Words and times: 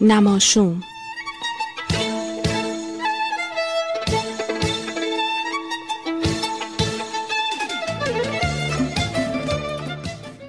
نماشوم. 0.00 0.82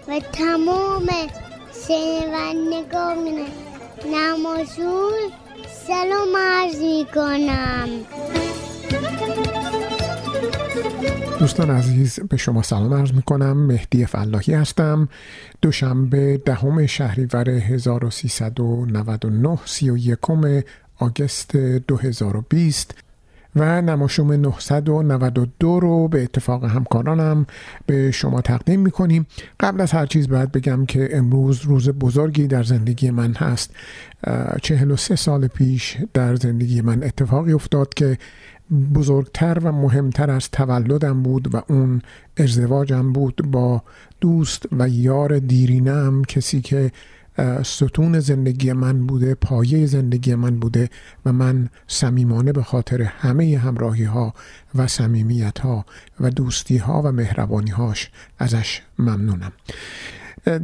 و 0.08 0.20
تمام 0.20 1.08
شنوندگان 1.88 3.46
نماشون 4.06 5.14
سلام 5.88 6.38
عرض 6.38 6.76
می 6.82 7.06
کنم 7.16 7.90
دوستان 11.40 11.70
عزیز 11.70 12.20
به 12.30 12.38
شما 12.38 12.62
سلام 12.62 12.94
عرض 12.94 13.14
می 13.14 13.22
کنم 13.22 13.58
مهدی 13.58 14.06
فلاحی 14.06 14.54
هستم. 14.54 15.10
دوشنبه 15.62 16.42
دهم 16.46 16.86
شهریور 16.86 17.50
1399 17.50 19.60
31 19.66 20.20
آگست 20.98 21.58
2020 21.58 22.96
و 23.56 23.82
نماشوم 23.82 24.34
992 24.34 25.80
رو 25.80 26.08
به 26.08 26.24
اتفاق 26.24 26.66
همکارانم 26.66 27.46
به 27.86 28.12
شما 28.12 28.42
تقدیم 28.42 28.80
می 28.80 28.92
کنیم 28.92 29.28
قبل 29.60 29.82
از 29.82 29.92
هر 29.92 30.06
چیز 30.06 30.30
باید 30.30 30.52
بگم 30.52 30.86
که 30.86 31.10
امروز 31.12 31.62
روز 31.62 31.90
بزرگی 31.90 32.48
در 32.48 32.64
زندگی 32.64 33.12
من 33.12 33.34
هست. 33.34 33.72
43 34.62 35.16
سال 35.16 35.48
پیش 35.48 35.98
در 36.14 36.36
زندگی 36.36 36.82
من 36.82 37.04
اتفاقی 37.04 37.54
افتاد 37.54 37.94
که 37.94 38.18
بزرگتر 38.96 39.60
و 39.60 39.72
مهمتر 39.72 40.32
از 40.32 40.52
تولدم 40.52 41.24
بود 41.24 41.56
و 41.56 41.62
اون 41.68 42.02
ازدواجم 42.38 43.14
بود 43.14 43.36
با 43.36 43.84
دوست 44.22 44.66
و 44.72 44.90
یار 44.90 45.40
دیرینم 45.40 46.24
کسی 46.24 46.62
که 46.62 46.92
ستون 47.64 48.20
زندگی 48.20 48.74
من 48.74 49.08
بوده 49.08 49.36
پایه 49.36 49.86
زندگی 49.86 50.36
من 50.36 50.60
بوده 50.60 50.90
و 51.26 51.34
من 51.34 51.70
صمیمانه 51.88 52.52
به 52.52 52.64
خاطر 52.64 53.02
همه 53.02 53.58
همراهی 53.58 54.04
ها 54.04 54.34
و 54.76 54.88
صمیمیت 54.88 55.60
ها 55.60 55.86
و 56.20 56.30
دوستی 56.30 56.78
ها 56.78 57.02
و 57.02 57.12
مهربانی 57.12 57.72
هاش 57.72 58.12
ازش 58.40 58.82
ممنونم. 59.00 59.52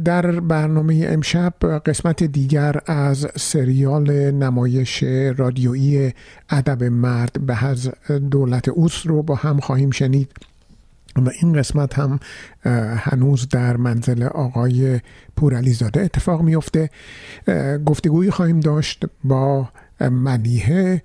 در 0.04 0.40
برنامه 0.40 1.06
امشب 1.08 1.54
قسمت 1.86 2.24
دیگر 2.24 2.76
از 2.86 3.26
سریال 3.36 4.30
نمایش 4.30 5.02
رادیویی 5.36 6.12
ادب 6.50 6.84
مرد 6.84 7.46
به 7.46 7.64
از 7.64 7.90
دولت 8.30 8.68
اوس 8.68 9.06
رو 9.06 9.22
با 9.22 9.34
هم 9.34 9.60
خواهیم 9.60 9.90
شنید 9.90 10.32
و 11.16 11.30
این 11.40 11.52
قسمت 11.52 11.98
هم 11.98 12.20
هنوز 12.96 13.48
در 13.48 13.76
منزل 13.76 14.22
آقای 14.22 15.00
پورعلیزاده 15.36 16.00
اتفاق 16.00 16.42
میفته 16.42 16.90
گفتگویی 17.86 18.30
خواهیم 18.30 18.60
داشت 18.60 19.04
با 19.24 19.68
ملیحه 20.00 21.02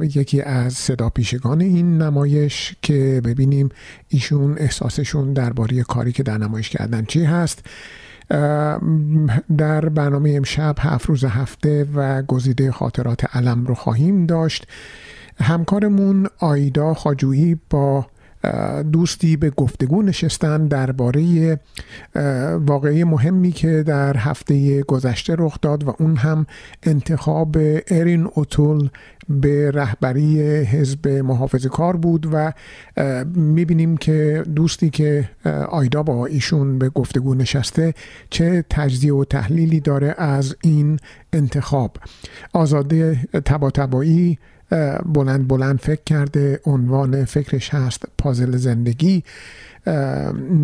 یکی 0.00 0.42
از 0.42 0.72
صدا 0.72 1.08
پیشگان 1.08 1.60
این 1.60 2.02
نمایش 2.02 2.76
که 2.82 3.20
ببینیم 3.24 3.68
ایشون 4.08 4.56
احساسشون 4.58 5.32
درباره 5.32 5.82
کاری 5.82 6.12
که 6.12 6.22
در 6.22 6.38
نمایش 6.38 6.70
کردن 6.70 7.04
چی 7.04 7.24
هست. 7.24 7.66
در 9.58 9.88
برنامه 9.88 10.32
امشب 10.36 10.74
هفت 10.78 11.06
روز 11.06 11.24
هفته 11.24 11.86
و 11.94 12.22
گزیده 12.22 12.72
خاطرات 12.72 13.36
علم 13.36 13.66
رو 13.66 13.74
خواهیم 13.74 14.26
داشت. 14.26 14.66
همکارمون 15.40 16.26
آیدا 16.38 16.94
خاجویی 16.94 17.58
با 17.70 18.06
دوستی 18.92 19.36
به 19.36 19.50
گفتگو 19.50 20.02
نشستن 20.02 20.66
درباره 20.66 21.60
واقعی 22.66 23.04
مهمی 23.04 23.52
که 23.52 23.82
در 23.82 24.16
هفته 24.16 24.82
گذشته 24.82 25.34
رخ 25.38 25.58
داد 25.62 25.84
و 25.84 25.94
اون 25.98 26.16
هم 26.16 26.46
انتخاب 26.82 27.56
ارین 27.88 28.28
اوتول 28.34 28.88
به 29.28 29.70
رهبری 29.70 30.40
حزب 30.42 31.08
محافظ 31.08 31.66
کار 31.66 31.96
بود 31.96 32.28
و 32.32 32.52
می‌بینیم 33.34 33.96
که 33.96 34.44
دوستی 34.54 34.90
که 34.90 35.30
آیدا 35.68 36.02
با 36.02 36.26
ایشون 36.26 36.78
به 36.78 36.88
گفتگو 36.88 37.34
نشسته 37.34 37.94
چه 38.30 38.64
تجزیه 38.70 39.14
و 39.14 39.24
تحلیلی 39.24 39.80
داره 39.80 40.14
از 40.18 40.56
این 40.62 40.98
انتخاب. 41.32 41.96
آزاده 42.52 43.18
تبا 43.44 43.70
تبایی 43.70 44.38
بلند 45.06 45.48
بلند 45.48 45.80
فکر 45.80 46.02
کرده 46.06 46.60
عنوان 46.64 47.24
فکرش 47.24 47.74
هست 47.74 48.02
پازل 48.18 48.56
زندگی. 48.56 49.24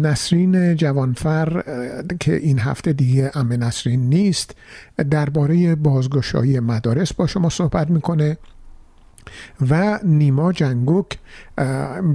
نسرین 0.03 0.77
جوانفر 0.77 1.63
که 2.21 2.37
این 2.37 2.59
هفته 2.59 2.93
دیگه 2.93 3.31
ام 3.35 3.53
نسرین 3.53 4.09
نیست 4.09 4.55
درباره 5.11 5.75
بازگشایی 5.75 6.61
مدارس 6.61 7.13
با 7.13 7.27
شما 7.27 7.49
صحبت 7.49 7.91
می‌کنه. 7.91 8.37
و 9.71 10.01
نیما 10.05 10.53
جنگوک 10.53 11.19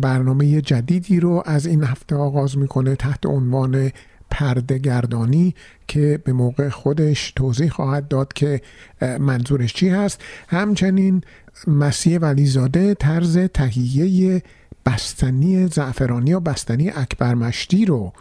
برنامه 0.02 0.62
جدیدی 0.62 1.20
رو 1.20 1.44
از 1.46 1.66
این 1.66 1.84
هفته 1.84 2.16
آغاز 2.16 2.58
می‌کنه 2.58 2.96
تحت 2.96 3.26
عنوان 3.26 3.92
پردگردانی 4.32 5.56
که 5.88 6.20
به 6.24 6.34
موقع 6.34 6.70
خودش 6.70 7.32
توضیح 7.32 7.70
خواهد 7.70 8.08
داد 8.08 8.34
که 8.34 8.62
منظورش 9.20 9.74
چی 9.74 9.90
هست. 9.90 10.22
همچنین 10.48 11.22
مسیح 11.68 12.18
ولیزاده 12.18 12.94
طرز 12.94 13.38
تهیه 13.38 14.42
بستنی 14.86 15.68
زعفرانی 15.68 16.34
و 16.34 16.40
بستنی 16.40 16.90
اکبرمشتی 16.90 17.86
رو 17.86 18.14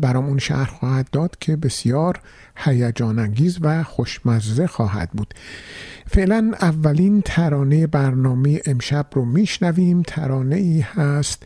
برامون 0.00 0.38
شهر 0.38 0.64
خواهد 0.64 1.10
داد 1.12 1.36
که 1.40 1.56
بسیار 1.56 2.20
هیجان 2.56 3.18
انگیز 3.18 3.58
و 3.60 3.82
خوشمزه 3.82 4.66
خواهد 4.66 5.10
بود. 5.10 5.34
فعلا 6.06 6.52
اولین 6.60 7.22
ترانه 7.24 7.86
برنامه 7.86 8.60
امشب 8.66 9.06
رو 9.12 9.24
میشنویم. 9.24 10.02
ترانه 10.02 10.56
ای 10.56 10.80
هست 10.80 11.42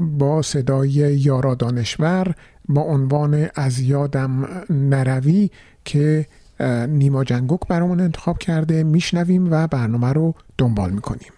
با 0.00 0.42
صدای 0.42 0.90
یارا 0.90 1.54
دانشور 1.54 2.34
با 2.68 2.80
عنوان 2.82 3.48
از 3.54 3.80
یادم 3.80 4.48
نروی 4.70 5.50
که 5.84 6.26
نیما 6.88 7.24
جنگوک 7.24 7.60
برامون 7.68 8.00
انتخاب 8.00 8.38
کرده 8.38 8.82
میشنویم 8.82 9.48
و 9.50 9.66
برنامه 9.66 10.12
رو 10.12 10.34
دنبال 10.58 10.90
می‌کنیم. 10.90 11.32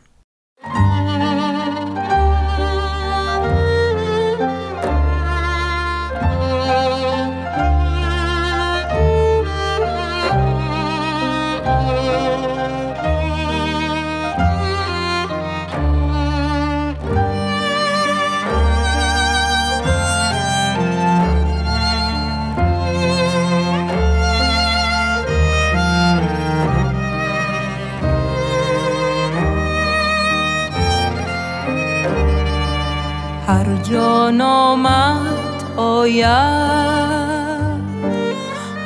جان 33.90 34.40
آمد 34.40 35.64
آید. 35.76 36.26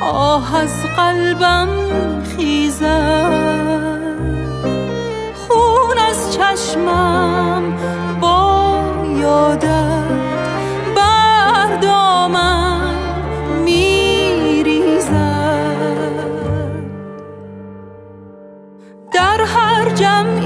آه 0.01 0.55
از 0.55 0.83
قلبم 0.95 1.67
خیزد. 2.37 4.01
خون 5.47 5.97
از 6.09 6.37
چشمم 6.37 7.63
با 8.21 8.83
یادت 9.19 10.03
بردامم 10.95 12.81
میریزد. 13.65 15.11
در 19.13 19.41
هر 19.41 19.89
جمعی 19.89 20.40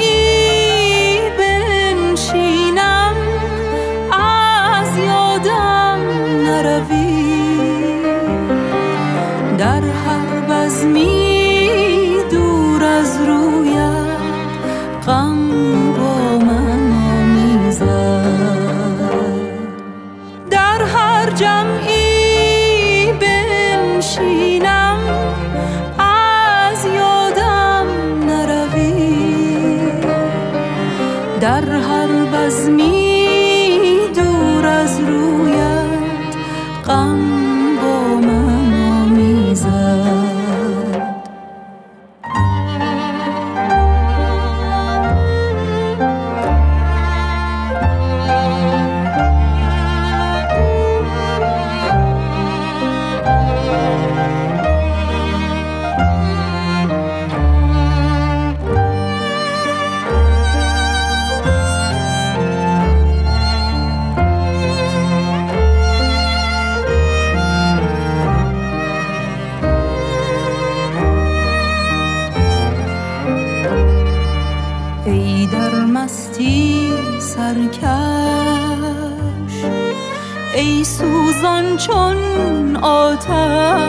چون 81.78 82.76
آتش 82.76 83.85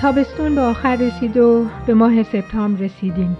تابستون 0.00 0.54
به 0.54 0.60
آخر 0.60 0.96
رسید 0.96 1.36
و 1.36 1.66
به 1.86 1.94
ماه 1.94 2.22
سپتامبر 2.22 2.80
رسیدیم. 2.80 3.36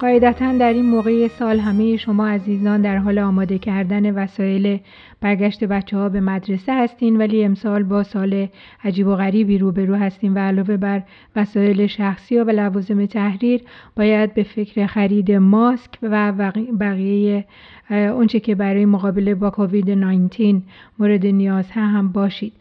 قاعدتا 0.00 0.52
در 0.52 0.72
این 0.72 0.86
موقع 0.86 1.28
سال 1.28 1.60
همه 1.60 1.96
شما 1.96 2.28
عزیزان 2.28 2.82
در 2.82 2.96
حال 2.96 3.18
آماده 3.18 3.58
کردن 3.58 4.14
وسایل 4.14 4.80
برگشت 5.20 5.64
بچه 5.64 5.96
ها 5.96 6.08
به 6.08 6.20
مدرسه 6.20 6.74
هستین 6.74 7.16
ولی 7.16 7.44
امسال 7.44 7.82
با 7.82 8.02
سال 8.02 8.48
عجیب 8.84 9.06
و 9.06 9.14
غریبی 9.14 9.58
روبرو 9.58 9.94
هستیم 9.94 10.34
و 10.34 10.38
علاوه 10.38 10.76
بر 10.76 11.02
وسایل 11.36 11.86
شخصی 11.86 12.38
و 12.38 12.50
لوازم 12.50 13.06
تحریر 13.06 13.62
باید 13.96 14.34
به 14.34 14.42
فکر 14.42 14.86
خرید 14.86 15.32
ماسک 15.32 15.90
و 16.02 16.32
بقیه 16.80 17.44
اونچه 17.90 18.40
که 18.40 18.54
برای 18.54 18.84
مقابله 18.84 19.34
با 19.34 19.50
کووید 19.50 19.90
19 19.90 20.62
مورد 20.98 21.26
نیاز 21.26 21.70
هم 21.70 22.08
باشید. 22.08 22.52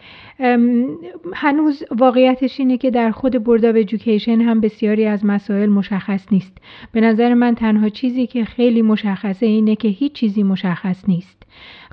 هنوز 1.34 1.84
واقعیتش 1.98 2.60
اینه 2.60 2.78
که 2.78 2.92
در 2.92 3.12
خود 3.12 3.44
Board 3.44 3.66
of 3.66 3.76
Education 3.76 4.42
هم 4.42 4.62
بسیاری 4.62 5.06
از 5.06 5.26
مسائل 5.26 5.70
مشخص 5.70 6.26
نیست. 6.32 6.58
به 6.92 7.02
نظر 7.02 7.34
من 7.34 7.56
تنها 7.56 7.90
چیزی 7.90 8.28
که 8.28 8.46
خیلی 8.46 8.82
مشخصه 8.82 9.46
اینه 9.46 9.76
که 9.76 9.88
هیچ 9.88 10.14
چیزی 10.14 10.44
مشخص 10.44 11.10
نیست. 11.10 11.37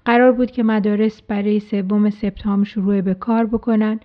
قرار 0.04 0.32
بود 0.32 0.50
که 0.50 0.62
مدارس 0.62 1.22
برای 1.22 1.60
سوم 1.60 2.10
سپتامبر 2.10 2.64
شروع 2.64 3.00
به 3.00 3.14
کار 3.14 3.46
بکنن. 3.46 4.00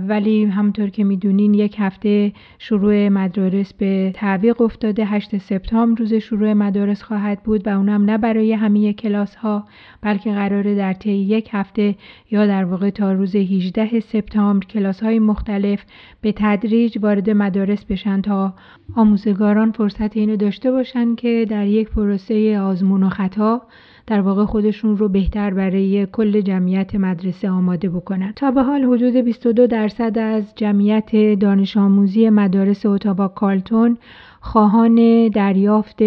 ولی 0.00 0.44
همطور 0.44 0.88
که 0.88 1.04
می‌دونین 1.04 1.54
یک 1.54 1.76
هفته 1.78 2.32
شروع 2.58 3.08
مدارس 3.08 3.72
به 3.72 4.10
تعویق 4.14 4.60
افتاده. 4.60 5.04
8 5.04 5.38
سپتامبر 5.38 6.00
روز 6.00 6.14
شروع 6.14 6.52
مدارس 6.52 7.02
خواهد 7.02 7.42
بود 7.42 7.66
و 7.66 7.70
اونم 7.70 8.04
نه 8.04 8.18
برای 8.18 8.52
همه 8.52 8.92
کلاس 8.92 9.34
ها 9.34 9.64
بلکه 10.02 10.32
قراره 10.32 10.74
در 10.74 10.92
طی 10.92 11.12
یک 11.12 11.48
هفته 11.52 11.94
یا 12.30 12.46
در 12.46 12.64
واقع 12.64 12.90
تا 12.90 13.12
روز 13.12 13.36
18 13.36 14.00
سپتامبر 14.00 14.66
کلاس 14.66 15.02
های 15.02 15.18
مختلف 15.18 15.84
به 16.20 16.32
تدریج 16.36 16.98
وارد 17.02 17.30
مدارس 17.30 17.84
بشن 17.84 18.20
تا 18.20 18.54
آموزگاران 18.96 19.72
فرصت 19.72 20.16
اینو 20.16 20.36
داشته 20.36 20.70
باشن 20.70 21.14
که 21.14 21.46
در 21.50 21.66
یک 21.66 21.88
پروسه 21.90 22.58
آزمون 22.58 23.02
و 23.02 23.08
خطا 23.08 23.62
در 24.06 24.20
واقع 24.20 24.44
خودشون 24.44 24.96
رو 24.96 25.08
بهتر 25.08 25.54
برای 25.54 26.06
کل 26.12 26.40
جمعیت 26.40 26.94
مدرسه 26.94 27.50
آماده 27.50 27.88
بکنن. 27.88 28.32
تا 28.36 28.50
به 28.50 28.62
حال 28.62 28.84
حدود 28.84 29.16
22 29.16 29.66
درصد 29.66 30.18
از 30.18 30.52
جمعیت 30.56 31.38
دانش 31.40 31.76
آموزی 31.76 32.30
مدارس 32.30 32.86
اتاوا 32.86 33.28
کالتون 33.28 33.96
خواهان 34.40 35.28
دریافت 35.28 36.02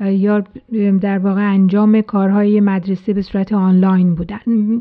یا 0.00 0.44
در 1.00 1.18
واقع 1.18 1.52
انجام 1.52 2.00
کارهای 2.00 2.60
مدرسه 2.60 3.12
به 3.12 3.22
صورت 3.22 3.52
آنلاین 3.52 4.14
بودن. 4.14 4.38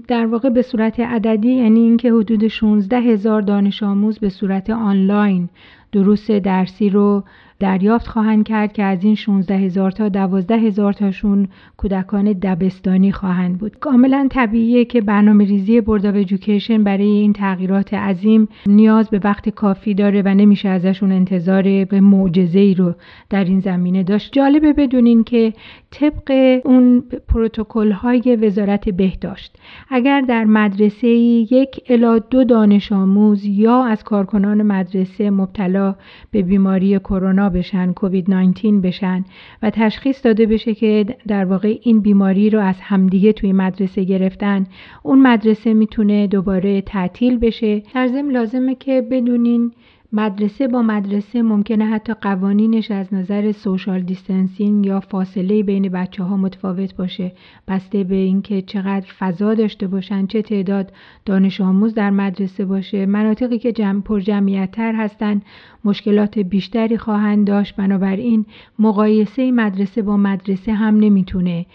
در 0.07 0.25
واقع 0.25 0.49
به 0.49 0.61
صورت 0.61 0.99
عددی 0.99 1.53
یعنی 1.53 1.79
اینکه 1.79 2.13
حدود 2.13 2.47
16 2.47 2.97
هزار 2.97 3.41
دانش 3.41 3.83
آموز 3.83 4.19
به 4.19 4.29
صورت 4.29 4.69
آنلاین 4.69 5.49
دروس 5.91 6.31
درسی 6.31 6.89
رو 6.89 7.23
دریافت 7.61 8.07
خواهند 8.07 8.43
کرد 8.45 8.73
که 8.73 8.83
از 8.83 9.03
این 9.03 9.15
16 9.15 9.55
هزار 9.55 9.91
تا 9.91 10.09
12 10.09 10.55
هزار 10.55 10.93
تاشون 10.93 11.47
کودکان 11.77 12.33
دبستانی 12.33 13.11
خواهند 13.11 13.57
بود. 13.57 13.79
کاملا 13.79 14.27
طبیعیه 14.31 14.85
که 14.85 15.01
برنامه 15.01 15.45
ریزی 15.45 15.81
Board 15.81 16.05
of 16.05 16.71
برای 16.71 17.07
این 17.07 17.33
تغییرات 17.33 17.93
عظیم 17.93 18.47
نیاز 18.65 19.09
به 19.09 19.19
وقت 19.23 19.49
کافی 19.49 19.93
داره 19.93 20.21
و 20.21 20.27
نمیشه 20.27 20.69
ازشون 20.69 21.11
انتظار 21.11 21.85
به 21.85 21.99
معجزه 22.01 22.59
ای 22.59 22.73
رو 22.73 22.93
در 23.29 23.43
این 23.43 23.59
زمینه 23.59 24.03
داشت. 24.03 24.33
جالبه 24.33 24.73
بدونین 24.73 25.23
که 25.23 25.53
طبق 25.91 26.59
اون 26.65 27.03
پروتکل 27.27 27.91
های 27.91 28.35
وزارت 28.35 28.89
بهداشت 28.89 29.57
اگر 29.89 30.21
در 30.21 30.45
مدرسه 30.45 31.07
یک 31.07 31.83
الا 31.89 32.19
دو 32.19 32.43
دانش 32.43 32.91
آموز 32.91 33.45
یا 33.45 33.83
از 33.83 34.03
کارکنان 34.03 34.61
مدرسه 34.61 35.29
مبتلا 35.29 35.95
به 36.31 36.41
بیماری 36.41 36.99
کرونا 36.99 37.50
بشن 37.51 37.93
کووید 37.93 38.31
19 38.31 38.71
بشن 38.71 39.25
و 39.61 39.69
تشخیص 39.69 40.25
داده 40.25 40.45
بشه 40.45 40.73
که 40.73 41.05
در 41.27 41.45
واقع 41.45 41.77
این 41.81 41.99
بیماری 41.99 42.49
رو 42.49 42.59
از 42.59 42.75
همدیگه 42.81 43.33
توی 43.33 43.53
مدرسه 43.53 44.03
گرفتن. 44.03 44.65
اون 45.03 45.21
مدرسه 45.21 45.73
می‌تونه 45.73 46.27
دوباره 46.27 46.81
تعطیل 46.81 47.37
بشه. 47.37 47.83
در 47.93 48.07
ضمن 48.07 48.31
لازمه 48.31 48.75
که 48.75 49.01
بدونین 49.11 49.71
مدرسه 50.13 50.67
با 50.67 50.81
مدرسه 50.81 51.41
ممکنه 51.41 51.85
حتی 51.85 52.13
قوانینش 52.13 52.91
از 52.91 53.13
نظر 53.13 53.51
social 53.51 54.01
distancing 54.01 54.85
یا 54.85 54.99
فاصله 54.99 55.63
بین 55.63 55.89
بچه 55.89 56.23
ها 56.23 56.37
متفاوت 56.37 56.95
باشه. 56.95 57.31
بسته 57.67 58.03
به 58.03 58.15
اینکه 58.15 58.61
چقدر 58.61 59.07
فضا 59.19 59.53
داشته 59.53 59.87
باشن 59.87 60.25
چه 60.25 60.41
تعداد 60.41 60.93
دانش 61.25 61.61
آموز 61.61 61.93
در 61.93 62.09
مدرسه 62.09 62.65
باشه. 62.65 63.05
مناطقی 63.05 63.57
که 63.57 63.71
جمع 63.71 64.01
پر 64.01 64.19
جمعیت 64.19 64.71
تر 64.71 64.93
هستن 64.95 65.41
مشکلات 65.85 66.39
بیشتری 66.39 66.97
خواهند 66.97 67.47
داشت. 67.47 67.75
بنابراین 67.75 68.45
مقایسه 68.79 69.51
مدرسه 69.51 70.01
با 70.01 70.17
مدرسه 70.17 70.73
هم 70.73 70.97
نمی‌تونه 70.97 71.65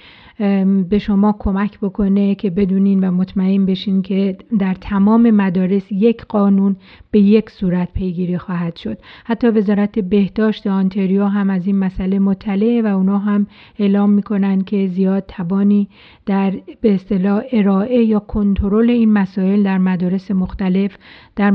به 0.88 0.98
شما 0.98 1.36
کمک 1.38 1.78
بکنه 1.80 2.34
که 2.34 2.50
بدونین 2.50 3.08
و 3.08 3.10
مطمئن 3.10 3.66
بشین 3.66 4.02
که 4.02 4.36
در 4.58 4.74
تمام 4.74 5.30
مدارس 5.30 5.92
یک 5.92 6.24
قانون 6.24 6.76
به 7.10 7.20
یک 7.20 7.50
صورت 7.50 7.92
پیگیری 7.92 8.38
خواهد 8.38 8.76
شد. 8.76 8.98
حتی 9.24 9.46
وزارت 9.46 9.98
بهداشت 9.98 10.66
آنتریو 10.66 11.24
هم 11.24 11.50
از 11.50 11.66
این 11.66 11.78
مسئله 11.78 12.18
مطلعه 12.18 12.82
و 12.82 12.86
اونا 12.86 13.18
هم 13.18 13.46
اعلام 13.78 14.10
می‌کنن 14.10 14.60
که 14.60 14.86
زیاد 14.86 15.24
توانی 15.28 15.88
در 16.26 16.52
به 16.80 16.94
اصطلاح 16.94 17.42
ارائه 17.52 18.04
یا 18.04 18.18
کنترل 18.18 18.90
این 18.90 19.12
مسائل 19.12 19.62
در 19.62 19.78
مدارس 19.78 20.30
مختلف 20.30 20.96
در, 21.36 21.50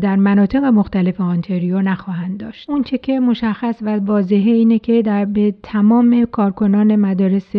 در 0.00 0.16
مناطق 0.16 0.64
مختلف 0.64 1.20
آنتریو 1.20 1.82
نخواهند 1.82 2.38
داشت. 2.38 2.70
اون 2.70 2.82
چه 2.82 2.98
که 2.98 3.20
مشخص 3.20 3.78
و 3.82 3.96
واضحه 3.96 4.50
اینه 4.50 4.78
که 4.78 5.02
در 5.02 5.24
به 5.24 5.54
تمام 5.62 6.24
کارکنان 6.24 6.96
مدارس 6.96 7.56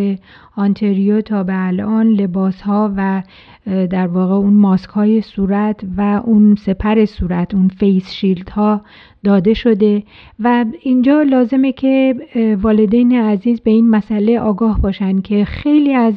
آنتریو 0.58 1.22
تا 1.22 1.44
به 1.44 1.68
الان 1.68 2.08
لباس 2.08 2.62
ها 2.62 2.94
و 2.98 3.24
در 3.66 4.08
واقع 4.08 4.34
اون 4.34 4.54
ماسک 4.54 4.90
های 4.90 5.22
صورت 5.22 5.80
و 5.98 6.22
اون 6.26 6.56
سپر 6.56 7.06
صورت 7.06 7.56
اون 7.56 7.68
face 7.68 8.12
shield 8.12 8.50
ها 8.50 8.82
داده 9.24 9.54
شده 9.54 10.04
و 10.40 10.66
اینجا 10.82 11.22
لازمه 11.22 11.72
که 11.72 12.16
والدین 12.62 13.12
عزیز 13.12 13.62
به 13.62 13.72
این 13.72 13.90
مسئله 13.90 14.40
آگاه 14.40 14.82
باشن 14.82 15.22
که 15.22 15.46
خیلی 15.46 15.94
از 15.94 16.14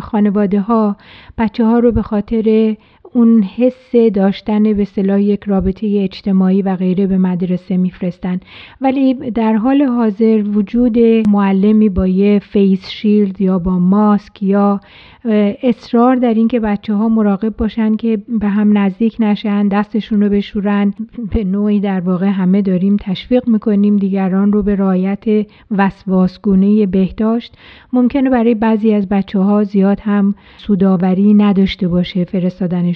خانواده 0.00 0.60
ها 0.60 0.96
بچه 1.38 1.64
ها 1.64 1.78
رو 1.78 1.92
به 1.92 2.02
خاطر 2.02 2.76
اون 3.14 3.42
حس 3.42 3.96
داشتن 4.14 4.72
به 4.74 4.84
صلاح 4.84 5.22
یک 5.22 5.44
رابطه 5.44 5.98
اجتماعی 6.02 6.62
و 6.62 6.76
غیره 6.76 7.06
به 7.06 7.18
مدرسه 7.18 7.76
میفرستن. 7.76 8.40
ولی 8.80 9.14
در 9.14 9.52
حال 9.52 9.82
حاضر 9.82 10.44
وجود 10.54 10.98
معلمی 11.28 11.88
با 11.88 12.06
یه 12.06 12.38
face 12.38 12.88
shield 12.88 13.40
یا 13.40 13.58
با 13.58 13.78
ماسک 13.78 14.42
یا 14.42 14.80
اصرار 15.62 16.16
در 16.16 16.34
اینکه 16.34 16.60
بچه 16.60 16.94
ها 16.94 17.08
مراقب 17.08 17.56
باشن 17.56 17.96
که 17.96 18.18
به 18.40 18.48
هم 18.48 18.78
نزدیک 18.78 19.16
نشن 19.20 19.68
دستشون 19.68 20.22
رو 20.22 20.28
بشورن 20.28 20.94
به 21.34 21.44
نوعی 21.44 21.80
در 21.80 22.00
واقع 22.00 22.26
همه 22.26 22.62
داریم 22.62 22.96
تشویق 23.00 23.48
می‌کنیم 23.48 23.96
دیگران 23.96 24.52
رو 24.52 24.62
به 24.62 24.76
رعایت 24.76 25.46
وسواسگونه 25.70 26.86
بهداشت. 26.86 27.54
ممکنه 27.92 28.30
برای 28.30 28.54
بعضی 28.54 28.94
از 28.94 29.08
بچه 29.08 29.38
ها 29.38 29.64
زیاد 29.64 30.00
هم 30.00 30.34
سودآوری 30.56 31.34
نداشته 31.34 31.88
باشه 31.88 32.24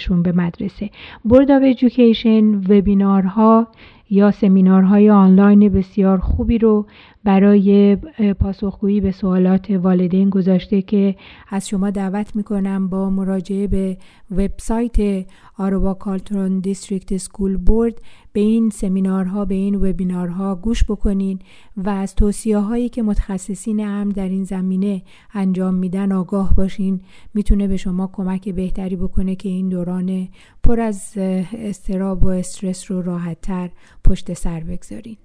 فرستادنشون 0.06 0.22
به 0.22 0.32
مدرسه. 0.32 0.90
Board 1.24 1.50
of 1.50 1.62
Education 1.62 2.54
وبینارها 2.54 3.68
یا 4.10 4.30
سمینارهای 4.30 5.10
آنلاین 5.10 5.68
بسیار 5.68 6.18
خوبی 6.18 6.58
رو 6.58 6.86
برای 7.24 7.96
پاسخگویی 8.40 9.00
به 9.00 9.10
سوالات 9.10 9.70
والدین 9.70 10.30
گذاشته 10.30 10.82
که 10.82 11.14
از 11.48 11.68
شما 11.68 11.90
دعوت 11.90 12.36
می‌کنم 12.36 12.88
با 12.88 13.10
مراجعه 13.10 13.66
به 13.66 13.96
وبسایت 14.30 15.26
آروبا 15.58 15.94
کالترون 15.94 16.58
دیستریکت 16.58 17.16
سکول 17.16 17.56
بورد 17.56 18.00
به 18.32 18.40
این 18.40 18.70
سمینارها 18.70 19.44
به 19.44 19.54
این 19.54 19.74
وبینارها 19.74 20.54
گوش 20.54 20.84
بکنین 20.84 21.38
و 21.76 21.88
از 21.88 22.14
توصیه 22.14 22.58
هایی 22.58 22.88
که 22.88 23.02
متخصصین 23.02 23.86
امر 23.86 24.12
در 24.12 24.28
این 24.28 24.44
زمینه 24.44 25.02
انجام 25.34 25.74
میدن 25.74 26.12
آگاه 26.12 26.54
باشین. 26.54 27.00
می‌تونه 27.34 27.68
به 27.68 27.76
شما 27.76 28.10
کمک 28.12 28.48
بهتری 28.48 28.96
بکنه 28.96 29.36
که 29.36 29.48
این 29.48 29.68
دوران 29.68 30.28
پر 30.62 30.80
از 30.80 31.12
استراب 31.16 32.24
و 32.24 32.28
استرس 32.28 32.90
رو 32.90 33.02
راحتتر 33.02 33.70
پشت 34.04 34.32
سر 34.32 34.60
بگذارین. 34.60 35.16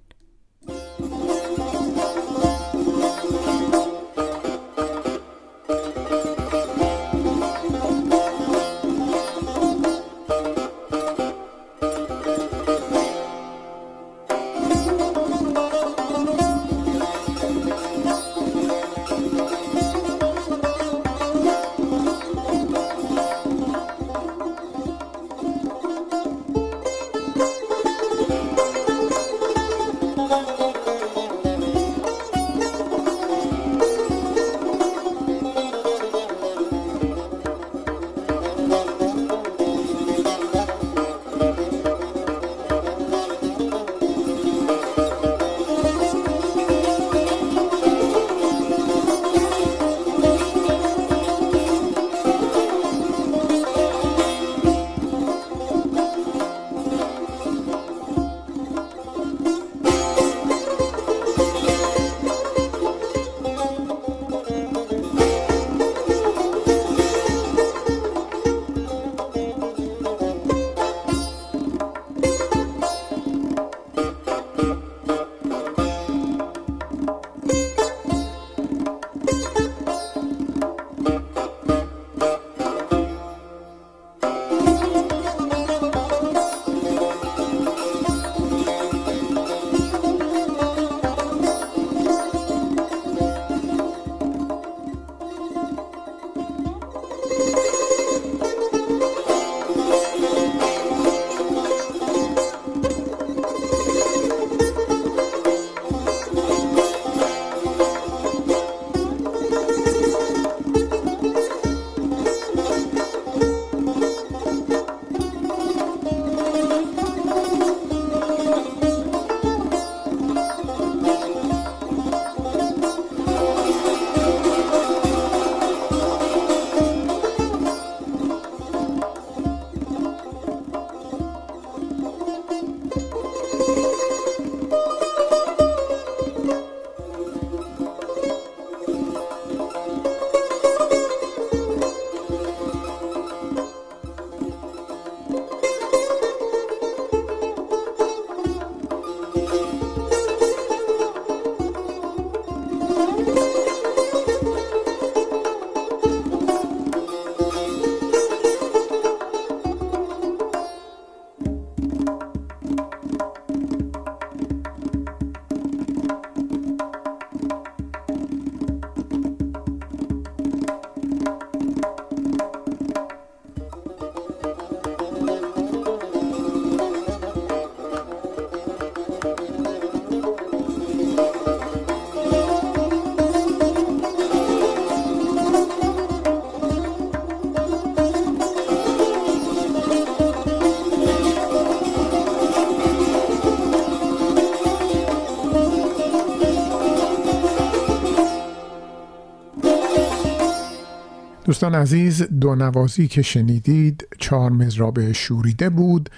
دوستان 201.62 201.80
عزیز 201.80 202.22
دو 202.22 202.54
نوازی 202.54 203.08
که 203.08 203.22
شنیدید 203.22 204.08
چهار 204.18 204.50
مزراب 204.50 205.12
شوریده 205.12 205.70
بود 205.70 206.10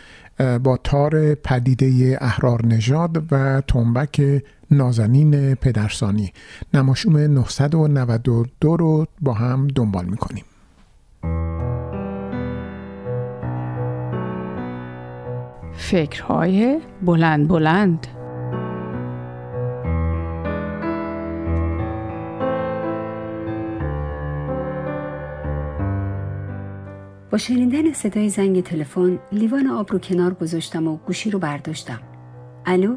با 0.63 0.77
تار 0.85 1.35
پدیده 1.35 2.19
احرار 2.21 2.67
نژاد 2.67 3.33
و 3.33 3.61
تنبک 3.69 4.43
نازنین 4.71 5.55
پدرسانی. 5.55 6.33
نماشوم 6.75 7.17
992 7.17 8.77
رو 8.77 9.07
با 9.21 9.33
هم 9.33 9.69
دنبال 9.69 10.05
می‌کنیم. 10.05 10.45
فکرهای 15.73 16.81
بلند 17.03 17.49
بلند. 17.49 18.07
با 27.35 27.39
شنیدن 27.39 27.93
صدای 27.93 28.29
زنگ 28.29 28.63
تلفن 28.63 29.19
لیوان 29.33 29.67
آب 29.67 29.93
رو 29.93 29.99
کنار 29.99 30.35
گذاشتم 30.35 30.89
و 30.89 30.97
گوشی 30.97 31.31
رو 31.31 31.39
برداشتم. 31.39 32.01
الو؟ 32.67 32.97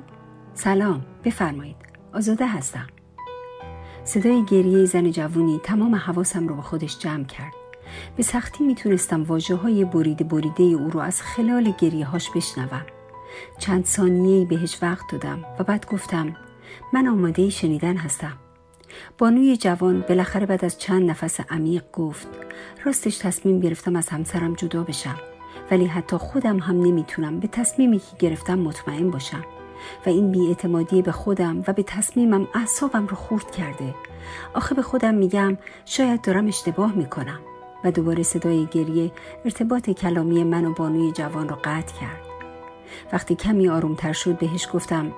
سلام 0.53 1.06
بفرمایید. 1.25 1.75
آزاده 2.13 2.48
هستم. 2.48 2.88
صدای 4.03 4.46
گریه 4.46 4.86
زن 4.86 5.12
جوونی 5.12 5.60
تمام 5.63 5.96
حواسم 5.96 6.48
رو 6.48 6.56
به 6.56 6.62
خودش 6.62 7.00
جمع 7.00 7.24
کرد. 7.24 7.53
به 8.17 8.24
سختی 8.24 8.63
می‌تونستم 8.63 9.24
واجه 9.24 9.56
های 9.56 9.86
بریده 9.86 10.24
بریده 10.24 10.63
او 10.63 10.89
رو 10.89 11.00
از 11.00 11.22
خلال 11.22 11.74
گریه 11.77 12.06
هاش 12.06 12.29
بشنوم. 12.29 12.86
چند 13.60 13.86
ثانیه 13.86 14.46
بهش 14.46 14.77
وقت 14.82 15.12
دادم 15.12 15.46
و 15.60 15.63
بعد 15.63 15.86
گفتم 15.86 16.36
من 16.94 17.08
آماده 17.08 17.50
شنیدن 17.50 17.98
هستم. 17.98 18.38
بانوی 19.17 19.58
جوان 19.58 20.06
بالاخره 20.10 20.46
بعد 20.46 20.65
از 20.65 20.77
چند 20.79 21.10
نفس 21.10 21.39
عمیق 21.50 21.84
گفت 21.94 22.27
راستش 22.86 23.17
تصمیم 23.17 23.60
گرفتم 23.60 23.96
از 23.96 24.10
همسرم 24.10 24.53
جدا 24.53 24.84
بشم 24.84 25.15
ولی 25.72 25.86
حتی 25.86 26.17
خودم 26.17 26.60
هم 26.60 26.82
نمی‌تونم 26.82 27.39
به 27.39 27.48
تصمیمی 27.48 28.00
که 28.00 28.06
گرفتم 28.20 28.60
مطمئن 28.60 29.12
باشم 29.12 29.46
و 30.06 30.10
این 30.10 30.32
بیاعتمادی 30.32 31.01
به 31.01 31.12
خودم 31.12 31.63
و 31.67 31.74
به 31.74 31.84
تصمیمم 31.84 32.48
اعصابم 32.53 33.08
رو 33.08 33.15
خورد 33.15 33.51
کرده. 33.51 33.96
آخه 34.53 34.75
به 34.75 34.82
خودم 34.82 35.15
میگم 35.15 35.58
شاید 35.86 36.22
دارم 36.22 36.48
اشتباه 36.48 36.94
می‌کنم 36.94 37.39
و 37.84 37.91
دوباره 37.91 38.24
صدای 38.24 38.65
گریه 38.65 39.12
ارتباط 39.46 39.89
کلامی 39.89 40.44
من 40.44 40.66
و 40.66 40.74
بانوی 40.74 41.12
جوان 41.12 41.50
رو 41.50 41.55
قطع 41.64 42.00
کرد. 42.00 42.26
وقتی 43.14 43.36
کمی 43.36 43.70
آرومتر 43.70 44.14
شد 44.14 44.38
بهش 44.38 44.68
گفتم 44.74 45.12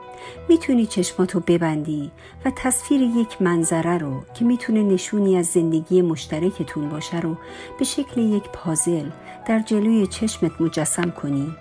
می‌تونی 0.50 0.86
چشماتو 0.86 1.40
ببندی 1.40 2.12
و 2.46 2.52
تصویر 2.56 3.02
یک 3.02 3.42
منظره 3.42 3.98
رو 3.98 4.24
که 4.34 4.46
می‌تونه 4.46 4.84
نشونی 4.84 5.38
از 5.38 5.46
زندگی 5.46 6.02
مشترکتون 6.02 6.90
باشه 6.90 7.20
رو 7.20 7.38
به 7.80 7.86
شکل 7.86 8.22
یک 8.22 8.44
پازل 8.44 9.10
در 9.48 9.60
جلوی 9.60 10.08
چشمت 10.08 10.62
مجسم 10.62 11.12
کنی 11.12 11.56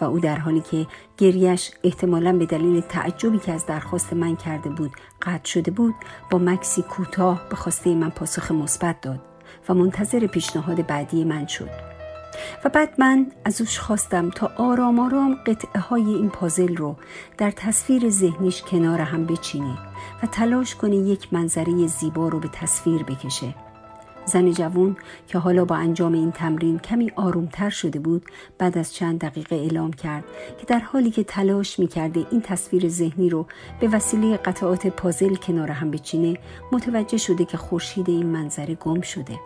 و 0.00 0.04
او 0.04 0.18
در 0.20 0.38
حالی 0.38 0.60
که 0.60 0.86
گریش 1.18 1.70
احتمالا 1.84 2.32
به 2.32 2.46
دلیل 2.46 2.80
تعجبی 2.80 3.38
که 3.38 3.52
از 3.52 3.66
درخواست 3.66 4.12
من 4.12 4.36
کرده 4.36 4.70
بود 4.70 4.90
قطع 5.22 5.44
شده 5.44 5.70
بود 5.70 5.94
با 6.30 6.38
مکسی 6.38 6.82
کوتاه 6.82 7.48
به 7.50 7.56
خواسته 7.56 7.94
من 7.94 8.10
پاسخ 8.10 8.52
مثبت 8.52 9.00
داد 9.00 9.20
و 9.68 9.74
منتظر 9.74 10.26
پیشنهاد 10.26 10.86
بعدی 10.86 11.24
من 11.24 11.46
شد. 11.46 11.95
و 12.64 12.68
بعد 12.68 12.94
من 12.98 13.26
از 13.44 13.60
اوش 13.60 13.78
خواستم 13.78 14.30
تا 14.30 14.52
آرام 14.56 14.98
آرام 14.98 15.34
قطعه 15.46 15.80
های 15.80 16.14
این 16.14 16.30
پازل 16.30 16.76
رو 16.76 16.96
در 17.38 17.50
تصویر 17.50 18.10
ذهنیش 18.10 18.62
کنار 18.62 19.00
هم 19.00 19.26
بچینه 19.26 19.78
و 20.22 20.26
تلاش 20.26 20.74
کنه 20.74 20.96
یک 20.96 21.32
منظره 21.32 21.86
زیبا 21.86 22.28
رو 22.28 22.40
به 22.40 22.48
تصویر 22.48 23.02
بکشه. 23.02 23.54
زن 24.26 24.50
جوون 24.50 24.96
که 25.28 25.38
حالا 25.38 25.64
با 25.64 25.76
انجام 25.76 26.12
این 26.12 26.32
تمرین 26.32 26.78
کمی 26.78 27.12
آرومتر 27.16 27.70
شده 27.70 27.98
بود 27.98 28.24
بعد 28.58 28.78
از 28.78 28.94
چند 28.94 29.20
دقیقه 29.20 29.56
اعلام 29.56 29.92
کرد 29.92 30.24
که 30.58 30.66
در 30.66 30.78
حالی 30.78 31.10
که 31.10 31.24
تلاش 31.24 31.78
می‌کرده 31.78 32.26
این 32.30 32.40
تصویر 32.40 32.88
ذهنی 32.88 33.30
رو 33.30 33.46
به 33.80 33.88
وسیله 33.88 34.36
قطعات 34.36 34.86
پازل 34.86 35.34
کنار 35.34 35.70
هم 35.70 35.90
بچینه 35.90 36.38
متوجه 36.72 37.18
شده 37.18 37.44
که 37.44 37.56
خورشید 37.56 38.10
این 38.10 38.26
منظره 38.26 38.74
گم 38.74 39.00
شده. 39.00 39.38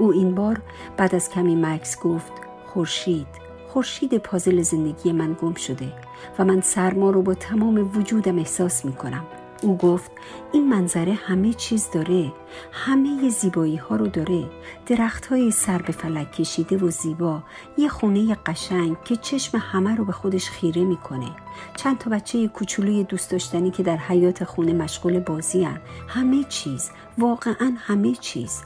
او 0.00 0.12
این 0.12 0.34
بار 0.34 0.60
بعد 0.96 1.14
از 1.14 1.30
کمی 1.30 1.56
مکس 1.56 2.00
گفت 2.00 2.32
خورشید 2.66 3.26
خورشید 3.68 4.18
پازل 4.18 4.62
زندگی 4.62 5.12
من 5.12 5.36
گم 5.42 5.54
شده 5.54 5.92
و 6.38 6.44
من 6.44 6.60
سرما 6.60 7.10
رو 7.10 7.22
با 7.22 7.34
تمام 7.34 7.90
وجودم 7.96 8.38
احساس 8.38 8.84
می 8.84 8.92
کنم 8.92 9.24
او 9.62 9.76
گفت 9.76 10.10
این 10.52 10.68
منظره 10.68 11.12
همه 11.12 11.52
چیز 11.52 11.90
داره 11.90 12.32
همه 12.72 13.28
زیبایی 13.28 13.76
ها 13.76 13.96
رو 13.96 14.06
داره. 14.06 14.44
درخت 14.86 15.26
های 15.26 15.50
سر 15.50 15.78
به 15.78 15.92
فلک 15.92 16.32
کشیده 16.32 16.76
و 16.76 16.90
زیبا 16.90 17.42
یه 17.78 17.88
خونه 17.88 18.34
قشنگ 18.34 18.96
که 19.04 19.16
چشم 19.16 19.58
همه 19.58 19.96
رو 19.96 20.04
به 20.04 20.12
خودش 20.12 20.50
خیره 20.50 20.84
می‌کنه. 20.84 21.30
چند 21.76 21.98
تا 21.98 22.10
بچه 22.10 22.48
کوچولوی 22.48 23.04
دوست 23.04 23.30
داشتنی 23.30 23.70
که 23.70 23.82
در 23.82 23.96
حیات 23.96 24.44
خونه 24.44 24.72
مشغول 24.72 25.20
بازی 25.20 25.64
هن. 25.64 25.80
همه 26.08 26.44
چیز 26.48 26.90
واقعا 27.18 27.74
همه 27.76 28.14
چیز. 28.14 28.62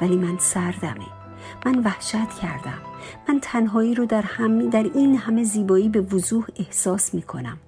ولی 0.00 0.16
من 0.16 0.38
سردمه. 0.38 1.06
من 1.66 1.78
وحشت 1.78 2.30
کردم. 2.42 2.78
من 3.28 3.40
تنهایی 3.42 3.94
رو 3.94 4.06
در, 4.06 4.22
هم 4.22 4.70
در 4.70 4.82
این 4.94 5.16
همه 5.16 5.44
زیبایی 5.44 5.88
به 5.88 6.00
وضوح 6.00 6.46
احساس 6.56 7.14
می 7.14 7.22
کنم 7.22 7.58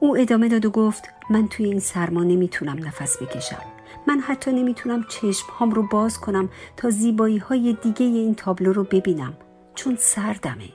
او 0.00 0.16
ادامه 0.16 0.48
داد 0.48 0.64
و 0.64 0.70
گفت 0.70 1.04
من 1.30 1.48
توی 1.48 1.66
این 1.66 1.80
سرما 1.80 2.24
نمی‌تونم 2.24 2.86
نفس 2.86 3.22
بکشم. 3.22 3.62
من 4.06 4.20
حتی 4.20 4.52
نمی‌تونم 4.52 5.04
چشم 5.08 5.46
هام 5.58 5.70
رو 5.70 5.82
باز 5.82 6.20
کنم 6.20 6.48
تا 6.76 6.90
زیبایی 6.90 7.38
های 7.38 7.76
دیگه 7.82 8.06
این 8.06 8.34
تابلو 8.34 8.72
رو 8.72 8.84
ببینم. 8.84 9.34
چون 9.74 9.96
سردمه. 10.00 10.68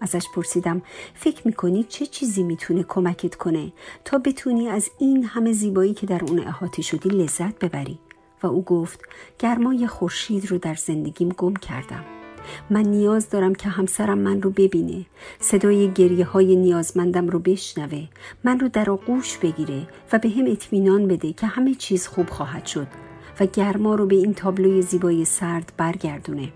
ازش 0.00 0.26
پرسیدم 0.34 0.82
فکر 1.14 1.46
می‌کنی 1.46 1.84
چه 1.84 2.06
چیزی 2.06 2.42
می‌تونه 2.42 2.82
کمکت 2.82 3.34
کنه 3.34 3.72
تا 4.04 4.18
بتونی 4.18 4.68
از 4.68 4.90
این 4.98 5.24
همه 5.24 5.52
زیبایی 5.52 5.94
که 5.94 6.06
در 6.06 6.24
اون 6.24 6.38
احاطه 6.38 6.82
شدی 6.82 7.08
لذت 7.08 7.58
ببری؟ 7.58 7.98
و 8.42 8.46
او 8.46 8.64
گفت 8.64 9.00
گرمای 9.38 9.86
خورشید 9.86 10.50
رو 10.50 10.58
در 10.58 10.74
زندگیم 10.74 11.28
گم 11.28 11.54
کردم. 11.54 12.04
من 12.70 12.82
نیاز 12.82 13.30
دارم 13.30 13.54
که 13.54 13.68
همسرم 13.68 14.18
من 14.18 14.42
رو 14.42 14.50
ببینه 14.50 15.06
صدای 15.40 15.90
گریه 15.92 16.24
های 16.24 16.56
نیازمندم 16.56 17.28
رو 17.28 17.38
بشنوه 17.38 18.08
من 18.44 18.60
رو 18.60 18.68
در 18.68 18.90
آغوش 18.90 19.38
بگیره 19.38 19.86
و 20.12 20.18
به 20.18 20.30
هم 20.30 20.44
اطمینان 20.46 21.08
بده 21.08 21.32
که 21.32 21.46
همه 21.46 21.74
چیز 21.74 22.06
خوب 22.06 22.30
خواهد 22.30 22.66
شد 22.66 22.86
و 23.40 23.46
گرما 23.46 23.94
رو 23.94 24.06
به 24.06 24.16
این 24.16 24.34
تابلوی 24.34 24.82
زیبای 24.82 25.24
سرد 25.24 25.72
برگردونه. 25.76 26.52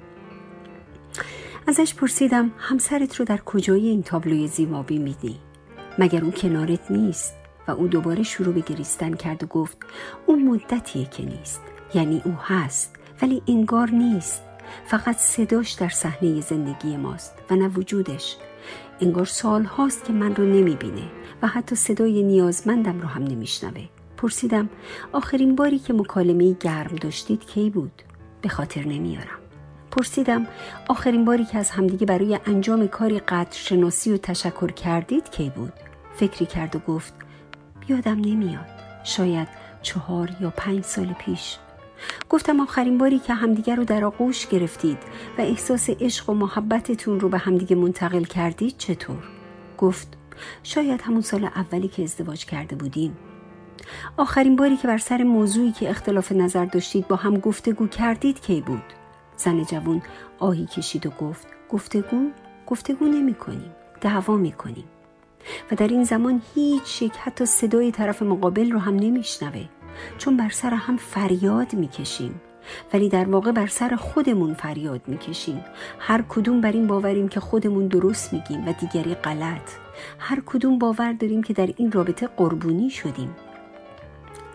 ازش 1.66 1.94
پرسیدم 1.94 2.52
همسرت 2.58 3.16
رو 3.16 3.24
در 3.24 3.38
کجای 3.38 3.88
این 3.88 4.02
تابلوی 4.02 4.48
زیبا 4.48 4.84
میدی؟ 4.90 5.36
مگر 5.98 6.24
او 6.24 6.30
کنارت 6.30 6.90
نیست؟ 6.90 7.34
و 7.68 7.70
او 7.70 7.88
دوباره 7.88 8.22
شروع 8.22 8.54
به 8.54 8.60
گریستن 8.60 9.14
کرد 9.14 9.42
و 9.42 9.46
گفت 9.46 9.76
اون 10.26 10.42
مدتیه 10.42 11.04
که 11.04 11.24
نیست. 11.24 11.60
یعنی 11.94 12.22
او 12.24 12.32
هست 12.42 12.96
ولی 13.22 13.42
انگار 13.48 13.90
نیست. 13.90 14.42
فقط 14.86 15.16
صداش 15.16 15.72
در 15.72 15.88
صحنه 15.88 16.40
زندگی 16.40 16.96
ماست 16.96 17.34
و 17.50 17.54
نه 17.54 17.68
وجودش. 17.68 18.36
انگار 19.00 19.24
سال 19.24 19.64
هاست 19.64 20.04
که 20.04 20.12
من 20.12 20.36
رو 20.36 20.44
نمی‌بینه 20.44 21.02
و 21.42 21.46
حتی 21.46 21.76
صدای 21.76 22.22
نیازمندم 22.22 23.00
رو 23.00 23.08
هم 23.08 23.22
نمیشنوه. 23.22 23.84
پرسیدم 24.16 24.68
آخرین 25.12 25.56
باری 25.56 25.78
که 25.78 25.92
مکالمه 25.92 26.52
گرم 26.52 26.96
داشتید 26.96 27.46
کی 27.46 27.70
بود؟ 27.70 28.02
به 28.42 28.48
خاطر 28.48 28.80
نمیارم. 28.80 29.38
پرسیدم 29.90 30.46
آخرین 30.88 31.24
باری 31.24 31.44
که 31.44 31.58
از 31.58 31.70
همدیگه 31.70 32.06
برای 32.06 32.40
انجام 32.46 32.88
کاری 32.88 33.18
قدر 33.18 33.52
شناسی 33.52 34.12
و 34.12 34.16
تشکر 34.16 34.70
کردید 34.70 35.30
کی 35.30 35.50
بود؟ 35.50 35.72
فکری 36.14 36.46
کرد 36.46 36.76
و 36.76 36.78
گفت 36.78 37.14
یادم 37.88 38.20
نمیاد. 38.20 38.66
شاید 39.04 39.48
چهار 39.82 40.30
یا 40.40 40.52
پنج 40.56 40.84
سال 40.84 41.12
پیش. 41.12 41.56
گفتم 42.30 42.60
آخرین 42.60 42.98
باری 42.98 43.18
که 43.18 43.34
همدیگر 43.34 43.76
رو 43.76 43.84
در 43.84 44.04
آغوش 44.04 44.46
گرفتید 44.46 44.98
و 45.38 45.40
احساس 45.40 45.90
عشق 45.90 46.30
و 46.30 46.34
محبتتون 46.34 47.20
رو 47.20 47.28
به 47.28 47.38
همدیگه 47.38 47.76
منتقل 47.76 48.24
کردید 48.24 48.74
چطور؟ 48.78 49.28
گفت 49.78 50.08
شاید 50.62 51.02
همون 51.02 51.20
سال 51.20 51.44
اولی 51.44 51.88
که 51.88 52.02
ازدواج 52.02 52.44
کرده 52.44 52.76
بودیم 52.76 53.16
آخرین 54.16 54.56
باری 54.56 54.76
که 54.76 54.88
بر 54.88 54.98
سر 54.98 55.22
موضوعی 55.22 55.72
که 55.72 55.90
اختلاف 55.90 56.32
نظر 56.32 56.64
داشتید 56.64 57.08
با 57.08 57.16
هم 57.16 57.36
گفتگو 57.36 57.86
کردید 57.86 58.40
کی 58.40 58.60
بود؟ 58.60 58.82
زن 59.36 59.64
جوون 59.64 60.02
آهی 60.38 60.66
کشید 60.66 61.06
و 61.06 61.10
گفت 61.10 61.46
گفتگو؟ 61.70 62.30
گفتگو 62.66 63.04
نمی 63.04 63.34
کنیم 63.34 63.74
دعوا 64.00 64.36
می 64.36 64.52
کنیم 64.52 64.84
و 65.70 65.76
در 65.76 65.88
این 65.88 66.04
زمان 66.04 66.42
هیچ 66.54 67.02
یک 67.02 67.12
حتی 67.16 67.46
صدای 67.46 67.92
طرف 67.92 68.22
مقابل 68.22 68.70
رو 68.70 68.78
هم 68.78 68.96
نمیشنوه 68.96 69.68
چون 70.18 70.36
بر 70.36 70.48
سر 70.48 70.70
هم 70.70 70.96
فریاد 70.96 71.74
می‌کشیم. 71.74 72.40
ولی 72.92 73.08
در 73.08 73.24
واقع 73.24 73.52
بر 73.52 73.66
سر 73.66 73.96
خودمون 73.96 74.54
فریاد 74.54 75.00
می‌کشیم. 75.06 75.64
هر 75.98 76.22
کدوم 76.28 76.60
بر 76.60 76.72
این 76.72 76.86
باوریم 76.86 77.28
که 77.28 77.40
خودمون 77.40 77.86
درست 77.86 78.32
میگیم 78.32 78.68
و 78.68 78.72
دیگری 78.72 79.14
غلط. 79.14 79.70
هر 80.18 80.42
کدوم 80.46 80.78
باور 80.78 81.12
داریم 81.12 81.42
که 81.42 81.52
در 81.52 81.68
این 81.76 81.92
رابطه 81.92 82.26
قربونی 82.26 82.90
شدیم. 82.90 83.36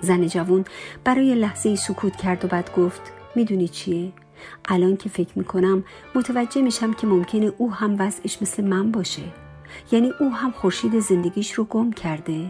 زن 0.02 0.28
جوون 0.28 0.66
برای 1.04 1.36
لحظه 1.36 1.76
سکوت 1.76 2.16
کرد 2.16 2.46
و 2.46 2.48
بعد 2.48 2.76
گفت 2.78 3.02
می‌دونی 3.36 3.68
چیه؟ 3.68 4.12
الان 4.70 4.98
که 4.98 5.10
فکر 5.10 5.32
می‌کنم 5.36 5.84
متوجه 6.16 6.62
میشم 6.62 6.94
که 6.94 7.08
ممکنه 7.08 7.54
او 7.58 7.74
هم 7.74 7.96
وضعش 8.00 8.42
مثل 8.42 8.64
من 8.64 8.92
باشه. 8.92 9.24
یعنی 9.92 10.12
او 10.20 10.36
هم 10.36 10.52
خورشید 10.52 11.00
زندگیش 11.00 11.54
رو 11.54 11.64
گم 11.64 11.92
کرده. 11.92 12.46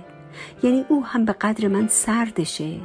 یعنی 0.64 0.86
او 0.90 1.06
هم 1.06 1.26
به 1.26 1.34
قدر 1.34 1.68
من 1.68 1.88
سردشه. 1.88 2.76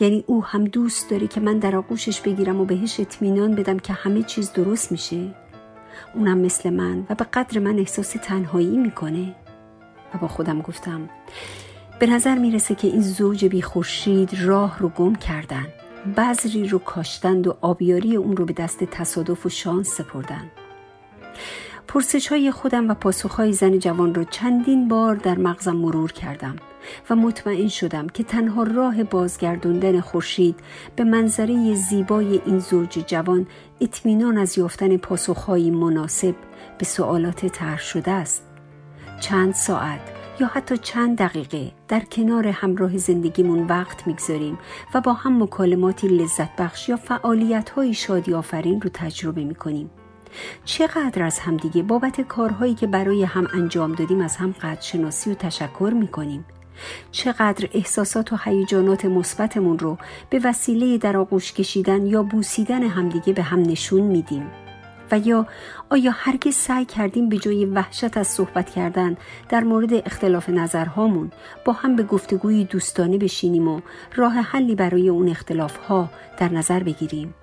یعنی 0.00 0.24
او 0.26 0.44
هم 0.44 0.64
دوست 0.64 1.10
داره 1.10 1.26
که 1.26 1.40
من 1.40 1.58
در 1.58 1.76
آغوشش 1.76 2.20
بگیرم 2.20 2.60
و 2.60 2.64
بهش 2.64 3.00
اطمینان 3.00 3.54
بدم 3.54 3.78
که 3.78 3.92
همه 3.92 4.22
چیز 4.22 4.52
درست 4.52 4.92
میشه. 4.92 5.34
اونم 6.14 6.38
مثل 6.38 6.70
من 6.70 7.06
و 7.10 7.14
به 7.14 7.24
قدر 7.24 7.60
من 7.60 7.78
احساس 7.78 8.10
تنهایی 8.22 8.76
می‌کنه. 8.76 9.34
و 10.14 10.18
با 10.18 10.28
خودم 10.28 10.60
گفتم 10.60 11.08
به 11.98 12.06
نظر 12.06 12.38
می‌رسه 12.38 12.74
که 12.74 12.88
این 12.88 13.02
زوج 13.02 13.44
بی 13.44 13.62
خورشید 13.62 14.30
راه 14.42 14.78
رو 14.78 14.88
گم 14.88 15.14
کردن. 15.14 15.66
بذری 16.16 16.68
رو 16.68 16.78
کاشتند 16.78 17.46
و 17.46 17.56
آبیاری 17.60 18.16
اون 18.16 18.36
رو 18.36 18.44
به 18.44 18.52
دست 18.52 18.84
تصادف 18.84 19.46
و 19.46 19.48
شانس 19.48 19.88
سپردن. 19.88 20.50
پرسش 21.88 22.28
های 22.28 22.50
خودم 22.50 22.90
و 22.90 22.94
پاسخ 22.94 23.34
های 23.34 23.52
زن 23.52 23.78
جوان 23.78 24.14
رو 24.14 24.24
چندین 24.24 24.88
بار 24.88 25.16
در 25.16 25.38
مغزم 25.38 25.76
مرور 25.76 26.12
کردم. 26.12 26.56
و 27.10 27.16
مطمئن 27.16 27.68
شدم 27.68 28.06
که 28.06 28.22
تنها 28.22 28.62
راه 28.62 29.02
بازگردوندن 29.02 30.00
خورشید 30.00 30.60
به 30.96 31.04
منظره 31.04 31.74
زیبای 31.74 32.40
این 32.46 32.58
زوج 32.58 33.04
جوان 33.06 33.46
اطمینان 33.80 34.38
از 34.38 34.58
یافتن 34.58 34.96
پاسخهایی 34.96 35.70
مناسب 35.70 36.34
به 36.78 36.84
سوالات 36.84 37.46
طرح 37.46 37.78
شده 37.78 38.10
است. 38.10 38.42
چند 39.20 39.54
ساعت 39.54 40.00
یا 40.40 40.46
حتی 40.46 40.78
چند 40.78 41.18
دقیقه 41.18 41.72
در 41.88 42.00
کنار 42.00 42.46
همراه 42.46 42.98
زندگیمون 42.98 43.66
وقت 43.66 44.06
می‌گذاریم 44.06 44.58
و 44.94 45.00
با 45.00 45.12
هم 45.12 45.42
مکالماتی 45.42 46.08
لذت 46.08 46.56
بخش 46.56 46.88
یا 46.88 46.96
فعالیت 46.96 47.70
های 47.70 47.94
شادی 47.94 48.34
آفرین 48.34 48.80
رو 48.80 48.90
تجربه 48.94 49.44
می‌کنیم. 49.44 49.90
چقدر 50.64 51.22
از 51.22 51.38
همدیگه 51.38 51.82
بابت 51.82 52.20
کارهایی 52.20 52.74
که 52.74 52.86
برای 52.86 53.24
هم 53.24 53.48
انجام 53.54 53.92
دادیم 53.92 54.20
از 54.20 54.36
هم 54.36 54.52
قدرشناسی 54.62 55.30
و 55.30 55.34
تشکر 55.34 55.92
می‌کنیم. 55.94 56.44
چقدر 57.10 57.68
احساسات 57.72 58.32
و 58.32 58.36
هیجانات 58.44 59.04
مثبتمون 59.04 59.78
رو 59.78 59.98
به 60.30 60.40
وسیله 60.44 60.98
در 60.98 61.16
آغوش 61.16 61.52
کشیدن 61.52 62.06
یا 62.06 62.22
بوسیدن 62.22 62.82
همدیگه 62.82 63.32
به 63.32 63.42
هم 63.42 63.62
نشون 63.62 64.02
میدیم. 64.02 64.50
و 65.10 65.18
یا 65.18 65.46
آیا 65.90 66.10
هرگز 66.14 66.54
سعی 66.54 66.84
کردیم 66.84 67.28
به 67.28 67.38
جای 67.38 67.64
وحشت 67.64 68.16
از 68.16 68.26
صحبت 68.26 68.70
کردن 68.70 69.16
در 69.48 69.64
مورد 69.64 69.94
اختلاف 70.06 70.48
نظرهامون 70.48 71.32
با 71.64 71.72
هم 71.72 71.96
به 71.96 72.02
گفتگوی 72.02 72.64
دوستانه 72.64 73.18
بشینیم 73.18 73.68
و 73.68 73.80
راه 74.14 74.34
حلی 74.34 74.74
برای 74.74 75.08
اون 75.08 75.28
اختلاف 75.28 75.76
ها 75.76 76.10
در 76.38 76.52
نظر 76.52 76.82
بگیریم؟ 76.82 77.34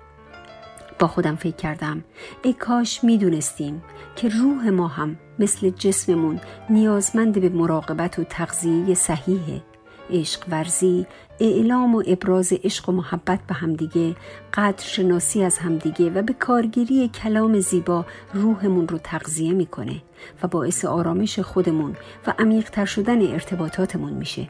با 0.98 1.06
خودم 1.06 1.36
فکر 1.36 1.56
کردم. 1.56 2.04
ای 2.42 2.52
کاش 2.52 3.04
می‌دونستیم 3.04 3.82
که 4.16 4.28
روح 4.28 4.70
ما 4.70 4.88
هم 4.88 5.16
مثل 5.38 5.70
جسممون 5.70 6.40
نیازمند 6.70 7.40
به 7.40 7.48
مراقبت 7.48 8.18
و 8.18 8.24
تغذیه 8.24 8.94
صحیحه. 8.94 9.62
عشق 10.10 10.44
ورزی 10.48 11.06
اعلام 11.40 11.94
و 11.94 12.02
ابراز 12.06 12.52
عشق 12.52 12.88
و 12.88 12.92
محبت 12.92 13.40
به 13.48 13.54
همدیگه 13.54 14.16
قدر 14.54 14.84
شناسی 14.84 15.42
از 15.42 15.58
همدیگه 15.58 16.10
و 16.10 16.22
به 16.22 16.32
کارگیری 16.32 17.08
کلام 17.08 17.60
زیبا 17.60 18.06
روحمون 18.34 18.88
رو 18.88 18.98
تغذیه 18.98 19.52
می‌کنه 19.52 20.02
و 20.42 20.48
باعث 20.48 20.84
آرامش 20.84 21.38
خودمون 21.38 21.96
و 22.26 22.34
عمیقتر 22.38 22.84
شدن 22.84 23.32
ارتباطاتمون 23.32 24.12
میشه. 24.12 24.48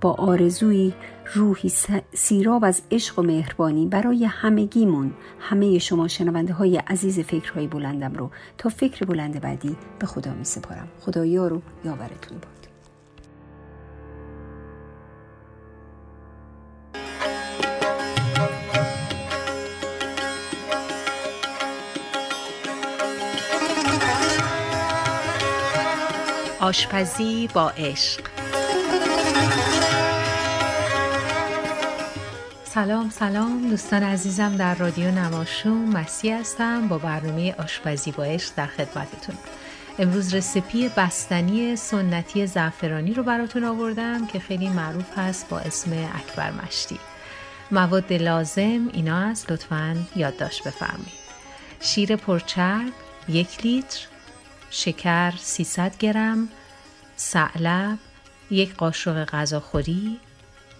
با 0.00 0.12
آرزویی 0.12 0.94
روحی 1.34 1.72
سیراب 2.14 2.64
از 2.64 2.82
عشق 2.90 3.18
و 3.18 3.22
مهربانی 3.22 3.86
برای 3.86 4.24
همگیمون 4.24 5.12
همه 5.40 5.78
شما 5.78 6.08
شنونده 6.08 6.52
های 6.52 6.76
عزیز 6.76 7.20
فکرهای 7.20 7.66
بلندم 7.66 8.14
رو 8.14 8.30
تا 8.58 8.68
فکر 8.68 9.04
بلند 9.04 9.40
بعدی 9.40 9.76
به 9.98 10.06
خدا 10.06 10.34
می 10.34 10.44
سپارم. 10.44 10.88
خدا 11.00 11.24
یارو 11.24 11.62
یاورتون 11.84 12.38
باد 12.38 12.58
آشپزی 26.60 27.48
با 27.54 27.70
عشق 27.70 28.37
سلام 32.84 33.10
سلام. 33.10 33.70
دوستان 33.70 34.02
عزیزم 34.02 34.56
در 34.56 34.74
رادیو 34.74 35.10
نماشوم 35.10 35.88
مسی 35.88 36.30
هستم. 36.30 36.88
با 36.88 36.98
برنامه 36.98 37.54
آشپزی 37.58 38.12
با 38.12 38.24
عشق 38.24 38.52
در 38.56 38.66
خدمتتون. 38.66 39.36
امروز 39.98 40.34
recipe 40.34 40.88
بستنی 40.88 41.76
سنتی 41.76 42.46
زعفرانی 42.46 43.14
رو 43.14 43.22
براتون 43.22 43.64
آوردم 43.64 44.26
که 44.26 44.38
خیلی 44.38 44.68
معروف 44.68 45.18
هست 45.18 45.48
با 45.48 45.58
اسم 45.58 45.92
اکبر 45.92 46.50
مشتی. 46.50 46.98
مواد 47.70 48.12
لازم 48.12 48.88
اینا 48.92 49.16
است 49.16 49.52
لطفا 49.52 49.96
یادداشت 50.16 50.64
بفرمایید. 50.68 51.28
شیر 51.80 52.16
پرچرب 52.16 52.92
یک 53.28 53.66
لیتر. 53.66 54.00
شکر 54.70 55.30
300 55.36 55.96
گرم. 55.96 56.48
ثعلب 57.16 57.98
یک 58.50 58.74
قاشق 58.74 59.24
غذاخوری. 59.24 60.20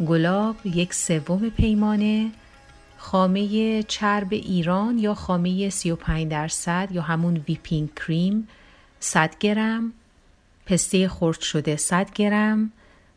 گلاب 0.06 0.56
یک 0.64 0.94
سوم 0.94 1.50
پیمانه 1.50 2.30
خامه 2.96 3.82
چرب 3.82 4.32
ایران 4.32 4.98
یا 4.98 5.14
خامه 5.14 5.70
35 5.70 6.28
درصد 6.28 6.88
یا 6.92 7.02
همون 7.02 7.44
whipping 7.48 7.94
cream 7.94 8.48
100 9.00 9.38
گرم. 9.40 9.92
پسته 10.66 11.08
خرد 11.08 11.40
شده 11.40 11.76
100 11.76 12.10
گرم. 12.10 12.72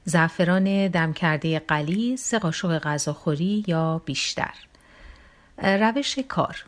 زعفران 0.05 0.87
دم 0.87 1.13
کرده 1.13 1.59
قلی 1.59 2.17
سه 2.17 2.39
قاشق 2.39 2.79
غذاخوری 2.79 3.63
یا 3.67 4.01
بیشتر. 4.05 4.53
روش 5.57 6.19
کار. 6.19 6.65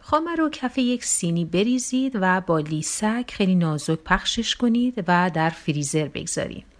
خامه 0.00 0.36
رو 0.36 0.50
کف 0.50 0.78
یک 0.78 1.04
سینی 1.04 1.44
بریزید 1.44 2.12
و 2.20 2.40
با 2.40 2.58
لیسک 2.58 3.30
خیلی 3.32 3.54
نازک 3.54 3.98
پخشش 3.98 4.56
کنید 4.56 5.04
و 5.08 5.30
در 5.34 5.50
فریزر 5.50 6.08
بگذارید. 6.08 6.73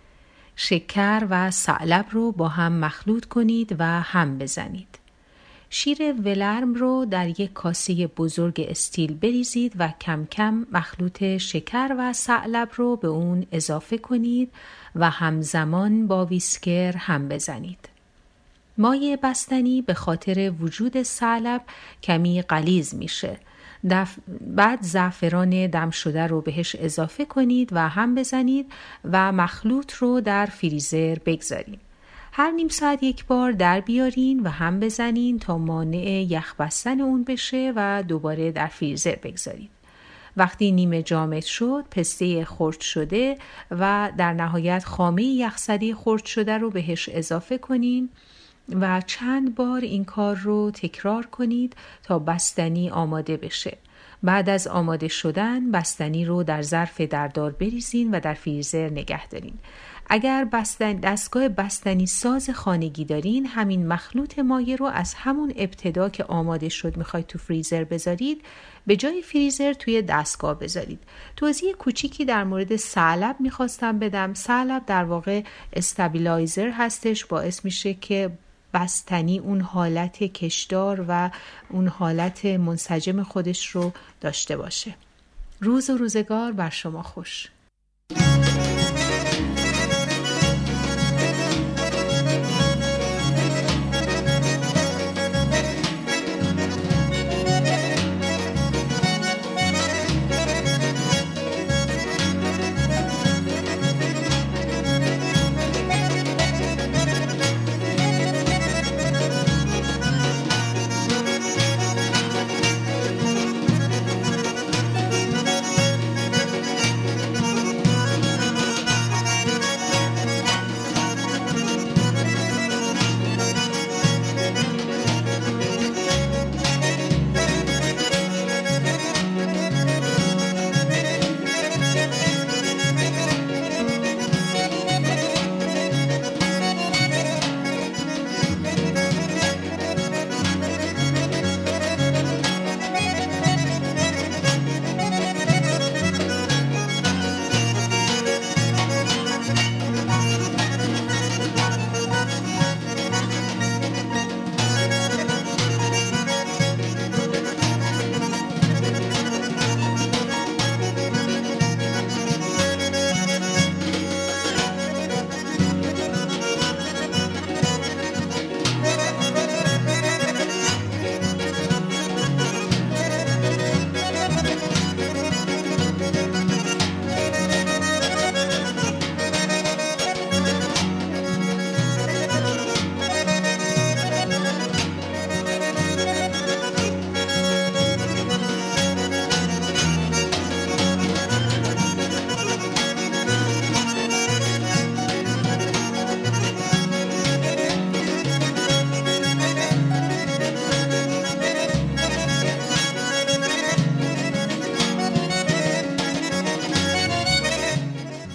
شکر 0.57 1.27
و 1.31 1.51
سعلب 1.51 2.07
رو 2.11 2.33
با 2.33 2.49
هم 2.49 2.73
مخلوط 2.73 3.25
کنید 3.25 3.77
و 3.79 3.85
هم 3.85 4.38
بزنید. 4.38 4.99
شیر 5.71 6.12
ولرم 6.12 6.75
رو 6.75 7.05
در 7.05 7.29
یک 7.29 7.53
کاسه 7.53 8.07
بزرگ 8.07 8.67
استیل 8.69 9.14
بریزید 9.14 9.73
و 9.79 9.88
کم 10.01 10.27
کم 10.27 10.67
مخلوط 10.73 11.37
شکر 11.37 11.95
و 11.99 12.12
سعلب 12.12 12.69
رو 12.77 12.97
به 12.97 13.09
اون 13.09 13.47
اضافه 13.53 13.99
کنید 13.99 14.53
و 14.95 15.11
همزمان 15.11 16.07
با 16.07 16.27
ویسکر 16.27 16.97
هم 16.97 17.29
بزنید. 17.29 17.88
مایع 18.79 19.17
بستنی 19.17 19.83
به 19.83 19.95
خاطر 19.95 20.53
وجود 20.61 21.03
سعلب 21.03 21.62
کمی 22.03 22.43
قلیز 22.43 22.95
میشه 22.95 23.38
بعد 24.40 24.83
زعفران 24.83 25.66
دم 25.66 25.90
شده 25.90 26.27
رو 26.27 26.40
بهش 26.40 26.77
اضافه 26.79 27.25
کنید 27.25 27.68
و 27.73 27.88
هم 27.88 28.14
بزنید 28.14 28.73
و 29.05 29.33
مخلوط 29.33 29.94
رو 29.94 30.20
در 30.20 30.47
فریزر 30.47 31.16
بگذارید. 31.27 31.81
هر 32.33 32.51
نیم 32.51 32.68
ساعت 32.68 33.03
یک 33.03 33.27
بار 33.27 33.53
در 33.53 33.81
بیارین 33.81 34.40
و 34.40 34.49
هم 34.49 34.81
بزنین 34.81 35.38
تا 35.38 35.59
مانع 35.59 36.27
یخ 36.31 36.55
بستن 36.55 37.01
اون 37.01 37.25
بشه 37.25 37.73
و 37.77 38.03
دوباره 38.09 38.53
در 38.53 38.66
فریزر 38.66 39.16
بگذارید. 39.23 39.70
وقتی 40.37 40.73
نیمه 40.73 41.03
جامد 41.03 41.42
شد 41.42 41.85
پسته 41.90 42.44
خرد 42.44 42.81
شده 42.81 43.38
و 43.70 44.12
در 44.18 44.33
نهایت 44.33 44.85
خامه 44.85 45.25
یخزده 45.25 45.94
خرد 45.94 46.25
شده 46.25 46.59
رو 46.59 46.70
بهش 46.70 47.09
اضافه 47.12 47.59
کنین 47.59 48.09
و 48.68 49.03
چند 49.07 49.55
بار 49.55 49.81
این 49.81 50.05
کار 50.05 50.37
رو 50.37 50.70
تکرار 50.70 51.27
کنید 51.27 51.77
تا 52.03 52.18
بستنی 52.18 52.90
آماده 52.90 53.37
بشه. 53.37 53.79
بعد 54.22 54.48
از 54.48 54.66
آماده 54.66 55.09
شدن 55.09 55.70
بستنی 55.70 56.24
رو 56.24 56.42
در 56.42 56.62
ظرف 56.62 57.00
دردار 57.00 57.50
بریزین 57.50 58.11
و 58.11 58.20
در 58.20 58.35
فریزر 58.35 58.90
نگه 58.90 59.29
دارین. 59.29 59.55
اگر 60.09 60.44
بستن 60.44 60.92
دستگاه 60.92 61.48
بستنی 61.48 62.07
ساز 62.07 62.50
خانگی 62.50 63.05
دارین 63.05 63.46
همین 63.46 63.87
مخلوط 63.87 64.38
مایع 64.38 64.77
رو 64.77 64.87
از 64.87 65.14
همون 65.14 65.53
ابتدا 65.57 66.09
که 66.09 66.24
آماده 66.24 66.68
شد 66.68 66.96
می‌خواید 66.96 67.27
تو 67.27 67.38
فریزر 67.38 67.85
بذارید 67.85 68.42
به 68.87 68.96
جای 68.96 69.22
فریزر 69.22 69.72
توی 69.72 70.03
دستگاه 70.03 70.59
بذارید 70.59 71.00
توضیح 71.37 71.72
کوچیکی 71.72 72.24
در 72.24 72.44
مورد 72.44 72.77
سلب 72.77 73.37
می‌خواستم 73.40 73.98
بدم 73.98 74.35
سلب 74.35 74.87
در 74.87 75.05
واقع 75.05 75.42
استابیلایزر 75.72 76.70
هستش 76.70 77.24
باعث 77.24 77.64
میشه 77.64 77.94
که 77.94 78.31
بستنی 78.75 79.39
اون 79.39 79.61
حالت 79.61 80.19
کشدار 80.19 81.05
و 81.09 81.31
اون 81.69 81.89
حالت 81.89 82.47
منسجم 82.47 83.23
خودش 83.23 83.69
رو 83.69 83.93
داشته 84.21 84.57
باشه. 84.57 84.95
روز 85.61 85.91
و 85.91 85.97
روزگار 85.97 86.53
بر 86.53 86.71
شما 86.71 87.03
خوش. 87.03 87.49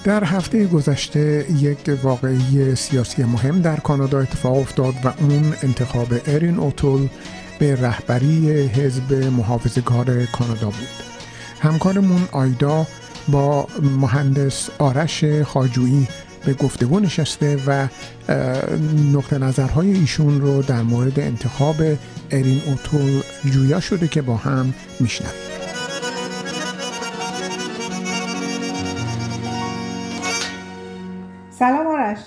در 0.10 0.24
هفته 0.24 0.66
گذشته 0.66 1.46
یک 1.60 1.78
واقعی 2.04 2.76
سیاسی 2.76 3.24
مهم 3.24 3.62
در 3.62 3.80
کانادا 3.80 4.20
اتفاق 4.20 4.58
افتاد 4.58 4.94
و 5.04 5.14
اون 5.20 5.54
انتخاب 5.64 6.08
ارین 6.28 6.58
اوتول 6.58 7.08
به 7.60 7.76
رهبری 7.76 8.52
حزب 8.52 9.14
محافظه‌کار 9.14 10.26
کانادا 10.26 10.66
بود. 10.66 10.88
همکارمون 11.62 12.22
آیدا 12.32 12.88
با 13.28 13.68
مهندس 13.82 14.70
آرش 14.78 15.26
خاجویی 15.26 16.08
به 16.46 16.54
گفتگو 16.54 17.00
نشسته 17.00 17.58
و 17.68 17.88
نقطه 19.14 19.38
نظرهای 19.38 19.94
ایشون 19.94 20.42
رو 20.42 20.62
در 20.62 20.82
مورد 20.82 21.20
انتخاب 21.20 21.76
ارین 22.32 22.62
اوتول 22.68 23.22
جویا 23.46 23.80
شده 23.80 24.08
که 24.08 24.22
با 24.22 24.38
هم 24.38 24.74
میشنویم. 25.00 25.49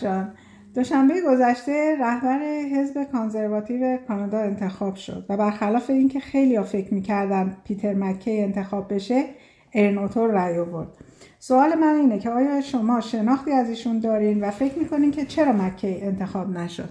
جان. 0.00 0.33
دوشنبه 0.74 1.14
گذشته 1.28 1.96
رهبر 2.00 2.38
حزب 2.74 3.05
کانزرواتیو 3.12 3.98
کانادا 4.09 4.38
انتخاب 4.38 4.94
شد 4.94 5.26
و 5.28 5.37
برخلاف 5.37 5.90
اینکه 5.90 6.20
خیلی 6.20 6.62
فکر 6.62 6.94
می‌کردن 6.94 7.57
پیتر 7.64 7.94
مکی 7.94 8.40
انتخاب 8.40 8.94
بشه 8.94 9.24
ارنوتور 9.74 10.31
رأی 10.31 10.59
آورد. 10.59 10.88
سوال 11.38 11.74
من 11.74 11.94
اینه 11.94 12.18
که 12.18 12.31
آیا 12.31 12.61
شما 12.61 13.00
شناختی 13.00 13.52
از 13.52 13.68
ایشون 13.68 14.00
دارین 14.00 14.44
و 14.44 14.50
فکر 14.50 14.78
می‌کنین 14.78 15.11
که 15.11 15.24
چرا 15.24 15.52
مکی 15.52 16.00
انتخاب 16.02 16.50
نشد؟ 16.50 16.88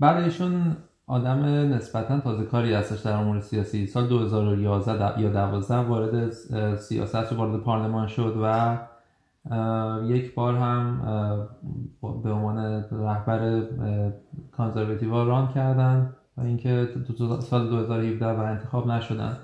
بعد 0.00 0.24
ایشون 0.24 0.76
آدم 1.06 1.44
نسبتا 1.74 2.20
تازه 2.20 2.44
کاری 2.44 2.74
هستش 2.74 3.00
در 3.00 3.12
امور 3.12 3.40
سیاسی. 3.40 3.86
سال 3.86 4.08
2011 4.08 5.20
یا 5.20 5.28
12 5.28 5.74
وارد 5.74 6.30
سیاست 6.76 7.32
وارد 7.32 7.60
پارلمان 7.60 8.06
شد 8.06 8.36
و 8.42 8.76
یک 10.04 10.34
بار 10.34 10.54
هم 10.54 11.00
به 12.22 12.32
عنوان 12.32 12.84
رهبر 12.90 13.62
کانزرواتیو 14.52 15.24
ران 15.24 15.48
کردن 15.48 16.14
و 16.36 16.40
اینکه 16.40 16.88
سال 17.40 17.68
2017 17.68 18.26
و 18.26 18.40
انتخاب 18.40 18.86
نشدن. 18.86 19.36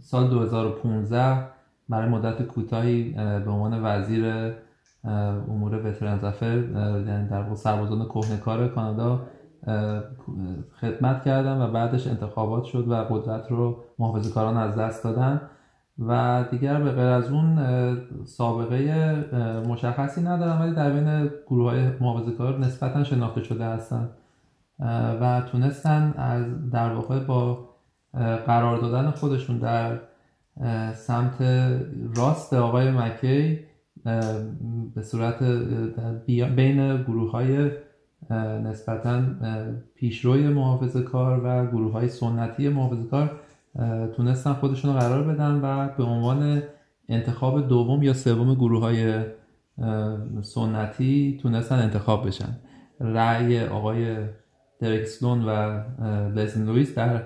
سال 0.00 0.30
2015 0.30 1.46
برای 1.88 2.08
مدت 2.08 2.42
کوتاهی 2.42 3.12
به 3.12 3.50
عنوان 3.50 3.84
وزیر 3.84 4.52
امور 5.04 5.86
وترن 5.86 6.18
زفر 6.18 6.58
یعنی 7.06 7.28
در 7.28 7.54
سربازان 7.54 8.08
کهنکار 8.08 8.68
کانادا 8.68 9.20
خدمت 10.80 11.24
کردن 11.24 11.60
و 11.60 11.70
بعدش 11.70 12.06
انتخابات 12.06 12.64
شد 12.64 12.88
و 12.88 12.94
قدرت 12.94 13.50
رو 13.50 13.84
محافظه 13.98 14.34
کاران 14.34 14.56
از 14.56 14.76
دست 14.76 15.04
دادن. 15.04 15.40
و 15.98 16.44
دیگر 16.50 16.80
به 16.80 16.90
غیر 16.90 17.04
از 17.04 17.30
اون 17.30 17.58
سابقه 18.24 19.14
مشخصی 19.68 20.22
ندارم 20.22 20.60
ولی 20.60 20.74
در 20.74 20.90
بین 20.90 21.30
گروه 21.46 21.70
های 21.70 21.90
محافظه 22.00 22.32
کار 22.32 22.58
نسبتا 22.58 23.04
شناخته 23.04 23.42
شده 23.42 23.64
هستن. 23.64 24.10
و 25.20 25.42
تونستن 25.52 26.14
از 26.16 26.70
در 26.70 26.92
واقع 26.92 27.18
با 27.18 27.68
قرار 28.46 28.78
دادن 28.78 29.10
خودشون 29.10 29.58
در 29.58 29.98
سمت 30.94 31.42
راست 32.16 32.52
آقای 32.54 32.90
مکی 32.90 33.58
به 34.94 35.02
صورت 35.02 35.42
بین 36.56 37.02
گروه 37.02 37.30
های 37.30 37.70
نسبتا 38.64 39.22
پیشروی 39.94 40.48
محافظه 40.48 41.02
کار 41.02 41.40
و 41.44 41.66
گروه 41.66 41.92
های 41.92 42.08
سنتی 42.08 42.68
محافظه 42.68 43.08
کار 43.08 43.40
تونستن 44.16 44.52
خودشون 44.52 44.94
رو 44.94 45.00
قرار 45.00 45.22
بدن 45.22 45.60
و 45.62 45.88
به 45.96 46.04
عنوان 46.04 46.62
انتخاب 47.08 47.68
دوم 47.68 48.02
یا 48.02 48.12
سوم 48.12 48.54
گروه 48.54 48.80
های 48.80 49.24
سنتی 50.42 51.38
تونستن 51.42 51.78
انتخاب 51.78 52.26
بشن. 52.26 52.58
رأی 53.00 53.64
آقای 53.64 54.16
درکسلون 54.80 55.44
و 55.44 55.80
لزن 56.34 56.66
لویس 56.66 56.94
در 56.94 57.22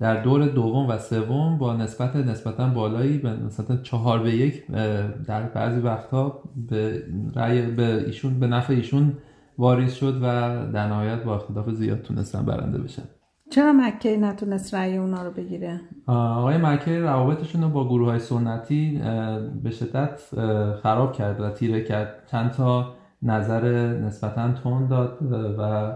در 0.00 0.22
دور 0.22 0.46
دوم 0.46 0.88
و 0.88 0.98
سوم 0.98 1.58
با 1.58 1.76
نسبت 1.76 2.16
نسبتا 2.16 2.68
بالایی 2.68 3.18
به 3.18 3.30
نسبت 3.30 3.82
چهار 3.82 4.22
به 4.22 4.36
یک 4.36 4.66
در 5.26 5.42
بعضی 5.42 5.80
وقتها 5.80 6.42
به 6.70 7.02
رأی 7.34 7.62
به 7.62 8.04
ایشون 8.06 8.40
به 8.40 8.46
نفع 8.46 8.72
ایشون 8.72 9.18
واریز 9.58 9.92
شد 9.92 10.16
و 10.16 10.20
در 10.72 10.88
نهایت 10.88 11.22
با 11.22 11.34
اختلاف 11.36 11.70
زیاد 11.70 12.02
تونستن 12.02 12.44
برنده 12.44 12.78
بشن. 12.78 13.02
چرا 13.50 13.72
مکی 13.72 14.16
نتونست 14.16 14.74
رأی 14.74 14.96
اونا 14.96 15.22
رو 15.22 15.30
بگیره؟ 15.30 15.80
آقای 16.06 16.56
مکی 16.56 16.98
روابطشون 16.98 17.62
رو 17.62 17.68
با 17.68 17.88
گروه 17.88 18.10
های 18.10 18.18
سنتی 18.18 19.00
به 19.62 19.70
شدت 19.70 20.20
خراب 20.82 21.12
کرد 21.12 21.40
و 21.40 21.50
تیره 21.50 21.84
کرد. 21.84 22.14
چند 22.26 22.50
تا 22.50 22.94
نظر 23.22 23.86
نسبتا 23.92 24.52
تون 24.52 24.86
داد 24.86 25.18
و 25.58 25.92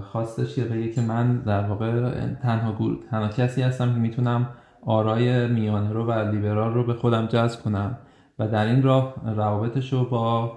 خواستش 0.00 0.54
که 0.54 0.64
بگه 0.64 0.88
که 0.88 1.00
من 1.00 1.38
در 1.38 1.66
واقع 1.66 2.10
تنها, 2.42 2.96
تنها 3.10 3.28
کسی 3.28 3.62
هستم 3.62 3.92
که 3.94 4.00
می‌تونم 4.00 4.48
آرای 4.86 5.48
میانه 5.48 5.92
رو 5.92 6.06
و 6.06 6.12
لیبرال 6.12 6.74
رو 6.74 6.86
به 6.86 6.94
خودم 6.94 7.26
جذب 7.26 7.62
کنم. 7.62 7.98
و 8.38 8.48
در 8.48 8.66
این 8.66 8.82
راه 8.82 9.14
روابطش 9.36 9.92
رو 9.92 10.04
با 10.04 10.52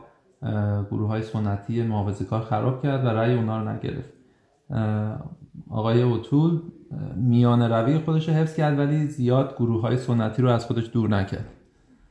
گروه 0.92 1.08
های 1.08 1.22
سنتی 1.22 1.90
کار 2.30 2.42
خراب 2.42 2.84
کرد 2.84 3.06
و 3.06 3.08
رأی 3.08 3.34
اونا 3.34 3.62
رو 3.62 3.70
نگرفت. 3.70 4.14
آقای 5.70 6.02
اوتول 6.02 6.62
میان 7.16 7.72
روی 7.72 7.98
خودش 7.98 8.30
رو 8.30 8.36
حفظ 8.36 8.56
کرد 8.56 8.80
ولی 8.80 9.08
زیاد 9.08 9.56
گروه 9.60 9.82
های 9.82 9.98
سنتی 9.98 10.42
رو 10.42 10.50
از 10.50 10.66
خودش 10.66 10.90
دور 10.94 11.10
نکرد. 11.10 11.46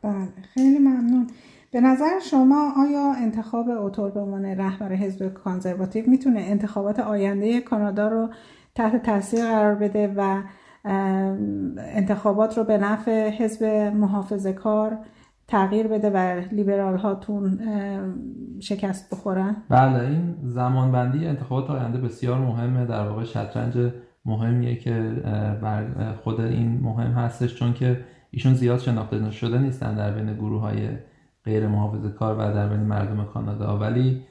بله 0.03 0.29
خیلی 0.55 0.79
ممنون. 0.79 1.27
به 1.71 1.81
نظر 1.81 2.21
شما 2.31 2.73
آیا 2.77 3.13
انتخاب 3.13 3.69
اوتول 3.69 4.11
به 4.11 4.21
عنوان 4.21 4.45
رهبر 4.45 4.93
حزب 4.93 5.29
کانزرواتیو 5.35 6.11
می‌تونه 6.11 6.41
انتخابات 6.41 6.99
آینده 6.99 7.61
کانادا 7.61 8.09
رو 8.09 8.29
تحت 8.75 9.03
تاثیر 9.03 9.45
قرار 9.45 9.75
بده 9.75 10.15
و 10.17 10.43
انتخابات 11.79 12.59
رو 12.59 12.65
به 12.65 12.79
نفع 12.79 13.31
حزب 13.31 13.65
محافظه 13.95 14.53
کار 14.53 14.99
تغییر 15.49 15.89
بده 15.89 16.11
و 16.11 16.41
لیبرال 16.53 16.97
هاتون 16.97 17.61
شکست 18.61 19.15
بخورن؟ 19.15 19.57
بله 19.69 20.09
این 20.09 20.35
زمان 20.43 20.93
بندی 20.93 21.27
انتخابات 21.27 21.71
آینده 21.71 21.99
بسیار 21.99 22.39
مهمه. 22.39 22.87
در 22.87 23.09
واقع 23.09 23.25
شطرنج 23.25 23.93
مهمیه 24.25 24.77
که 24.77 24.93
بر 25.63 26.13
خود 26.25 26.41
این 26.41 26.81
مهم 26.81 27.11
هستش 27.11 27.55
چون 27.55 27.73
که 27.73 28.01
ایشون 28.31 28.55
زیاد 28.55 28.79
شناخته 28.79 29.31
شده 29.31 29.59
نیستن 29.59 29.95
در 29.95 30.11
بین 30.11 30.35
گروه 30.35 30.61
های 30.61 30.89
غیر 31.45 31.69
محافظه 31.69 32.11
کار 32.11 32.35
و 32.35 32.55
در 32.55 32.69
بین 32.69 32.81
مردم 32.81 33.25
کانادا. 33.25 33.79
ولی 33.79 34.23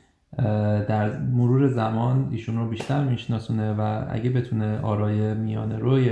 در 0.88 1.20
مرور 1.20 1.68
زمان 1.68 2.28
ایشون 2.32 2.58
رو 2.58 2.70
بیشتر 2.70 3.04
میشناسونه 3.04 3.74
و 3.74 4.06
اگه 4.10 4.30
بتونه 4.30 4.80
آرای 4.80 5.34
میان 5.34 5.80
روی 5.80 6.12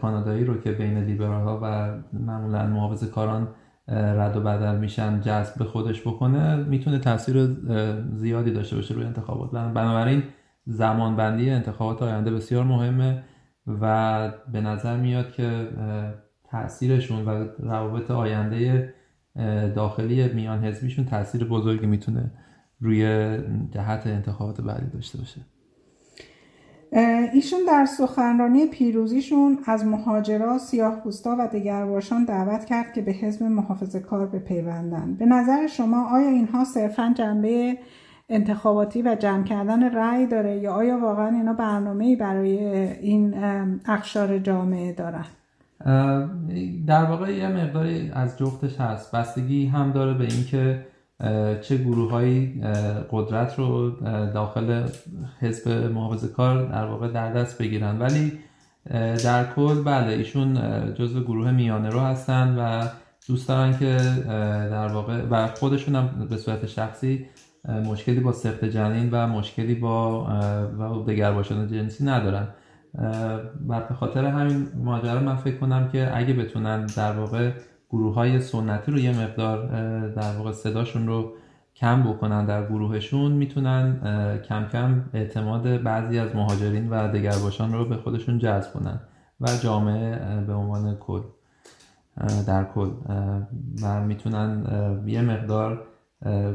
کانادایی 0.00 0.44
رو 0.44 0.60
که 0.60 0.72
بین 0.72 0.98
لیبرال 0.98 1.42
ها 1.42 1.60
و 1.62 1.94
معمولا 2.12 2.66
محافظه 2.66 3.06
کاران 3.06 3.48
رد 3.88 4.36
و 4.36 4.40
بدل 4.40 4.76
میشن 4.76 5.20
جذب 5.20 5.58
به 5.58 5.64
خودش 5.64 6.00
بکنه 6.00 6.56
می‌تونه 6.56 6.98
تاثیر 6.98 7.46
زیادی 8.12 8.50
داشته 8.50 8.76
باشه 8.76 8.94
روی 8.94 9.04
انتخابات. 9.04 9.50
بنابراین 9.50 10.22
زمان 10.66 11.16
بندی 11.16 11.50
انتخابات 11.50 12.02
آینده 12.02 12.30
بسیار 12.30 12.64
مهمه 12.64 13.22
و 13.66 14.32
به 14.52 14.60
نظر 14.60 14.96
میاد 14.96 15.32
که 15.32 15.68
تاثیرشون 16.50 17.24
و 17.24 17.46
روابط 17.58 18.10
آینده 18.10 18.94
داخلی 19.74 20.32
میان 20.32 20.64
حزبیشون 20.64 21.04
تاثیر 21.04 21.44
بزرگی 21.44 21.86
می‌تونه 21.86 22.30
روی 22.80 23.38
جهت 23.70 24.06
انتخابات 24.06 24.60
بعدی 24.60 24.90
داشته 24.90 25.18
باشه. 25.18 25.40
ایشون 27.32 27.60
در 27.68 27.84
سخنرانی 27.84 28.66
پیروزیشون 28.66 29.58
از 29.66 29.86
مهاجرا، 29.86 30.58
سیاه 30.58 31.02
و 31.38 31.48
دگرباشان 31.52 32.24
دعوت 32.24 32.64
کرد 32.64 32.92
که 32.92 33.02
به 33.02 33.12
حزب 33.12 33.42
محافظه 33.42 34.00
کار 34.00 34.26
بپیوندن. 34.26 35.14
به 35.14 35.26
نظر 35.26 35.66
شما 35.66 36.08
آیا 36.08 36.28
اینها 36.28 36.64
صرفا 36.64 37.14
جنبه 37.16 37.78
انتخاباتی 38.28 39.02
و 39.02 39.14
جمع 39.14 39.44
کردن 39.44 39.94
رأی 39.94 40.26
داره 40.26 40.58
یا 40.58 40.72
آیا 40.72 40.98
واقعا 40.98 41.28
اینا 41.28 41.52
برنامه 41.52 42.16
برای 42.16 42.58
این 43.00 43.34
اخشار 43.86 44.38
جامعه 44.38 44.92
دارن؟ 44.92 45.24
در 46.86 47.04
واقع 47.04 47.32
یه 47.32 47.48
مقداری 47.48 48.10
از 48.14 48.38
جفتش 48.38 48.80
هست 48.80 49.12
بستگی 49.12 49.66
هم 49.66 49.92
داره 49.92 50.14
به 50.14 50.24
اینکه 50.24 50.86
چه 51.62 51.76
گروه 51.76 52.10
های 52.10 52.52
قدرت 53.10 53.58
رو 53.58 53.90
داخل 54.34 54.88
حزب 55.40 55.68
محافظه 55.92 56.28
کار 56.28 56.66
در 56.66 56.84
واقع 56.84 57.08
در 57.08 57.32
دست 57.32 57.58
بگیرن. 57.58 57.98
ولی 57.98 58.32
در 59.24 59.52
کل 59.56 59.82
بله 59.82 60.12
ایشون 60.12 60.54
جزو 60.94 61.20
گروه 61.20 61.50
میانه 61.50 61.88
رو 61.88 62.00
هستن 62.00 62.56
و 62.58 62.88
دوست 63.28 63.48
دارن 63.48 63.78
که 63.78 63.96
در 64.70 64.88
واقع 64.88 65.22
و 65.30 65.46
خودشون 65.46 65.94
هم 65.94 66.26
به 66.30 66.36
صورت 66.36 66.66
شخصی 66.66 67.26
مشکلی 67.68 68.20
با 68.20 68.32
سخت 68.32 68.64
جنین 68.64 69.08
و 69.12 69.26
مشکلی 69.26 69.74
با 69.74 70.24
و 70.78 71.04
دگرباشان 71.06 71.68
جنسی 71.68 72.04
ندارن. 72.04 72.48
و 73.68 73.80
به 73.88 73.94
خاطر 73.94 74.24
همین 74.24 74.68
ماجرا 74.84 75.20
من 75.20 75.36
فکر 75.36 75.56
کنم 75.56 75.88
که 75.88 76.16
اگه 76.16 76.34
بتونن 76.34 76.86
در 76.86 77.12
واقع 77.12 77.50
گروه 77.94 78.14
های 78.14 78.40
سنتی 78.40 78.92
رو 78.92 78.98
یه 78.98 79.20
مقدار 79.20 79.68
در 80.08 80.36
واقع 80.36 80.52
صداشون 80.52 81.06
رو 81.06 81.32
کم 81.76 82.02
بکنن 82.02 82.46
در 82.46 82.66
گروهشون 82.66 83.32
می‌تونن 83.32 84.00
کم 84.48 84.68
کم 84.72 85.04
اعتماد 85.14 85.82
بعضی 85.82 86.18
از 86.18 86.36
مهاجرین 86.36 86.90
و 86.90 87.12
دگرباشان 87.12 87.72
رو 87.72 87.84
به 87.84 87.96
خودشون 87.96 88.38
جذب 88.38 88.72
کنن 88.72 89.00
و 89.40 89.48
جامعه 89.62 90.40
به 90.40 90.52
عنوان 90.52 90.96
کل 90.96 91.20
در 92.46 92.64
کل 92.64 92.90
و 93.82 94.00
می‌تونن 94.00 94.64
یه 95.06 95.22
مقدار 95.22 95.86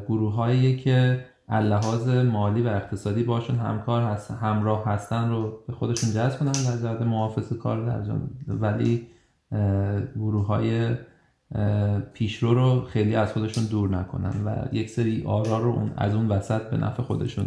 گروه 0.07 0.33
هایی 0.33 0.77
که 0.77 1.25
لحاظ 1.49 2.09
مالی 2.09 2.61
و 2.61 2.67
اقتصادی 2.67 3.23
باشون 3.23 3.55
همکار 3.55 4.01
هست 4.03 4.31
همراه 4.31 4.85
هستن 4.85 5.29
رو 5.29 5.59
به 5.67 5.73
خودشون 5.73 6.09
جذب 6.11 6.39
کنن 6.39 6.51
در 6.51 6.77
جهت 6.81 7.01
محافظ 7.01 7.53
کار 7.53 7.85
در 7.85 8.01
ولی 8.47 9.07
گروه 10.15 10.45
های 10.45 10.95
پیشرو 12.13 12.53
رو 12.53 12.81
خیلی 12.81 13.15
از 13.15 13.33
خودشون 13.33 13.63
دور 13.63 13.89
نکنن 13.89 14.33
و 14.45 14.75
یک 14.75 14.89
سری 14.89 15.23
آرا 15.27 15.57
رو 15.57 15.89
از 15.97 16.15
اون 16.15 16.27
وسط 16.27 16.61
به 16.61 16.77
نفع 16.77 17.03
خودشون 17.03 17.45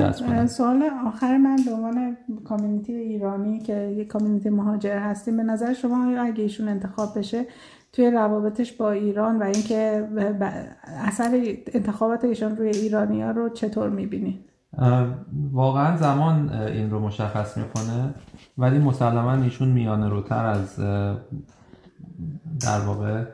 جذب 0.00 0.26
کنن 0.26 0.46
سوال 0.46 0.82
آخر 1.06 1.36
من 1.36 1.56
به 1.66 1.72
عنوان 1.72 2.16
کامیونیتی 2.44 2.92
ایرانی 2.92 3.60
که 3.60 3.94
یک 3.96 4.08
کامیونیتی 4.08 4.50
مهاجر 4.50 4.98
هستیم 4.98 5.36
به 5.36 5.42
نظر 5.42 5.72
شما 5.72 6.20
اگه 6.20 6.42
ایشون 6.42 6.68
انتخاب 6.68 7.18
بشه 7.18 7.46
توی 7.92 8.10
روابطش 8.10 8.72
با 8.72 8.90
ایران 8.90 9.38
و 9.38 9.42
اینکه 9.42 10.08
اثر 10.86 11.56
انتخابات 11.72 12.24
ایشان 12.24 12.56
روی 12.56 12.68
ایرانی 12.68 13.22
ها 13.22 13.30
رو 13.30 13.48
چطور 13.48 13.90
می‌بینید؟ 13.90 14.40
واقعا 15.52 15.96
زمان 15.96 16.50
این 16.50 16.90
رو 16.90 17.00
مشخص 17.00 17.56
می‌کنه 17.56 18.14
ولی 18.58 18.78
مسلما 18.78 19.34
ایشون 19.34 19.68
میانه 19.68 20.08
روتر 20.08 20.46
از 20.46 20.80
در 22.60 22.80
واقع 22.80 23.24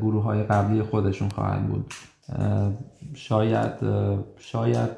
گروه 0.00 0.22
های 0.22 0.42
قبلی 0.42 0.82
خودشون 0.82 1.28
خواهند 1.28 1.68
بود. 1.68 1.94
شاید 3.14 3.72
شاید 4.36 4.90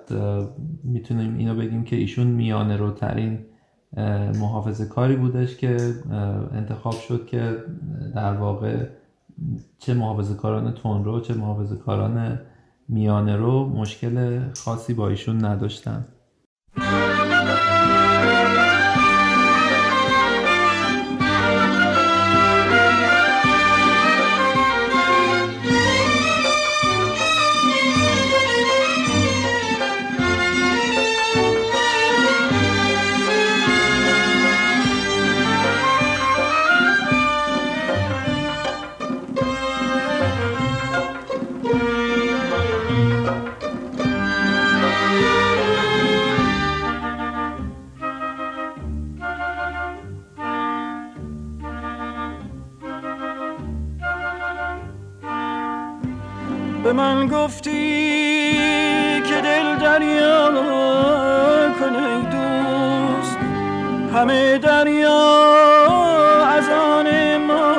می‌تونیم 0.85 1.37
اینو 1.37 1.55
بگیم 1.55 1.85
که 1.85 1.97
ایشون 1.97 2.27
میانه 2.27 2.77
روترین 2.77 3.39
محافظه 4.41 4.87
کاری 4.87 5.17
بودش 5.17 5.57
که 5.57 5.77
انتخاب 6.53 6.95
شد 6.95 7.27
که 7.27 7.57
در 8.15 8.35
واقع 8.35 8.87
چه 9.79 9.95
محافظه 9.95 10.35
کاران 10.35 10.77
رو 11.05 11.21
چه 11.21 11.35
محافظه 11.35 11.77
کاران 11.77 12.41
میانه 12.89 13.37
رو 13.37 13.69
مشکل 13.69 14.41
خاصی 14.53 14.95
با 14.95 15.09
ایشون 15.09 15.45
نداشتن. 15.45 16.05
همه 64.23 64.59
دریا 64.59 65.23
از 66.47 66.69
آن 66.69 67.37
ما 67.37 67.75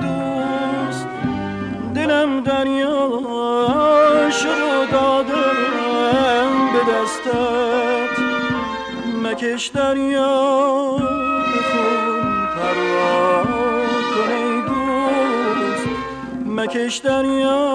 دوست. 0.00 1.06
دلم 1.94 2.40
دریا 2.40 3.20
شد 4.30 4.90
دادم 4.92 6.72
به 6.72 6.92
دستت. 6.92 8.16
مکش 9.22 9.66
دریا 9.66 10.96
مکش 16.46 16.96
دریا 16.96 17.65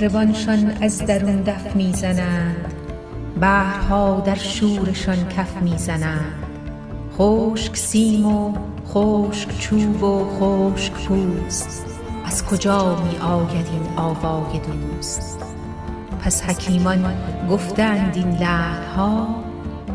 مطربانشان 0.00 0.76
از 0.80 1.06
درون 1.06 1.42
دف 1.42 1.76
می‌زنند. 1.76 2.74
بحرها 3.40 4.20
در 4.20 4.34
شورشان 4.34 5.28
کف 5.28 5.56
می‌زنند. 5.62 6.34
خشک 7.18 7.76
سیم 7.76 8.26
و 8.26 8.54
خشک 8.88 9.58
چوب 9.58 10.02
و 10.02 10.24
خشک 10.40 10.92
پوست. 10.92 11.86
از 12.24 12.46
کجا 12.46 12.96
می 13.02 13.18
آید 13.18 13.66
این 13.72 13.98
آوای 13.98 14.58
دوست؟ 14.58 15.38
پس 16.20 16.42
حکیمان 16.42 17.14
گفتند 17.50 18.16
این 18.16 18.30
لعلها 18.30 19.26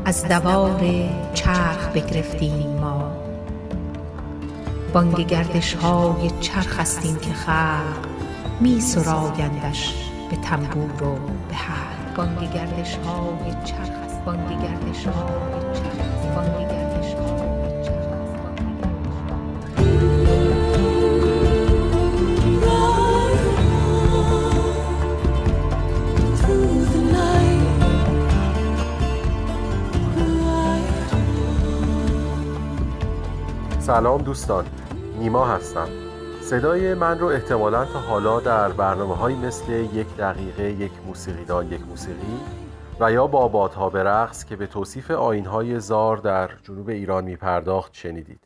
از 0.06 0.28
دوار 0.28 0.82
چرخ 1.34 1.88
بگرفتیم 1.96 2.80
ما. 2.82 3.12
بانگ 4.94 5.28
گردش 5.28 5.74
های 5.74 6.30
چرخ 6.42 6.80
است 6.80 7.02
که 7.02 7.34
خلق. 7.34 8.15
می 8.60 8.82
سرایندش 8.82 10.12
به 10.30 10.36
تنبور 10.36 11.04
و 11.04 11.16
به 11.50 11.56
حلق 11.56 12.16
بانگ 12.16 12.54
گردش 12.54 12.96
های 12.96 13.64
چرخ 13.64 13.90
است 14.06 14.26
بانگ 14.26 14.50
گردش 14.50 15.06
های 15.06 15.74
چرخ 15.74 16.00
است 16.00 16.36
بانگ 16.36 16.70
گردش 16.70 17.14
های 17.14 17.36
سلام 33.80 34.22
دوستان. 34.22 34.66
نیما 35.20 35.46
هستم. 35.46 35.65
صدای 36.46 36.94
من 36.94 37.20
رو 37.20 37.28
احتمالا 37.28 37.86
تا 37.86 38.00
حالا 38.00 38.40
در 38.40 38.72
برنامه 38.72 39.16
های 39.16 39.36
مثل 39.36 39.72
یک 39.72 40.18
دقیقه 40.18 40.64
یک 40.64 40.92
موسیقیدان 41.08 41.72
یک 41.72 41.82
موسیقی 41.82 42.40
و 43.00 43.12
یا 43.12 43.28
با 43.28 43.48
بادها 43.48 43.90
به 43.90 44.04
رقص 44.04 44.46
که 44.46 44.56
به 44.56 44.68
توصیف 44.68 45.12
آینهای 45.12 45.80
زار 45.80 46.18
در 46.18 46.50
جنوب 46.64 46.90
ایران 46.90 47.24
می 47.24 47.36
پرداخت 47.36 47.94
شنیدید. 47.94 48.40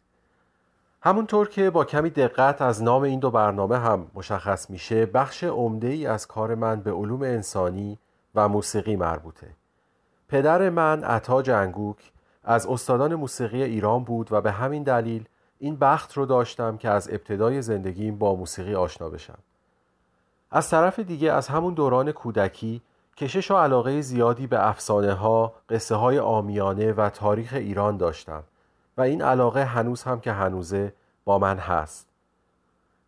همونطور 1.01 1.49
که 1.49 1.69
با 1.69 1.85
کمی 1.85 2.09
دقت 2.09 2.61
از 2.61 2.83
نام 2.83 3.01
این 3.01 3.19
دو 3.19 3.31
برنامه 3.31 3.77
هم 3.77 4.07
مشخص 4.13 4.69
میشه 4.69 5.05
بخش 5.05 5.43
عمده 5.43 5.87
ای 5.87 6.07
از 6.07 6.27
کار 6.27 6.55
من 6.55 6.81
به 6.81 6.91
علوم 6.91 7.21
انسانی 7.21 7.99
و 8.35 8.49
موسیقی 8.49 8.95
مربوطه. 8.95 9.47
پدر 10.27 10.69
من 10.69 11.03
عطا 11.03 11.41
جنگوک 11.41 12.11
از 12.43 12.67
استادان 12.67 13.15
موسیقی 13.15 13.63
ایران 13.63 14.03
بود 14.03 14.27
و 14.31 14.41
به 14.41 14.51
همین 14.51 14.83
دلیل 14.83 15.25
این 15.59 15.75
بخت 15.75 16.13
رو 16.13 16.25
داشتم 16.25 16.77
که 16.77 16.89
از 16.89 17.09
ابتدای 17.09 17.61
زندگیم 17.61 18.17
با 18.17 18.35
موسیقی 18.35 18.75
آشنا 18.75 19.09
بشم. 19.09 19.37
از 20.51 20.69
طرف 20.69 20.99
دیگه 20.99 21.31
از 21.31 21.47
همون 21.47 21.73
دوران 21.73 22.11
کودکی 22.11 22.81
کشش 23.17 23.51
و 23.51 23.55
علاقه 23.55 24.01
زیادی 24.01 24.47
به 24.47 24.67
افسانه 24.67 25.13
ها، 25.13 25.53
قصه 25.69 25.95
های 25.95 26.19
آمیانه 26.19 26.93
و 26.93 27.09
تاریخ 27.09 27.53
ایران 27.53 27.97
داشتم 27.97 28.43
و 28.97 29.01
این 29.01 29.21
علاقه 29.21 29.63
هنوز 29.63 30.03
هم 30.03 30.19
که 30.19 30.31
هنوزه 30.31 30.93
با 31.25 31.39
من 31.39 31.57
هست. 31.57 32.07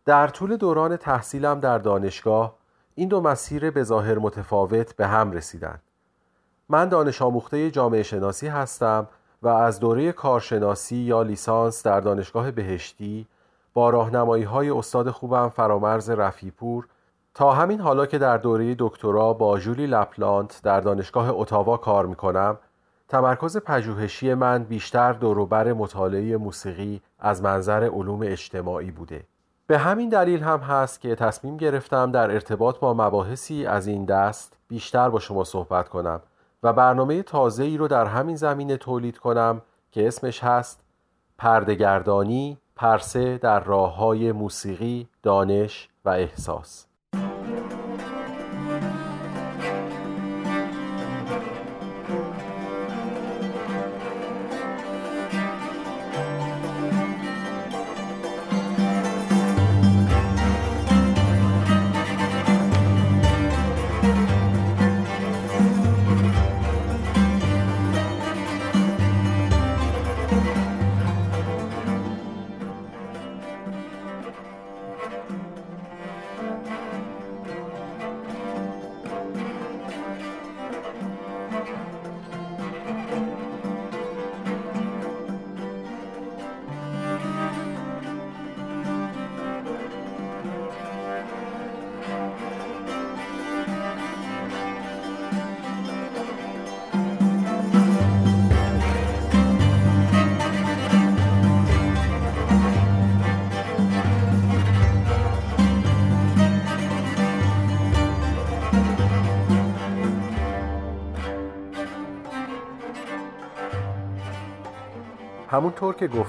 در 0.04 0.28
طول 0.28 0.56
دوران 0.56 0.96
تحصیلم 0.96 1.60
در 1.60 1.78
دانشگاه 1.78 2.54
این 2.94 3.08
دو 3.08 3.20
مسیر 3.20 3.70
به 3.70 3.82
ظاهر 3.82 4.18
متفاوت 4.18 4.96
به 4.96 5.06
هم 5.06 5.32
رسیدن. 5.32 5.78
من 6.68 6.88
دانش 6.88 7.22
آموخته 7.22 7.70
جامعه 7.70 8.02
شناسی 8.02 8.48
هستم 8.48 9.08
و 9.42 9.48
از 9.48 9.80
دوره 9.80 10.12
کارشناسی 10.12 10.96
یا 10.96 11.22
لیسانس 11.22 11.82
در 11.82 12.00
دانشگاه 12.00 12.50
بهشتی 12.50 13.26
با 13.74 13.90
راهنمایی 13.90 14.44
های 14.44 14.70
استاد 14.70 15.10
خوبم 15.10 15.48
فرامرز 15.48 16.10
رفیپور 16.10 16.86
تا 17.34 17.52
همین 17.52 17.80
حالا 17.80 18.06
که 18.06 18.18
در 18.18 18.36
دوره 18.36 18.76
دکترا 18.78 19.32
با 19.32 19.58
جولی 19.58 19.86
لپلانت 19.86 20.60
در 20.62 20.80
دانشگاه 20.80 21.30
اتاوا 21.30 21.76
کار 21.76 22.06
می‌کنم 22.06 22.58
تمرکز 23.08 23.56
پژوهشی 23.56 24.34
من 24.34 24.64
بیشتر 24.64 25.12
دوروبر 25.12 25.72
مطالعه 25.72 26.36
موسیقی 26.36 27.02
از 27.18 27.42
منظر 27.42 27.84
علوم 27.84 28.20
اجتماعی 28.22 28.90
بوده. 28.90 29.24
به 29.66 29.78
همین 29.78 30.08
دلیل 30.08 30.42
هم 30.42 30.58
هست 30.58 31.00
که 31.00 31.14
تصمیم 31.14 31.56
گرفتم 31.56 32.12
در 32.12 32.30
ارتباط 32.30 32.78
با 32.78 32.94
مباحثی 32.94 33.66
از 33.66 33.86
این 33.86 34.04
دست 34.04 34.56
بیشتر 34.68 35.08
با 35.08 35.18
شما 35.18 35.44
صحبت 35.44 35.88
کنم. 35.88 36.20
و 36.62 36.72
برنامه 36.72 37.22
تازه 37.22 37.64
ای 37.64 37.76
رو 37.76 37.88
در 37.88 38.06
همین 38.06 38.36
زمینه 38.36 38.76
تولید 38.76 39.18
کنم 39.18 39.62
که 39.90 40.08
اسمش 40.08 40.44
هست 40.44 40.80
پردگردانی 41.38 42.58
پرسه 42.76 43.38
در 43.38 43.60
راه 43.60 43.96
های 43.96 44.32
موسیقی، 44.32 45.08
دانش 45.22 45.88
و 46.04 46.08
احساس. 46.08 46.86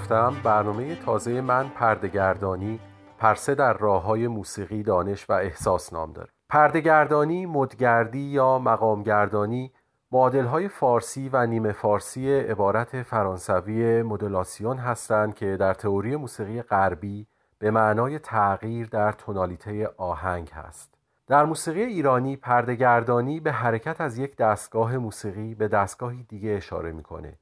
گفتم 0.03 0.35
برنامه 0.43 0.95
تازه 0.95 1.41
من 1.41 1.69
پردگردانی 1.69 2.79
پرسه 3.17 3.55
در 3.55 3.73
راه 3.73 4.03
های 4.03 4.27
موسیقی 4.27 4.83
دانش 4.83 5.29
و 5.29 5.33
احساس 5.33 5.93
نام 5.93 6.13
داره. 6.13 6.29
پردگردانی 6.49 7.45
مدگردی 7.45 8.19
یا 8.19 8.59
مقامگردانی 8.59 9.71
معادل 10.11 10.45
های 10.45 10.67
فارسی 10.67 11.29
و 11.29 11.45
نیمه 11.45 11.71
فارسی 11.71 12.33
عبارت 12.33 13.01
فرانسوی 13.01 14.01
مدولاسیون 14.01 14.77
هستند 14.77 15.35
که 15.35 15.57
در 15.57 15.73
تئوری 15.73 16.15
موسیقی 16.15 16.61
غربی 16.61 17.27
به 17.59 17.71
معنای 17.71 18.19
تغییر 18.19 18.87
در 18.87 19.11
تونالیته 19.11 19.89
آهنگ 19.97 20.49
هست. 20.49 20.93
در 21.27 21.45
موسیقی 21.45 21.83
ایرانی 21.83 22.35
پردگردانی 22.35 23.39
به 23.39 23.51
حرکت 23.51 24.01
از 24.01 24.17
یک 24.17 24.37
دستگاه 24.37 24.97
موسیقی 24.97 25.55
به 25.55 25.67
دستگاهی 25.67 26.23
دیگه 26.23 26.49
اشاره 26.49 26.91
می‌کنه 26.91 27.37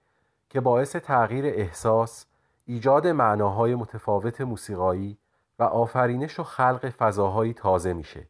که 0.49 0.61
باعث 0.61 0.95
تغییر 0.95 1.45
احساس، 1.45 2.25
ایجاد 2.71 3.07
معناهای 3.07 3.75
متفاوت 3.75 4.41
موسیقایی 4.41 5.17
و 5.59 5.63
آفرینش 5.63 6.39
و 6.39 6.43
خلق 6.43 6.89
فضاهایی 6.89 7.53
تازه 7.53 7.93
میشه. 7.93 8.27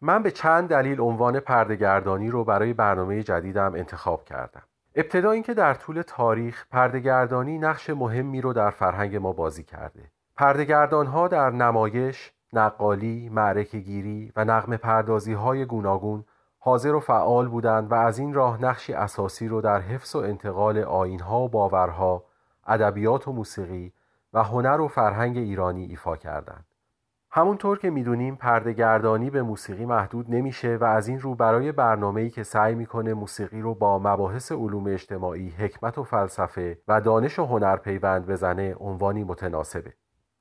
من 0.00 0.22
به 0.22 0.30
چند 0.30 0.68
دلیل 0.68 1.00
عنوان 1.00 1.40
پردگردانی 1.40 2.30
رو 2.30 2.44
برای 2.44 2.72
برنامه 2.72 3.22
جدیدم 3.22 3.74
انتخاب 3.74 4.24
کردم. 4.24 4.62
ابتدا 4.94 5.30
اینکه 5.30 5.54
در 5.54 5.74
طول 5.74 6.02
تاریخ 6.02 6.66
پردگردانی 6.70 7.58
نقش 7.58 7.90
مهمی 7.90 8.40
رو 8.40 8.52
در 8.52 8.70
فرهنگ 8.70 9.16
ما 9.16 9.32
بازی 9.32 9.62
کرده. 9.62 10.10
پردگردان 10.36 11.06
ها 11.06 11.28
در 11.28 11.50
نمایش، 11.50 12.32
نقالی، 12.52 13.28
معرکه 13.28 13.78
گیری 13.78 14.32
و 14.36 14.44
نقم 14.44 14.76
پردازی 14.76 15.32
های 15.32 15.64
گوناگون 15.64 16.24
حاضر 16.58 16.94
و 16.94 17.00
فعال 17.00 17.48
بودند 17.48 17.92
و 17.92 17.94
از 17.94 18.18
این 18.18 18.34
راه 18.34 18.62
نقشی 18.62 18.92
اساسی 18.92 19.48
رو 19.48 19.60
در 19.60 19.80
حفظ 19.80 20.16
و 20.16 20.18
انتقال 20.18 20.78
آینها 20.78 21.40
و 21.40 21.48
باورها، 21.48 22.29
ادبیات 22.66 23.28
و 23.28 23.32
موسیقی 23.32 23.92
و 24.32 24.42
هنر 24.42 24.80
و 24.80 24.88
فرهنگ 24.88 25.38
ایرانی 25.38 25.84
ایفا 25.84 26.16
کردند. 26.16 26.64
همونطور 27.32 27.78
که 27.78 27.90
می‌دونیم 27.90 28.36
پردهگردانی 28.36 29.30
به 29.30 29.42
موسیقی 29.42 29.84
محدود 29.84 30.34
نمیشه 30.34 30.76
و 30.80 30.84
از 30.84 31.08
این 31.08 31.20
رو 31.20 31.34
برای 31.34 31.72
برنامه‌ای 31.72 32.30
که 32.30 32.42
سعی 32.42 32.74
می‌کنه 32.74 33.14
موسیقی 33.14 33.60
رو 33.60 33.74
با 33.74 33.98
مباحث 33.98 34.52
علوم 34.52 34.86
اجتماعی، 34.86 35.48
حکمت 35.48 35.98
و 35.98 36.04
فلسفه 36.04 36.78
و 36.88 37.00
دانش 37.00 37.38
و 37.38 37.44
هنر 37.44 37.76
پیوند 37.76 38.26
بزنه 38.26 38.74
عنوانی 38.74 39.24
متناسبه. 39.24 39.92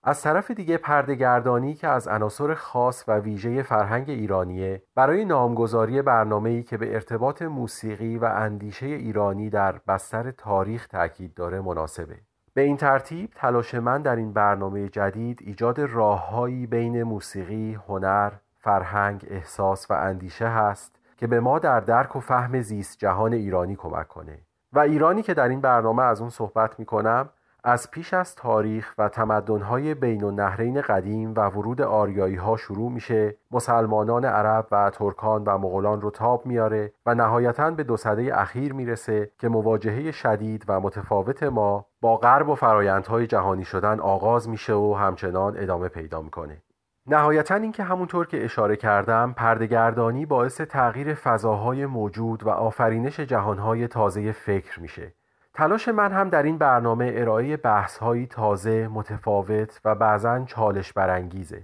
از 0.03 0.21
طرف 0.21 0.51
دیگه 0.51 0.77
پردهگردانی 0.77 1.73
که 1.73 1.87
از 1.87 2.07
عناصر 2.07 2.53
خاص 2.53 3.03
و 3.07 3.19
ویژه 3.19 3.63
فرهنگ 3.63 4.09
ایرانیه 4.09 4.83
برای 4.95 5.25
نامگذاری 5.25 6.01
برنامه‌ای 6.01 6.63
که 6.63 6.77
به 6.77 6.93
ارتباط 6.93 7.41
موسیقی 7.41 8.17
و 8.17 8.25
اندیشه 8.25 8.85
ایرانی 8.85 9.49
در 9.49 9.75
بستر 9.87 10.31
تاریخ 10.31 10.87
تاکید 10.87 11.33
داره 11.33 11.61
مناسبه. 11.61 12.15
به 12.53 12.61
این 12.61 12.77
ترتیب 12.77 13.29
تلاش 13.35 13.75
من 13.75 14.01
در 14.01 14.15
این 14.15 14.33
برنامه 14.33 14.89
جدید 14.89 15.39
ایجاد 15.41 15.79
راههایی 15.79 16.67
بین 16.67 17.03
موسیقی، 17.03 17.79
هنر، 17.87 18.31
فرهنگ، 18.57 19.27
احساس 19.29 19.91
و 19.91 19.93
اندیشه 19.93 20.47
هست 20.47 20.95
که 21.17 21.27
به 21.27 21.39
ما 21.39 21.59
در 21.59 21.79
درک 21.79 22.15
و 22.15 22.19
فهم 22.19 22.61
زیست 22.61 22.97
جهان 22.97 23.33
ایرانی 23.33 23.75
کمک 23.75 24.07
کنه 24.07 24.39
و 24.73 24.79
ایرانی 24.79 25.21
که 25.21 25.33
در 25.33 25.49
این 25.49 25.61
برنامه 25.61 26.03
از 26.03 26.21
اون 26.21 26.29
صحبت 26.29 26.79
می 26.79 26.85
کنم 26.85 27.29
از 27.63 27.91
پیش 27.91 28.13
از 28.13 28.35
تاریخ 28.35 28.93
و 28.97 29.09
تمدن‌های 29.09 29.93
بین 29.93 30.23
النهرین 30.23 30.81
قدیم 30.81 31.33
و 31.37 31.49
ورود 31.49 31.81
آریایی 31.81 32.35
ها 32.35 32.57
شروع 32.57 32.91
میشه 32.91 33.35
مسلمانان 33.51 34.25
عرب 34.25 34.67
و 34.71 34.89
ترکان 34.89 35.43
و 35.43 35.57
مغولان 35.57 36.01
رو 36.01 36.11
تاب 36.11 36.45
میاره 36.45 36.93
و 37.05 37.15
نهایتا 37.15 37.71
به 37.71 37.83
دو 37.83 37.97
سده 37.97 38.41
اخیر 38.41 38.73
می‌رسه 38.73 39.31
که 39.37 39.49
مواجهه 39.49 40.11
شدید 40.11 40.65
و 40.67 40.79
متفاوت 40.79 41.43
ما 41.43 41.85
با 42.01 42.17
غرب 42.17 42.49
و 42.49 42.55
فرایندهای 42.55 43.27
جهانی 43.27 43.65
شدن 43.65 43.99
آغاز 43.99 44.49
میشه 44.49 44.73
و 44.73 44.95
همچنان 44.99 45.57
ادامه 45.57 45.87
پیدا 45.87 46.21
می‌کنه. 46.21 46.61
نهایتا 47.07 47.55
اینکه 47.55 47.83
همونطور 47.83 48.27
که 48.27 48.45
اشاره 48.45 48.75
کردم 48.75 49.33
پردگردانی 49.37 50.25
باعث 50.25 50.61
تغییر 50.61 51.13
فضاهای 51.13 51.85
موجود 51.85 52.43
و 52.43 52.49
آفرینش 52.49 53.19
جهانهای 53.19 53.87
تازه 53.87 54.31
فکر 54.31 54.79
میشه. 54.79 55.13
تلاش 55.59 55.87
من 55.87 56.11
هم 56.11 56.29
در 56.29 56.43
این 56.43 56.57
برنامه 56.57 57.11
ارائه 57.15 57.57
بحث‌هایی 57.57 58.27
تازه، 58.27 58.87
متفاوت 58.87 59.81
و 59.85 59.95
بعضا 59.95 60.45
چالش 60.45 60.93
برانگیزه. 60.93 61.63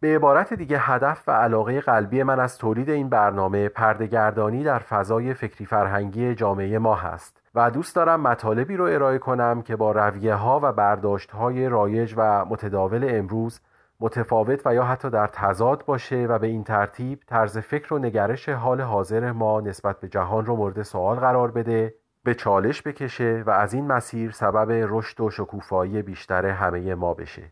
به 0.00 0.14
عبارت 0.14 0.54
دیگه 0.54 0.78
هدف 0.78 1.28
و 1.28 1.30
علاقه 1.30 1.80
قلبی 1.80 2.22
من 2.22 2.40
از 2.40 2.58
تولید 2.58 2.90
این 2.90 3.08
برنامه 3.08 3.68
پردگردانی 3.68 4.64
در 4.64 4.78
فضای 4.78 5.34
فکری 5.34 5.66
فرهنگی 5.66 6.34
جامعه 6.34 6.78
ما 6.78 6.94
هست 6.94 7.42
و 7.54 7.70
دوست 7.70 7.96
دارم 7.96 8.20
مطالبی 8.20 8.76
رو 8.76 8.84
ارائه 8.84 9.18
کنم 9.18 9.62
که 9.62 9.76
با 9.76 9.92
رویه 9.92 10.34
ها 10.34 10.60
و 10.62 10.72
برداشت 10.72 11.30
های 11.30 11.68
رایج 11.68 12.14
و 12.16 12.44
متداول 12.44 13.06
امروز 13.08 13.60
متفاوت 14.00 14.66
و 14.66 14.74
یا 14.74 14.84
حتی 14.84 15.10
در 15.10 15.26
تضاد 15.26 15.84
باشه 15.86 16.26
و 16.26 16.38
به 16.38 16.46
این 16.46 16.64
ترتیب 16.64 17.20
طرز 17.26 17.58
فکر 17.58 17.94
و 17.94 17.98
نگرش 17.98 18.48
حال 18.48 18.80
حاضر 18.80 19.32
ما 19.32 19.60
نسبت 19.60 20.00
به 20.00 20.08
جهان 20.08 20.46
رو 20.46 20.56
مورد 20.56 20.82
سوال 20.82 21.16
قرار 21.16 21.50
بده 21.50 21.94
به 22.24 22.34
چالش 22.34 22.82
بکشه 22.82 23.42
و 23.46 23.50
از 23.50 23.74
این 23.74 23.86
مسیر 23.86 24.30
سبب 24.30 24.70
رشد 24.70 25.20
و 25.20 25.30
شکوفایی 25.30 26.02
بیشتر 26.02 26.46
همه 26.46 26.94
ما 26.94 27.14
بشه. 27.14 27.42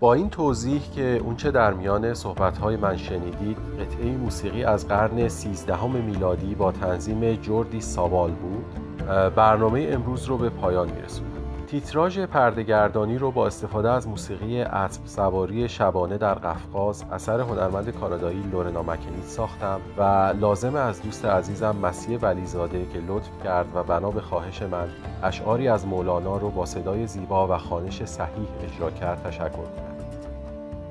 با 0.00 0.14
این 0.14 0.30
توضیح 0.30 0.82
که 0.94 1.20
اونچه 1.24 1.50
در 1.50 1.72
میان 1.72 2.14
صحبتهای 2.14 2.76
من 2.76 2.96
شنیدید 2.96 3.58
قطعه 3.80 4.16
موسیقی 4.16 4.64
از 4.64 4.88
قرن 4.88 5.28
سیزدهم 5.28 5.90
میلادی 5.90 6.54
با 6.54 6.72
تنظیم 6.72 7.34
جوردی 7.34 7.80
ساوال 7.80 8.30
بود. 8.30 8.81
برنامه 9.36 9.88
امروز 9.90 10.24
رو 10.24 10.38
به 10.38 10.48
پایان 10.48 10.90
میرسونم. 10.90 11.32
تیتراژ 11.72 12.18
پردگردانی 12.18 13.18
رو 13.18 13.30
با 13.30 13.46
استفاده 13.46 13.90
از 13.90 14.08
موسیقی 14.08 14.60
اسب 14.60 15.06
سواری 15.06 15.68
شبانه 15.68 16.18
در 16.18 16.34
قفقاز 16.34 17.04
اثر 17.12 17.40
هنرمند 17.40 17.90
کانادایی 17.90 18.42
لورنا 18.52 18.82
مکنیت 18.82 19.24
ساختم 19.24 19.80
و 19.98 20.02
لازم 20.40 20.76
از 20.76 21.02
دوست 21.02 21.24
عزیزم 21.24 21.76
مسیح 21.82 22.18
ولیزاده 22.18 22.86
که 22.92 22.98
لطف 23.08 23.44
کرد 23.44 23.66
و 23.74 23.82
بنا 23.82 24.10
به 24.10 24.20
خواهش 24.20 24.62
من 24.62 24.88
اشعاری 25.22 25.68
از 25.68 25.86
مولانا 25.86 26.36
رو 26.36 26.50
با 26.50 26.66
صدای 26.66 27.06
زیبا 27.06 27.48
و 27.48 27.58
خانش 27.58 28.04
صحیح 28.04 28.48
اجرا 28.64 28.90
کرد. 28.90 29.22
تشکر. 29.22 29.48
کنم 29.48 29.91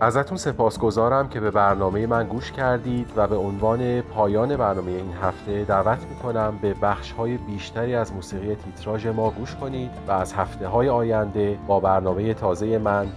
ازتون 0.02 0.38
سپاسگزارم 0.38 1.30
که 1.30 1.39
به 1.39 1.52
برنامه 1.52 2.08
من 2.08 2.28
گوش 2.28 2.52
کردید 2.52 3.08
و 3.16 3.28
به 3.28 3.36
عنوان 3.36 4.02
پایان 4.02 4.58
برنامه 4.58 4.91
این 4.91 5.14
هفته 5.22 5.64
دعوت 5.64 5.99
می‌کنم 6.10 6.60
به 6.62 6.74
بخش 6.74 7.12
های 7.12 7.38
بیشتری 7.38 7.95
از 7.95 8.14
موسیقی 8.14 8.56
تیتراژ 8.56 9.08
ما 9.08 9.30
گوش 9.30 9.56
کنید 9.56 9.91
و 10.08 10.12
از 10.12 10.34
هفته 10.34 10.68
های 10.68 10.89
آینده 10.89 11.58
با 11.68 11.80
برنامه 11.80 12.34
تازه 12.34 12.78
من 12.78 13.08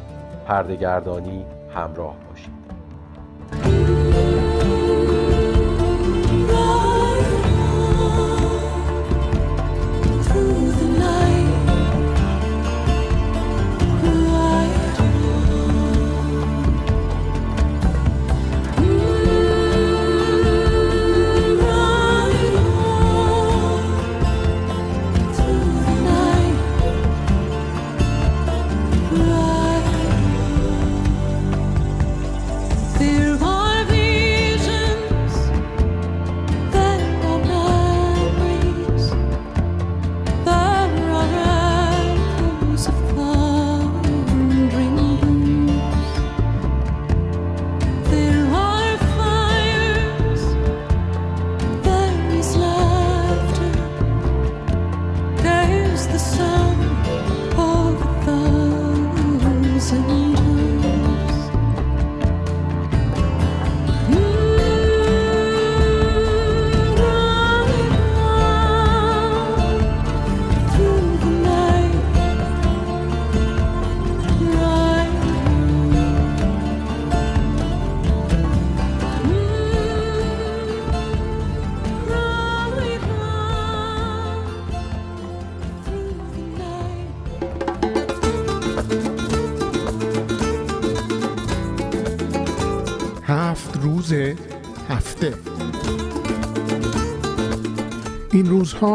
پردگردانی 0.47 1.45
همراه 1.75 2.15
باشید. 2.31 2.54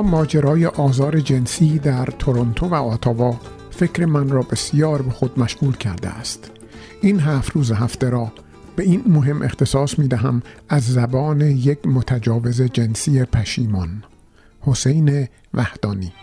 ماجرای 0.10 0.66
آزار 0.66 1.20
جنسی 1.20 1.80
در 1.80 2.06
تورنتو 2.06 2.66
و 2.66 2.76
آتاوا 2.76 3.40
فکر 3.72 4.06
من 4.06 4.30
را 4.30 4.42
بسیار 4.42 5.02
به 5.02 5.12
خود 5.12 5.40
مشغول 5.40 5.78
کرده 5.78 6.10
است. 6.10 6.52
این 7.02 7.20
هفت 7.20 7.52
روز 7.52 7.72
هفته 7.72 8.10
را 8.10 8.32
به 8.76 8.84
این 8.84 9.04
مهم 9.08 9.42
اختصاص 9.42 10.00
می 10.00 10.08
دهم 10.08 10.42
از 10.70 10.94
زبان 10.94 11.42
یک 11.42 11.88
متجاوز 11.88 12.62
جنسی 12.62 13.24
پشیمان 13.24 14.04
حسین 14.62 15.28
وحدانی. 15.54 16.14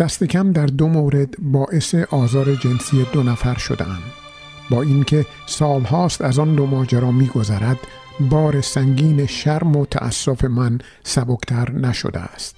دست 0.00 0.24
کم 0.24 0.52
در 0.52 0.66
دو 0.66 0.88
مورد 0.88 1.34
باعث 1.38 1.94
آزار 1.94 2.54
جنسی 2.54 3.06
دو 3.12 3.22
نفر 3.22 3.58
شدم 3.58 3.98
با 4.70 4.82
اینکه 4.82 5.26
سالهاست 5.46 6.22
از 6.22 6.38
آن 6.38 6.54
دو 6.54 6.66
ماجرا 6.66 7.10
میگذرد 7.10 7.78
بار 8.20 8.60
سنگین 8.60 9.26
شرم 9.26 9.76
و 9.76 9.86
تأسف 9.86 10.44
من 10.44 10.78
سبکتر 11.02 11.70
نشده 11.70 12.20
است. 12.20 12.56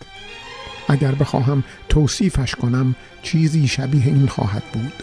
اگر 0.89 1.15
بخواهم 1.15 1.65
توصیفش 1.89 2.55
کنم 2.55 2.95
چیزی 3.23 3.69
شبیه 3.69 4.07
این 4.07 4.27
خواهد 4.27 4.63
بود. 4.73 5.03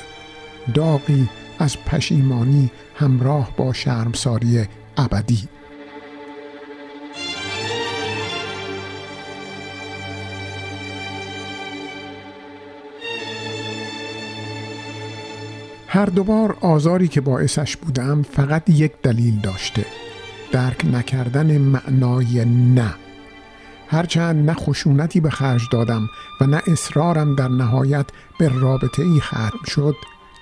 داغی 0.73 1.29
از 1.59 1.77
پشیمانی 1.77 2.71
همراه 2.95 3.51
با 3.57 3.73
شرمساری 3.73 4.65
ابدی. 4.97 5.47
هر 15.91 16.05
دوبار 16.05 16.57
آزاری 16.61 17.07
که 17.07 17.21
باعثش 17.21 17.77
بودم 17.77 18.21
فقط 18.21 18.69
یک 18.69 18.91
دلیل 19.03 19.39
داشته. 19.39 19.85
درک 20.51 20.85
نکردن 20.93 21.57
معنای 21.57 22.45
نه. 22.45 22.93
هرچند 23.87 24.49
نه 24.49 24.53
خشونتی 24.53 25.19
به 25.19 25.29
خرج 25.29 25.61
دادم 25.71 26.07
و 26.41 26.45
نه 26.45 26.61
اصرارم 26.67 27.35
در 27.35 27.47
نهایت 27.47 28.05
به 28.39 28.47
رابطه 28.47 29.03
ای 29.03 29.19
ختم 29.19 29.63
شد 29.65 29.95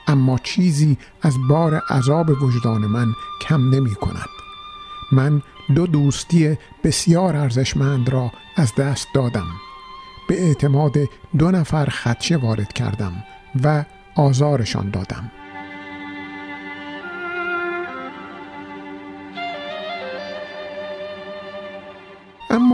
اما 0.08 0.38
چیزی 0.38 0.98
از 1.22 1.36
بار 1.50 1.76
عذاب 1.89 2.30
وجدان 2.43 2.82
من 2.82 3.08
کم 3.41 3.70
نمی 3.70 3.95
کند. 3.95 4.30
من 5.12 5.41
دو 5.76 5.88
دوستی 5.88 6.58
بسیار 6.84 7.36
ارزشمند 7.36 8.10
را 8.10 8.32
از 8.56 8.76
دست 8.76 9.08
دادم. 9.14 9.48
به 10.30 10.41
اعتماد 10.43 10.93
دو 11.38 11.52
نفر 11.52 11.86
خدشه 11.86 12.38
وارد 12.38 12.74
کردم 12.74 13.24
و 13.64 13.86
آزارشان 14.16 14.89
دادم. 14.89 15.32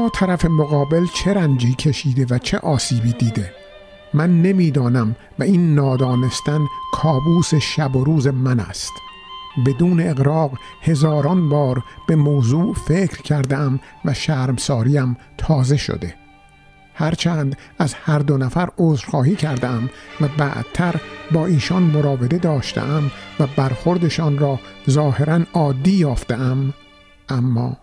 طرف 0.09 0.45
مقابل 0.45 1.05
چه 1.13 1.33
رنجی 1.33 1.73
کشیده 1.73 2.25
و 2.29 2.37
چه 2.37 2.57
آسیبی 2.57 3.13
دیده. 3.13 3.53
من 4.13 4.41
نمی‌دانم 4.41 5.15
و 5.39 5.43
این 5.43 5.75
نادانستن 5.75 6.59
کابوس 6.93 7.55
شب 7.55 7.95
و 7.95 8.03
روز 8.03 8.27
من 8.27 8.59
است. 8.59 8.93
بدون 9.65 9.99
اقراق 9.99 10.51
هزاران 10.81 11.49
بار 11.49 11.83
به 12.07 12.15
موضوع 12.15 12.73
فکر 12.73 13.21
کردم 13.21 13.79
و 14.05 14.13
شرمساریم 14.13 15.17
تازه 15.37 15.77
شده. 15.77 16.15
هرچند 16.95 17.57
از 17.79 17.93
هر 17.93 18.19
دو 18.19 18.37
نفر 18.37 18.69
عذرخواهی 18.77 19.35
کردم 19.35 19.89
و 20.21 20.27
بعدتر 20.37 20.95
با 21.31 21.45
ایشان 21.45 21.83
مراوده 21.83 22.37
داشتم 22.37 23.11
و 23.39 23.47
برخوردشان 23.47 24.37
را 24.37 24.59
ظاهرا 24.89 25.39
عادی 25.53 25.91
یافتم 25.91 26.73
اما 27.29 27.77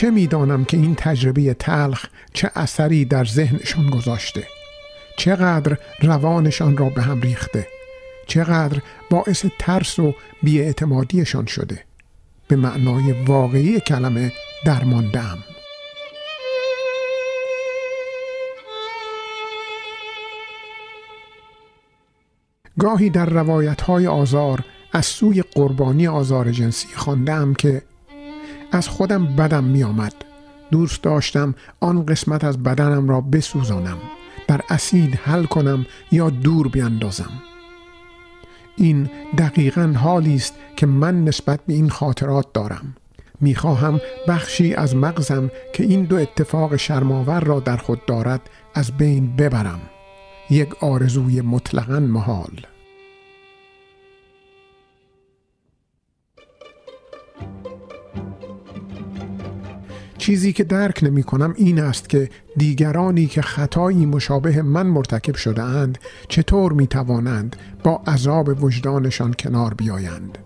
چه 0.00 0.10
می‌دانم 0.10 0.64
که 0.64 0.76
این 0.76 0.94
تجربه 0.94 1.54
تلخ 1.54 2.06
چه 2.32 2.50
اثری 2.54 3.04
در 3.04 3.24
ذهنشان 3.24 3.90
گذاشته؟ 3.90 4.46
چقدر 5.16 5.76
روانشان 6.02 6.76
را 6.76 6.88
به 6.88 7.02
هم 7.02 7.20
ریخته؟ 7.20 7.66
چقدر 8.26 8.82
باعث 9.10 9.46
ترس 9.58 9.98
و 9.98 10.14
بیاعتمادیشان 10.42 11.46
شده؟ 11.46 11.84
به 12.48 12.56
معنای 12.56 13.12
واقعی 13.12 13.80
کلمه 13.80 14.32
درماندم. 14.64 15.38
گاهی 22.78 23.10
در 23.10 23.26
روایت 23.26 23.80
های 23.80 24.06
آزار 24.06 24.64
از 24.92 25.06
سوی 25.06 25.42
قربانی 25.42 26.06
آزار 26.06 26.50
جنسی 26.50 26.88
خواندم 26.94 27.54
که 27.54 27.82
از 28.72 28.88
خودم 28.88 29.26
بدم 29.26 29.64
می 29.64 29.82
آمد 29.82 30.14
دوست 30.70 31.02
داشتم 31.02 31.54
آن 31.80 32.06
قسمت 32.06 32.44
از 32.44 32.62
بدنم 32.62 33.08
را 33.08 33.20
بسوزانم. 33.20 33.98
در 34.48 34.60
اسید 34.70 35.14
حل 35.14 35.44
کنم 35.44 35.86
یا 36.12 36.30
دور 36.30 36.68
بیندازم 36.68 37.30
این 38.76 39.10
دقیقا 39.38 39.94
حالی 39.96 40.34
است 40.34 40.54
که 40.76 40.86
من 40.86 41.24
نسبت 41.24 41.60
به 41.66 41.72
این 41.72 41.90
خاطرات 41.90 42.46
دارم. 42.52 42.96
می‌خواهم 43.40 44.00
بخشی 44.28 44.74
از 44.74 44.96
مغزم 44.96 45.50
که 45.74 45.84
این 45.84 46.04
دو 46.04 46.16
اتفاق 46.16 46.76
شرماور 46.76 47.40
را 47.40 47.60
در 47.60 47.76
خود 47.76 48.06
دارد 48.06 48.40
از 48.74 48.92
بین 48.92 49.36
ببرم. 49.36 49.80
یک 50.50 50.84
آرزوی 50.84 51.40
مطلقا 51.40 52.00
محال. 52.00 52.66
چیزی 60.20 60.52
که 60.52 60.64
درک 60.64 61.00
نمی 61.02 61.22
کنم 61.22 61.54
این 61.56 61.80
است 61.80 62.08
که 62.08 62.30
دیگرانی 62.56 63.26
که 63.26 63.42
خطایی 63.42 64.06
مشابه 64.06 64.62
من 64.62 64.86
مرتکب 64.86 65.34
شده 65.34 65.62
اند 65.62 65.98
چطور 66.28 66.72
می 66.72 66.86
توانند 66.86 67.56
با 67.84 68.02
عذاب 68.06 68.64
وجدانشان 68.64 69.34
کنار 69.38 69.74
بیایند؟ 69.74 70.38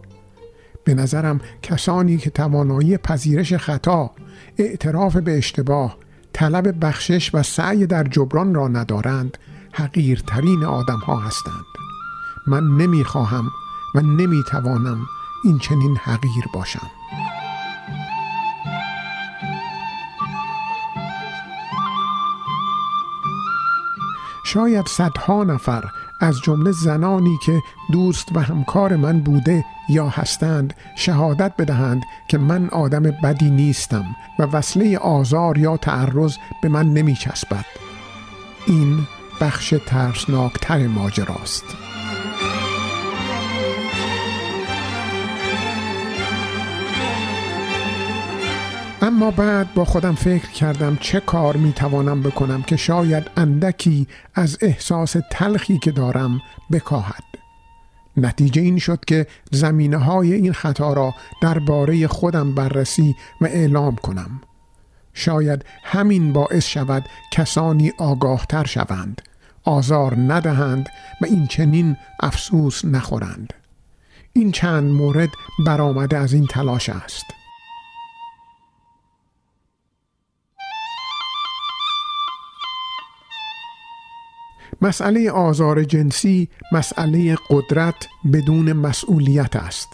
به 0.85 0.95
نظرم 0.95 1.41
کسانی 1.62 2.16
که 2.16 2.31
توانایی 2.31 2.97
پذیرش 2.97 3.55
خطا 3.55 4.11
اعتراف 4.59 5.16
به 5.16 5.39
اشتباه 5.39 5.99
طلب 6.33 6.85
بخشش 6.85 7.35
و 7.35 7.43
سعی 7.43 7.87
در 7.87 8.05
جبران 8.05 8.55
را 8.55 8.68
ندارند 8.68 9.39
حقیرترین 9.72 10.64
آدم 10.64 10.99
ها 10.99 11.16
هستند. 11.16 11.64
من 12.47 12.62
نمی 12.62 13.05
خواهم 13.05 13.51
و 13.95 14.01
نمی 14.01 14.43
توانم 14.51 14.99
این 15.45 15.59
چنین 15.59 15.97
حقیر 15.97 16.45
باشم. 16.55 16.91
شاید 24.45 24.86
صدها 24.86 25.45
نفر 25.45 25.84
از 26.20 26.40
جمله 26.40 26.72
زنانی 26.72 27.38
که 27.47 27.62
دوست 27.92 28.28
و 28.36 28.40
همکار 28.40 28.97
من 28.97 29.20
بوده 29.20 29.64
یا 29.88 30.09
هستند 30.09 30.74
شهادت 30.97 31.53
بدهند 31.59 32.03
که 32.28 32.38
من 32.38 32.68
آدم 32.68 33.03
بدی 33.03 33.51
نیستم 33.51 34.05
و 34.38 34.42
وصله 34.42 34.99
آزار 34.99 35.59
یا 35.59 35.76
تعرض 35.76 36.36
به 36.62 36.68
من 36.68 36.95
نمی 36.95 37.14
چسبد. 37.14 37.64
این 38.66 39.07
بخش 39.40 39.74
ترسناکتر 39.86 40.86
ماجراست. 40.86 41.84
اما 49.05 49.31
بعد 49.31 49.75
با 49.75 49.85
خودم 49.85 50.15
فکر 50.15 50.51
کردم 50.51 50.97
چه 51.01 51.21
کار 51.21 51.57
می 51.57 51.73
توانم 51.73 52.23
بکنم 52.23 52.63
که 52.63 52.77
شاید 52.77 53.31
اندکی 53.37 54.07
از 54.35 54.59
احساس 54.61 55.17
تلخی 55.31 55.79
که 55.79 55.91
دارم 55.91 56.41
بکاهد. 56.73 57.25
نتیجه 58.17 58.63
این 58.63 58.79
شد 58.79 59.05
که 59.05 59.27
زمینه 59.51 59.97
های 59.97 60.33
این 60.33 60.53
خطا 60.53 60.93
را 60.93 61.15
درباره 61.43 62.07
خودم 62.07 62.55
بررسی 62.55 63.17
و 63.41 63.45
اعلام 63.47 63.97
کنم. 63.97 64.41
شاید 65.15 65.65
همین 65.85 66.33
باعث 66.33 66.67
شود 66.67 67.05
کسانی 67.33 67.93
آگاهتر 67.99 68.65
شوند 68.65 69.23
آزار 69.65 70.17
ندهند 70.17 70.89
و 71.21 71.25
این 71.25 71.47
چنین 71.47 71.97
افسوس 72.21 72.85
نخورند. 72.85 73.53
این 74.33 74.53
چند 74.53 74.91
مورد 74.91 75.31
برآمده 75.67 76.19
از 76.19 76.33
این 76.33 76.47
تلاش 76.47 76.89
است. 76.89 77.25
مسئله 84.85 85.30
آزار 85.30 85.85
جنسی 85.85 86.49
مسئله 86.72 87.37
قدرت 87.51 87.95
بدون 88.32 88.72
مسئولیت 88.72 89.57
است. 89.57 89.89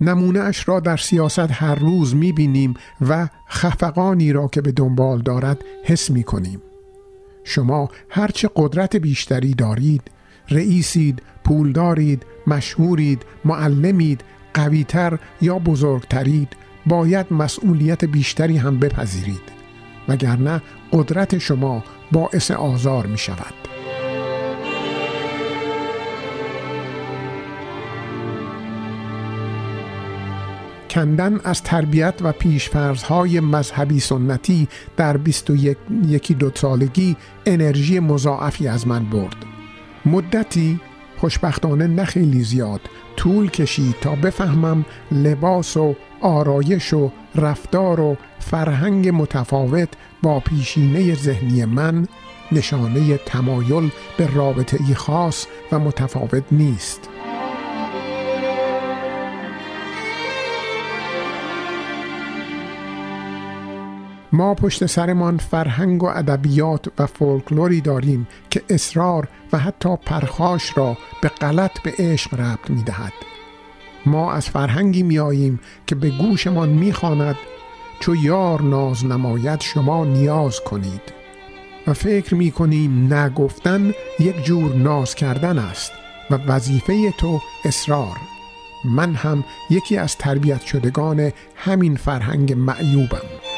نمونه 0.00 0.40
اش 0.40 0.68
را 0.68 0.80
در 0.80 0.96
سیاست 0.96 1.50
هر 1.50 1.74
روز 1.74 2.14
می 2.14 2.32
بینیم 2.32 2.74
و 3.08 3.28
خفقانی 3.48 4.32
را 4.32 4.48
که 4.48 4.60
به 4.60 4.72
دنبال 4.72 5.22
دارد 5.22 5.64
حس 5.84 6.10
می 6.10 6.22
کنیم 6.22 6.62
شما 7.44 7.88
هرچه 8.10 8.50
قدرت 8.56 8.96
بیشتری 8.96 9.54
دارید 9.54 10.02
رئیسید، 10.50 11.22
پولدارید، 11.44 12.26
مشهورید، 12.46 13.22
معلمید، 13.44 14.24
قویتر 14.54 15.18
یا 15.40 15.58
بزرگترید 15.58 16.48
باید 16.86 17.26
مسئولیت 17.30 18.04
بیشتری 18.04 18.56
هم 18.56 18.78
بپذیرید. 18.78 19.42
وگرنه 20.08 20.62
قدرت 20.92 21.38
شما 21.38 21.84
باعث 22.12 22.50
آزار 22.50 23.06
می 23.06 23.18
شود 23.18 23.73
کندن 30.94 31.40
از 31.44 31.62
تربیت 31.62 32.14
و 32.20 32.32
پیشفرزهای 32.32 33.40
مذهبی 33.40 34.00
سنتی 34.00 34.68
در 34.96 35.16
21 35.16 35.76
یکی 36.06 36.34
دو 36.34 36.50
سالگی 36.54 37.16
انرژی 37.46 38.00
مضاعفی 38.00 38.68
از 38.68 38.86
من 38.86 39.04
برد. 39.04 39.36
مدتی 40.06 40.80
خوشبختانه 41.18 41.86
نه 41.86 42.04
خیلی 42.04 42.44
زیاد 42.44 42.80
طول 43.16 43.50
کشید 43.50 43.94
تا 44.00 44.14
بفهمم 44.14 44.84
لباس 45.12 45.76
و 45.76 45.94
آرایش 46.20 46.92
و 46.92 47.10
رفتار 47.34 48.00
و 48.00 48.16
فرهنگ 48.38 49.08
متفاوت 49.08 49.88
با 50.22 50.40
پیشینه 50.40 51.14
ذهنی 51.14 51.64
من 51.64 52.06
نشانه 52.52 53.16
تمایل 53.16 53.90
به 54.18 54.34
رابطه 54.34 54.78
ای 54.88 54.94
خاص 54.94 55.46
و 55.72 55.78
متفاوت 55.78 56.44
نیست. 56.52 57.13
ما 64.34 64.54
پشت 64.54 64.86
سرمان 64.86 65.38
فرهنگ 65.38 66.02
و 66.02 66.06
ادبیات 66.06 66.86
و 66.98 67.06
فولکلوری 67.06 67.80
داریم 67.80 68.26
که 68.50 68.62
اصرار 68.70 69.28
و 69.52 69.58
حتی 69.58 69.96
پرخاش 69.96 70.78
را 70.78 70.96
به 71.22 71.28
غلط 71.28 71.82
به 71.82 71.92
عشق 71.98 72.34
ربط 72.34 72.70
می 72.70 72.82
دهد. 72.82 73.12
ما 74.06 74.32
از 74.32 74.48
فرهنگی 74.48 75.02
می 75.02 75.18
آییم 75.18 75.60
که 75.86 75.94
به 75.94 76.10
گوشمان 76.10 76.68
می 76.68 76.92
خاند 76.92 77.36
چو 78.00 78.16
یار 78.16 78.62
ناز 78.62 79.04
نماید 79.06 79.60
شما 79.60 80.04
نیاز 80.04 80.60
کنید. 80.60 81.02
و 81.86 81.94
فکر 81.94 82.34
می 82.34 82.50
کنیم 82.50 83.14
نگفتن 83.14 83.92
یک 84.20 84.44
جور 84.44 84.74
ناز 84.74 85.14
کردن 85.14 85.58
است 85.58 85.92
و 86.30 86.34
وظیفه 86.34 87.10
تو 87.10 87.40
اصرار. 87.64 88.16
من 88.84 89.14
هم 89.14 89.44
یکی 89.70 89.96
از 89.96 90.16
تربیت 90.16 90.62
شدگان 90.62 91.32
همین 91.56 91.96
فرهنگ 91.96 92.52
معیوبم. 92.52 93.53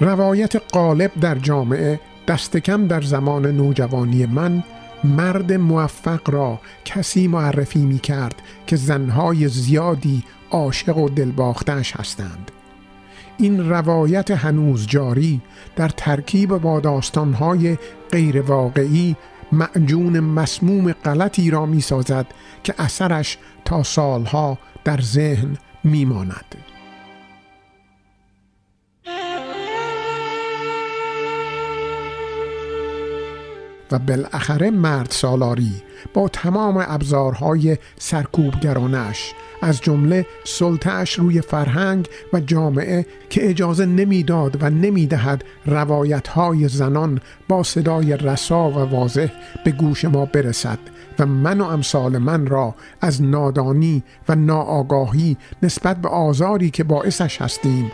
روایت 0.00 0.56
قالب 0.56 1.10
در 1.20 1.34
جامعه 1.34 2.00
دست 2.28 2.56
کم 2.56 2.86
در 2.86 3.00
زمان 3.00 3.46
نوجوانی 3.46 4.26
من 4.26 4.64
مرد 5.04 5.52
موفق 5.52 6.30
را 6.30 6.60
کسی 6.84 7.28
معرفی 7.28 7.78
می 7.78 7.98
کرد 7.98 8.42
که 8.66 8.76
زنهای 8.76 9.48
زیادی 9.48 10.24
عاشق 10.50 10.96
و 10.96 11.08
دلباختش 11.08 11.96
هستند 11.96 12.50
این 13.38 13.70
روایت 13.70 14.30
هنوز 14.30 14.86
جاری 14.86 15.40
در 15.76 15.88
ترکیب 15.88 16.58
با 16.58 16.80
داستانهای 16.80 17.78
غیر 18.12 18.40
واقعی 18.40 19.16
معجون 19.52 20.20
مسموم 20.20 20.92
غلطی 20.92 21.50
را 21.50 21.66
می 21.66 21.80
سازد 21.80 22.26
که 22.64 22.74
اثرش 22.78 23.38
تا 23.64 23.82
سالها 23.82 24.58
در 24.84 25.00
ذهن 25.00 25.56
می 25.84 26.04
ماند. 26.04 26.67
و 33.92 33.98
بالاخره 33.98 34.70
مرد 34.70 35.10
سالاری 35.10 35.82
با 36.14 36.28
تمام 36.28 36.84
ابزارهای 36.88 37.76
سرکوبگرانش 37.98 39.34
از 39.62 39.80
جمله 39.80 40.26
سلطهش 40.44 41.14
روی 41.14 41.40
فرهنگ 41.40 42.08
و 42.32 42.40
جامعه 42.40 43.06
که 43.30 43.50
اجازه 43.50 43.86
نمی‌داد 43.86 44.62
و 44.62 44.70
نمی‌دهد 44.70 45.44
روایت 45.66 46.28
های 46.28 46.68
زنان 46.68 47.20
با 47.48 47.62
صدای 47.62 48.16
رسا 48.16 48.70
و 48.70 48.74
واضح 48.74 49.28
به 49.64 49.70
گوش 49.70 50.04
ما 50.04 50.24
برسد 50.24 50.78
و 51.18 51.26
من 51.26 51.60
و 51.60 51.64
امثال 51.64 52.18
من 52.18 52.46
را 52.46 52.74
از 53.00 53.22
نادانی 53.22 54.02
و 54.28 54.34
ناآگاهی 54.34 55.36
نسبت 55.62 55.96
به 55.96 56.08
آزاری 56.08 56.70
که 56.70 56.84
باعثش 56.84 57.42
هستیم 57.42 57.90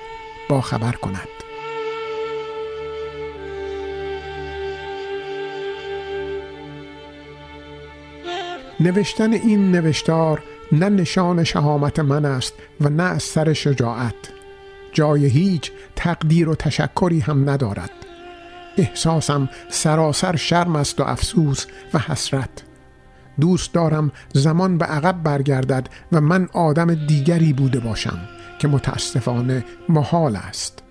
با 0.48 0.60
خبر 0.60 0.92
کند. 0.92 1.33
نوشتن 8.80 9.32
این 9.32 9.70
نوشتار 9.70 10.42
نه 10.72 10.88
نشان 10.88 11.44
شهامت 11.44 11.98
من 11.98 12.24
است 12.24 12.54
و 12.80 12.88
نه 12.88 13.02
از 13.02 13.22
سر 13.22 13.52
شجاعت. 13.52 14.14
جای 14.92 15.26
هیچ 15.26 15.72
تقدیر 15.96 16.48
و 16.48 16.54
تشکری 16.54 17.20
هم 17.20 17.50
ندارد. 17.50 17.90
احساسم 18.78 19.48
سراسر 19.68 20.36
شرم 20.36 20.76
است 20.76 21.00
و 21.00 21.02
افسوس 21.02 21.66
و 21.94 21.98
حسرت. 21.98 22.64
دوست 23.40 23.72
دارم 23.72 24.12
زمان 24.32 24.78
به 24.78 24.84
عقب 24.84 25.22
برگردد 25.22 25.88
و 26.12 26.20
من 26.20 26.48
آدم 26.52 26.94
دیگری 26.94 27.52
بوده 27.52 27.80
باشم 27.80 28.18
که 28.58 28.68
متاسفانه 28.68 29.64
محال 29.88 30.36
است. 30.36 30.82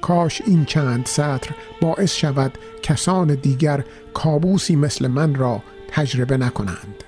کاش 0.00 0.42
این 0.46 0.64
چند 0.64 1.06
سطر 1.06 1.50
باعث 1.82 2.12
شود 2.14 2.58
کسان 2.82 3.34
دیگر 3.34 3.84
کابوسی 4.14 4.76
مثل 4.76 5.06
من 5.06 5.34
را 5.34 5.62
تجربه 5.92 6.36
نکنند. 6.36 7.04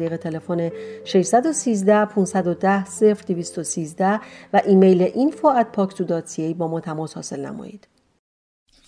طریق 0.01 0.17
تلفن 0.17 0.71
613 1.05 2.05
510 2.05 2.85
0213 3.25 4.19
و 4.53 4.61
ایمیل 4.65 5.07
info 5.07 5.61
at 5.61 5.65
با 6.53 6.67
ما 6.67 6.79
تماس 6.79 7.13
حاصل 7.13 7.45
نمایید. 7.45 7.87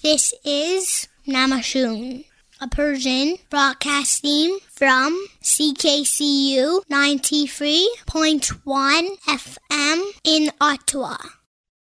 This 0.03 0.33
is 0.45 1.07
Namashun, 1.27 2.25
a 2.59 2.67
Persian 2.67 3.37
broadcasting 3.49 4.59
from 4.79 5.09
CKCU 5.41 6.81
93.1 6.91 9.17
FM 9.45 9.99
in 10.33 10.43
Ottawa. 10.59 11.17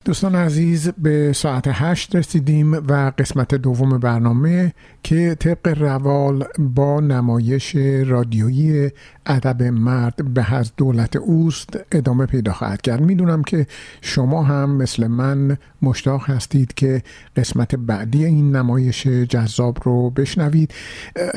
دوستان 0.09 0.35
عزیز 0.35 0.89
به 0.99 1.33
ساعت 1.33 1.65
هشت 1.67 2.17
رسیدیم 2.17 2.73
و 2.73 3.13
قسمت 3.19 3.55
دوم 3.55 3.99
برنامه 3.99 4.73
که 5.03 5.37
طبق 5.41 5.69
روال 5.79 6.45
با 6.59 7.01
نمایش 7.01 7.77
رادیویی 8.07 8.91
ادب 9.27 9.63
مرد 9.63 10.35
به 10.35 10.55
از 10.55 10.73
دولت 10.77 11.17
اوست 11.17 11.79
ادامه 11.93 12.27
پیدا 12.27 12.53
خواهد 12.53 12.83
کرد. 12.83 13.01
می‌دونم 13.01 13.43
که 13.43 13.67
شما 14.01 14.43
هم 14.43 14.71
مثل 14.71 15.07
من 15.07 15.57
مشتاق 15.83 16.31
هستید 16.31 16.75
که 16.75 17.03
قسمت 17.37 17.75
بعدی 17.75 18.25
این 18.25 18.57
نمایش 18.57 19.07
جذاب 19.07 19.79
رو 19.83 20.11
بشنوید. 20.11 20.75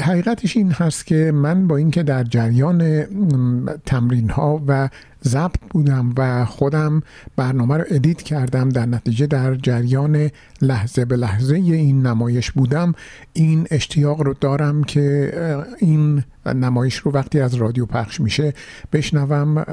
حقیقتش 0.01 0.57
این 0.57 0.71
هست 0.71 1.05
که 1.05 1.31
من 1.35 1.67
با 1.67 1.77
اینکه 1.77 2.03
در 2.03 2.23
جریان 2.23 3.03
تمرین 3.85 4.29
ها 4.29 4.63
و 4.67 4.89
ضبط 5.23 5.59
بودم 5.69 6.13
و 6.17 6.45
خودم 6.45 7.03
برنامه 7.35 7.77
رو 7.77 7.83
ادیت 7.91 8.21
کردم. 8.21 8.69
در 8.69 8.85
نتیجه 8.85 9.27
در 9.27 9.55
جریان 9.55 10.29
لحظه 10.61 11.05
به 11.05 11.15
لحظه 11.15 11.55
این 11.55 12.07
نمایش 12.07 12.51
بودم. 12.51 12.93
این 13.33 13.67
اشتیاق 13.71 14.21
رو 14.21 14.33
دارم 14.41 14.83
که 14.83 15.33
این 15.79 16.23
نمایش 16.45 16.95
رو 16.95 17.11
وقتی 17.11 17.39
از 17.39 17.53
رادیو 17.53 17.85
پخش 17.85 18.21
میشه 18.21 18.53
بشنوم 18.93 19.65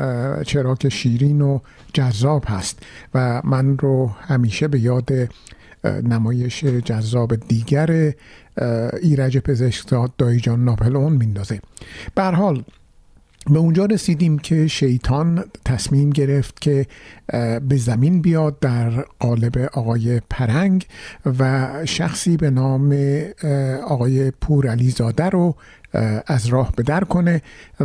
چرا 0.42 0.74
که 0.74 0.88
شیرین 0.88 1.40
و 1.40 1.58
جذاب 1.92 2.44
هست 2.46 2.82
و 3.14 3.42
من 3.44 3.78
رو 3.78 4.06
همیشه 4.06 4.68
به 4.68 4.80
یاد 4.80 5.10
نمایش 5.84 6.64
جذاب 6.64 7.36
دیگر 7.36 8.12
ایرج 9.02 9.38
پزشکزاد 9.38 10.12
دایجان 10.18 10.64
ناپلئون 10.64 11.12
میندازه. 11.12 11.60
به 12.14 12.22
حال 12.22 12.62
به 13.46 13.58
اونجا 13.58 13.84
رسیدیم 13.84 14.38
که 14.38 14.66
شیطان 14.66 15.44
تصمیم 15.64 16.10
گرفت 16.10 16.60
که 16.60 16.86
به 17.68 17.76
زمین 17.76 18.22
بیاد 18.22 18.58
در 18.58 18.90
قالب 19.18 19.58
آقای 19.72 20.20
پرنگ 20.30 20.86
و 21.38 21.68
شخصی 21.84 22.36
به 22.36 22.50
نام 22.50 22.96
آقای 23.86 24.30
پور 24.30 24.66
علی 24.66 24.90
زاده 24.90 25.24
رو 25.24 25.54
از 26.26 26.46
راه 26.46 26.72
به 26.76 26.82
در 26.82 27.04
کنه 27.04 27.42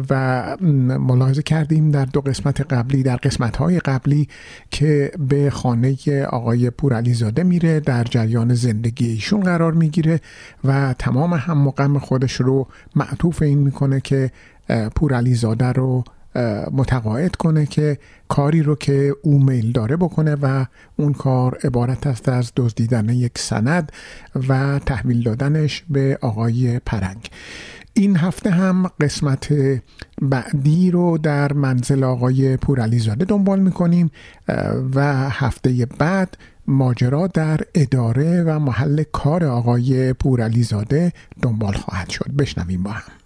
و 0.09 0.57
ملاحظه 0.99 1.41
کردیم 1.41 1.91
در 1.91 2.05
دو 2.05 2.21
قسمت 2.21 2.61
قبلی 2.73 3.03
در 3.03 3.15
قسمت 3.15 3.57
های 3.57 3.79
قبلی 3.79 4.27
که 4.71 5.11
به 5.29 5.49
خانه 5.49 5.95
آقای 6.29 6.69
پور 6.69 6.93
علی 6.93 7.13
زاده 7.13 7.43
میره 7.43 7.79
در 7.79 8.03
جریان 8.03 8.53
زندگی 8.53 9.07
ایشون 9.07 9.39
قرار 9.39 9.71
می‌گیره 9.71 10.19
و 10.63 10.95
تمام 10.99 11.33
هم 11.33 11.57
مقام 11.57 11.99
خودش 11.99 12.33
رو 12.33 12.67
معطوف 12.95 13.41
این 13.41 13.59
می‌کنه 13.59 14.01
که 14.01 14.31
پور 14.95 15.13
علی 15.13 15.35
زاده 15.35 15.71
رو 15.71 16.03
متقاعد 16.71 17.35
کنه 17.35 17.65
که 17.65 17.97
کاری 18.27 18.61
رو 18.61 18.75
که 18.75 19.15
او 19.21 19.43
میل 19.43 19.71
داره 19.71 19.95
بکنه 19.95 20.35
و 20.41 20.65
اون 20.95 21.13
کار 21.13 21.57
عبارت 21.63 22.07
است 22.07 22.29
از 22.29 22.51
دزدیدن 22.55 23.09
یک 23.09 23.37
سند 23.37 23.91
و 24.47 24.79
تحویل 24.79 25.23
دادنش 25.23 25.83
به 25.89 26.17
آقای 26.21 26.79
پرنگ. 26.79 27.29
این 27.93 28.17
هفته 28.17 28.49
هم 28.49 28.91
قسمت 29.01 29.53
بعدی 30.21 30.91
رو 30.91 31.17
در 31.17 31.53
منزل 31.53 32.03
آقای 32.03 32.57
پورعلیزاده 32.57 33.25
دنبال 33.25 33.59
می‌کنیم 33.59 34.11
و 34.95 35.29
هفته 35.29 35.85
بعد 35.85 36.37
ماجرا 36.67 37.27
در 37.27 37.61
اداره 37.75 38.43
و 38.43 38.59
محل 38.59 39.03
کار 39.11 39.43
آقای 39.43 40.13
پورعلیزاده 40.13 41.13
دنبال 41.41 41.73
خواهد 41.73 42.09
شد. 42.09 42.31
بشنویم 42.37 42.83
با 42.83 42.91
هم. 42.91 43.22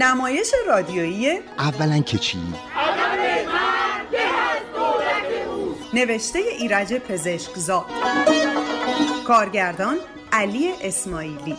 نمایش 0.00 0.50
رادیویی 0.68 1.38
اولا 1.58 1.98
که 1.98 2.18
چی؟ 2.18 2.38
نوشته 5.94 6.38
ایرج 6.38 6.94
پزشکزاد. 6.94 7.84
کارگردان 9.26 9.96
علی 10.32 10.72
اسماعیلی. 10.82 11.56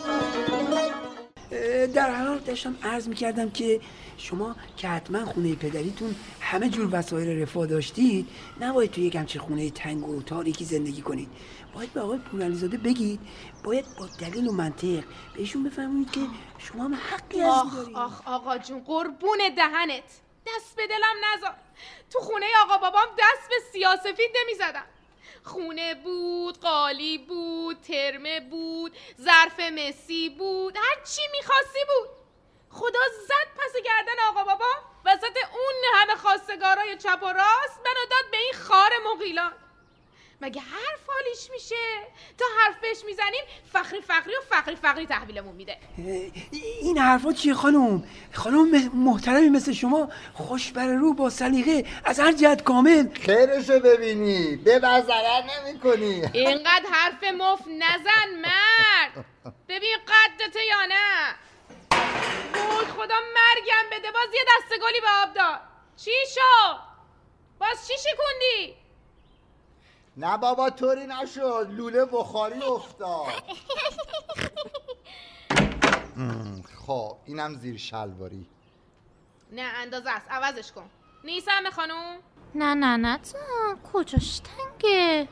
در 1.94 2.14
حال 2.14 2.38
داشتم 2.38 2.74
عرض 2.82 3.08
می‌کردم 3.08 3.50
که 3.50 3.80
شما 4.18 4.56
که 4.76 4.88
حتما 4.88 5.24
خونه 5.24 5.54
پدریتون 5.54 6.14
همه 6.40 6.68
جور 6.68 6.88
وسایل 6.92 7.42
رفاه 7.42 7.66
داشتید 7.66 8.28
نباید 8.60 8.90
توی 8.90 9.04
یک 9.04 9.16
همچین 9.16 9.40
خونه 9.40 9.70
تنگ 9.70 10.08
و 10.08 10.22
تاریکی 10.22 10.64
زندگی 10.64 11.02
کنید. 11.02 11.28
باید 11.74 11.92
به 11.92 12.00
آقای 12.00 12.18
پورعلیزاده 12.18 12.76
بگید 12.76 13.20
باید 13.64 13.84
با 13.98 14.06
دلیل 14.20 14.48
و 14.48 14.52
منطق 14.52 15.04
بهشون 15.34 15.62
بفهمید 15.62 16.10
که 16.10 16.20
شما 16.58 16.84
هم 16.84 16.94
حقی 16.94 17.40
از 17.40 17.48
آخ 17.50 17.88
آخ 17.94 18.28
آقا 18.28 18.58
جون 18.58 18.84
قربون 18.84 19.38
دهنت. 19.56 20.04
دست 20.46 20.76
به 20.76 20.86
دلم 20.86 21.16
نذار 21.34 21.54
تو 22.10 22.18
خونه 22.18 22.46
آقا 22.62 22.78
بابام 22.78 23.06
دست 23.18 23.48
به 23.48 23.56
سیاسفید 23.72 24.30
نمی‌زدم. 24.42 24.84
خونه 25.44 25.94
بود 25.94 26.60
قالی 26.60 27.18
بود 27.18 27.80
ترمه 27.80 28.40
بود 28.40 28.96
ظرف 29.20 29.60
مسی 29.60 30.30
بود 30.30 30.76
هر 30.76 31.04
چی 31.04 31.22
می‌خواستی 31.32 31.78
بود. 31.88 32.08
خدا 32.70 33.00
زد 33.28 33.48
پس 33.56 33.82
گردن 33.84 34.22
آقا 34.28 34.44
بابا. 34.44 34.70
وسط 35.04 35.36
اون 35.52 35.74
همه 35.94 36.14
خواستگارای 36.16 36.96
چپ 36.96 37.18
و 37.22 37.26
راست 37.26 37.78
منو 37.84 38.06
داد 38.10 38.30
به 38.30 38.36
این 38.36 38.52
خار 38.52 38.90
مقیلان 39.14 39.52
مگه 40.42 40.60
حرف 40.60 41.00
حالیش 41.06 41.50
میشه؟ 41.52 41.74
تا 42.38 42.44
حرف 42.60 42.80
بهش 42.80 43.04
می‌زنیم 43.06 43.44
فخری 43.72 44.00
فخری 44.00 44.32
و 44.34 44.54
فخری 44.54 44.76
فخری 44.76 45.06
تحویلمون 45.06 45.54
میده. 45.54 45.78
این 46.80 46.98
حرفا 46.98 47.32
چیه 47.32 47.54
خانم؟ 47.54 48.04
خانم 48.32 48.90
محترمی 48.94 49.48
مثل 49.48 49.72
شما 49.72 50.08
خوش 50.34 50.72
بر 50.72 50.86
رو 50.86 51.14
با 51.14 51.30
سلیقه 51.30 51.84
از 52.04 52.20
هر 52.20 52.32
جهت 52.32 52.62
کامل. 52.62 53.14
خیرشو 53.14 53.80
ببینی. 53.80 54.56
به 54.56 54.78
ضرر 54.78 55.42
نمی 55.42 55.80
کنی 55.80 56.22
اینقدر 56.32 56.86
حرف 56.92 57.24
مف 57.24 57.60
نزن 57.66 58.40
مرد. 58.42 59.24
ببین 59.68 59.96
قدته 59.96 60.66
یا 60.66 60.86
نه. 60.86 61.34
بود 62.54 62.88
خدا 62.88 63.14
مرگم 63.14 63.90
بده. 63.92 64.10
باز 64.10 64.34
یه 64.34 64.44
دستگالی 64.56 65.00
به 65.00 65.08
آب 65.22 65.34
داد 65.34 65.60
چی 65.96 66.10
شو 66.34 66.78
باز 67.58 67.88
چی 67.88 67.94
شکوندی؟ 67.98 68.81
نه 70.16 70.36
بابا 70.36 70.70
طوری 70.70 71.06
نشد. 71.06 71.68
لوله 71.70 72.04
بخاری 72.04 72.62
افتاد. 72.62 73.26
خب 76.86 77.16
اینم 77.26 77.54
زیر 77.54 77.76
شلواری. 77.76 78.46
نه 79.52 79.62
اندازه 79.62 80.10
است. 80.10 80.26
عوضش 80.30 80.72
کن. 80.72 80.90
نیسم 81.24 81.70
خانوم؟ 81.72 82.16
نه 82.54 82.74
نه 82.74 82.96
نه 82.96 83.18
تا 83.18 83.38
کجاش 83.92 84.38
تنگه؟ 84.40 85.28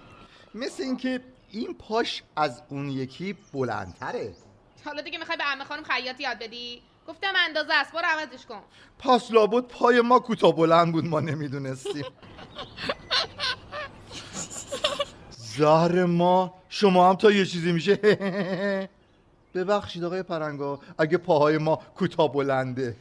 مثل 0.55 0.83
اینکه 0.83 1.21
این 1.51 1.75
پاش 1.75 2.23
از 2.37 2.63
اون 2.69 2.89
یکی 2.89 3.37
بلندتره. 3.53 4.35
حالا 4.85 5.03
دیگه 5.03 5.19
می‌خوای 5.19 5.39
به 5.39 5.45
عمه 5.45 5.65
خانم 5.65 5.83
خیاطی 5.83 6.23
یاد 6.23 6.39
بدی؟ 6.39 6.83
گفتم 7.09 7.33
اندازه 7.37 7.75
است. 7.75 7.93
برو 7.93 8.05
عوضش 8.05 8.47
کن. 8.47 8.63
پس 8.99 9.31
لابد 9.31 9.65
پای 9.65 10.01
ما 10.01 10.19
کوتاه 10.19 10.53
بلند 10.57 10.93
بود 10.93 11.05
ما 11.05 11.21
نمی‌دونستیم. 11.21 12.05
زهر 15.61 16.05
ما. 16.05 16.55
شما 16.69 17.09
هم 17.11 17.17
تا 17.17 17.31
یه 17.31 17.47
چیزی 17.47 17.73
میشه. 17.73 17.97
ببخشید 19.55 20.05
آقای 20.05 20.23
پرنگا 20.23 20.81
اگه 20.99 21.19
پاهای 21.19 21.59
ما 21.59 21.77
کوتاه 21.97 22.33
بلنده. 22.33 22.97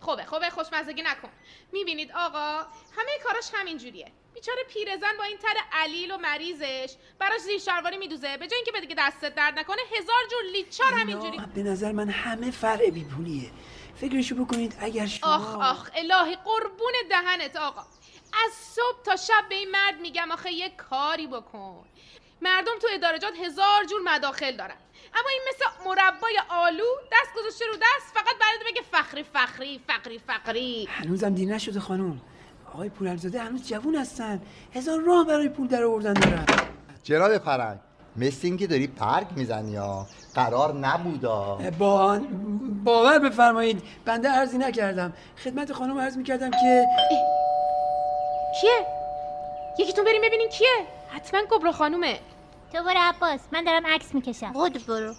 خوبه 0.00 0.24
خوبه 0.24 0.50
خوشمزگی 0.50 1.02
نکن. 1.02 1.28
می‌بینید 1.72 2.10
آقا 2.12 2.56
همه 2.96 3.12
کاراش 3.24 3.50
همین 3.54 3.78
جوریه 3.78 4.12
بیچاره 4.34 4.58
پیرزن 4.72 5.16
با 5.18 5.24
این 5.24 5.38
تر 5.38 5.56
علیل 5.72 6.10
و 6.10 6.18
مریضش 6.18 6.94
براش 7.18 7.40
زیر 7.40 7.58
شلواری 7.58 7.98
میدوزه. 7.98 8.36
به 8.36 8.46
جای 8.46 8.56
اینکه 8.56 8.72
به 8.72 8.80
دیگه 8.80 8.94
دستت 8.98 9.34
درد 9.34 9.58
نکنه 9.58 9.82
هزار 9.98 10.22
جور 10.30 10.42
لیچار 10.52 10.92
همینجوری. 10.92 11.38
به 11.54 11.62
نظر 11.62 11.92
من 11.92 12.08
همه 12.08 12.50
فرع 12.50 12.90
بیپولیه 12.90 13.50
فکرشو 13.96 14.44
بکنید 14.44 14.76
اگر 14.80 15.06
شما 15.06 15.34
آخ 15.34 15.54
آخ 15.54 15.90
الهی 15.94 16.36
قربون 16.36 16.92
دهنت 17.10 17.56
آقا. 17.56 17.80
از 18.46 18.52
صبح 18.52 19.02
تا 19.04 19.16
شب 19.16 19.48
به 19.48 19.54
این 19.54 19.70
مرد 19.70 20.00
میگم 20.00 20.30
آخه 20.30 20.52
یه 20.52 20.68
کاری 20.68 21.26
بکن. 21.26 21.84
مردم 22.42 22.72
تو 22.82 22.88
ادارجات 22.94 23.32
هزار 23.44 23.84
جور 23.90 24.00
مداخل 24.04 24.56
دارن. 24.56 24.74
اما 25.14 25.28
این 25.32 25.42
مثل 25.48 25.64
مربای 25.88 26.38
آلو 26.48 26.84
دست 27.12 27.30
گذاشته 27.38 27.64
رو 27.66 27.72
دست 27.74 28.14
فقط 28.14 28.36
برای 28.40 28.72
بگه 28.72 28.82
فخری 28.92 29.22
فخری 29.22 29.80
فقری 29.88 30.18
فقری 30.18 30.88
هنوزم 30.90 31.34
دیر 31.34 31.54
نشده 31.54 31.80
خانم. 31.80 32.20
آقای 32.74 32.88
پورالزاده 32.88 33.40
هنوز 33.40 33.68
جوون 33.68 33.94
هستن. 33.94 34.42
هزار 34.74 35.00
راه 35.00 35.26
برای 35.26 35.48
پول 35.48 35.68
در 35.68 35.84
آوردن 35.84 36.12
دارن. 36.12 36.46
جناب 37.02 37.38
پرنگ 37.38 37.78
مثل 38.16 38.40
اینکه 38.42 38.66
داری 38.66 38.86
برگ 38.86 39.26
می‌زنی 39.36 39.72
یا 39.72 40.06
قرار 40.34 40.74
نبودا. 40.74 41.58
با 41.78 42.20
باور 42.84 43.18
بفرمایید. 43.18 43.82
بنده 44.04 44.28
عرضی 44.28 44.58
نکردم. 44.58 45.12
خدمت 45.44 45.72
خانم 45.72 45.98
عرض 45.98 46.16
می‌کردم 46.16 46.50
که 46.50 46.86
کیه؟ 48.60 48.86
یکیتون 49.78 50.04
بریم 50.04 50.22
ببینین 50.22 50.48
کیه؟ 50.48 50.86
حتما 51.14 51.40
کبرا 51.50 51.72
خانومه. 51.72 52.20
تو 52.72 52.84
برو 52.84 52.96
عباس 52.96 53.40
من 53.52 53.64
دارم 53.64 53.86
عکس 53.86 54.14
می‌کشم. 54.14 54.52
خود 54.52 54.86
برو. 54.86 55.14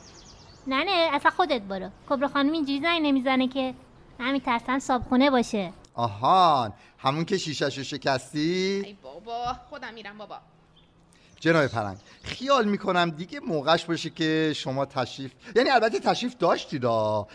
نه 0.68 0.84
نه 0.84 1.10
اصلا 1.14 1.32
خودت 1.32 1.62
برو. 1.62 1.90
کبرا 2.10 2.28
خانم 2.28 2.52
اینجوری 2.52 2.82
زنگ 2.82 3.02
نمی‌زنه 3.02 3.48
که 3.48 3.74
من 4.20 4.32
میترسم 4.32 4.80
صابخونه 4.80 5.30
باشه. 5.30 5.74
آهان 5.94 6.74
همون 6.98 7.26
که 7.26 7.38
شیشهشو 7.38 7.84
شکستی؟ 7.84 8.82
ای 8.86 8.98
بابا 9.04 9.56
خودم 9.70 9.94
میرم 9.94 10.18
بابا. 10.18 10.38
جناب 11.40 11.68
پرنگ 11.68 11.98
خیال 12.24 12.66
می‌کنم 12.66 13.10
دیگه 13.10 13.40
موقعش 13.40 13.86
باشه 13.86 14.10
که 14.10 14.54
شما 14.56 14.86
تشریف 14.86 15.32
یعنی 15.56 15.70
البته 15.70 16.00
تشریف 16.00 16.38
داشتید. 16.38 16.86
اما 16.86 17.28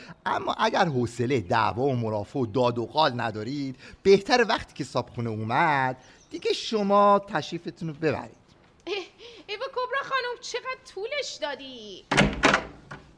اگر 0.59 0.85
حوصله 0.85 1.41
دعوا 1.41 1.83
و 1.83 1.97
مرافع 1.97 2.39
و 2.39 2.47
داد 2.47 2.79
و 2.79 2.87
قال 2.87 3.21
ندارید 3.21 3.77
بهتر 4.03 4.47
وقتی 4.49 4.75
که 4.75 4.85
صابخونه 4.85 5.31
اومد 5.31 5.97
دیگه 6.31 6.53
شما 6.53 7.19
تشریفتون 7.19 7.89
رو 7.89 7.95
ببرید. 7.95 8.40
ای 8.91 9.07
ای 9.47 9.57
با 9.57 9.65
کبرا 9.67 10.03
خانم 10.03 10.41
چقدر 10.41 10.79
طولش 10.95 11.39
دادی؟ 11.43 12.05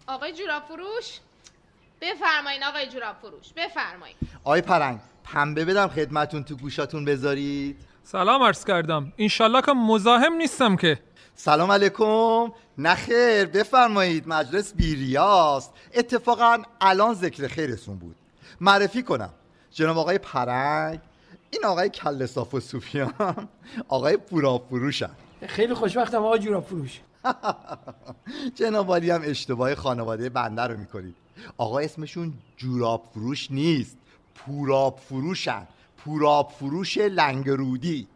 آقای 0.06 0.32
جوراب 0.32 0.62
فروش 0.62 1.18
بفرمایین 2.00 2.64
آقای 2.64 2.86
جوراب 2.86 3.16
فروش 3.22 3.52
بفرمایین. 3.56 4.16
آقای 4.44 4.60
پرنگ 4.60 5.00
پنبه 5.24 5.64
بدم 5.64 5.88
خدمتون 5.88 6.44
تو 6.44 6.56
گوشاتون 6.56 7.04
بذارید. 7.04 7.76
سلام 8.04 8.42
عرض 8.42 8.64
کردم. 8.64 9.12
انشالله 9.18 9.62
که 9.62 9.72
مزاحم 9.72 10.32
نیستم 10.32 10.76
که. 10.76 10.98
سلام 11.34 11.72
علیکم. 11.72 12.52
نخیر 12.78 13.44
بفرمایید. 13.44 14.28
مجلس 14.28 14.74
بیریاست. 14.74 15.72
اتفاقا 15.94 16.62
الان 16.80 17.14
ذکر 17.14 17.48
خیرتون 17.48 17.98
بود. 17.98 18.16
معرفی 18.60 19.02
کنم. 19.02 19.34
جناب 19.70 19.98
آقای 19.98 20.18
پرنگ 20.18 21.00
این 21.50 21.64
آقای 21.64 21.88
کل 21.88 22.26
صاف 22.26 22.54
و 22.54 22.60
صوفیان 22.60 23.48
آقای 23.88 24.16
پورا 24.16 24.58
فروشن 24.58 25.10
خیلی 25.46 25.74
خوشبختم 25.74 26.24
آقا 26.24 26.38
جوراب 26.38 26.64
فروش. 26.64 27.00
جناب 28.58 28.90
هم 28.90 29.20
اشتباه 29.24 29.74
خانواده 29.74 30.28
بنده 30.28 30.62
رو 30.62 30.76
می‌کنید 30.76 31.16
آقا 31.58 31.78
اسمشون 31.78 32.32
جوراب 32.56 33.02
فروش 33.14 33.50
نیست. 33.50 33.96
پوراب 34.34 34.98
فروشن. 35.08 35.66
پوراب 35.96 36.50
فروش 36.50 36.98
لنگرودی. 36.98 38.06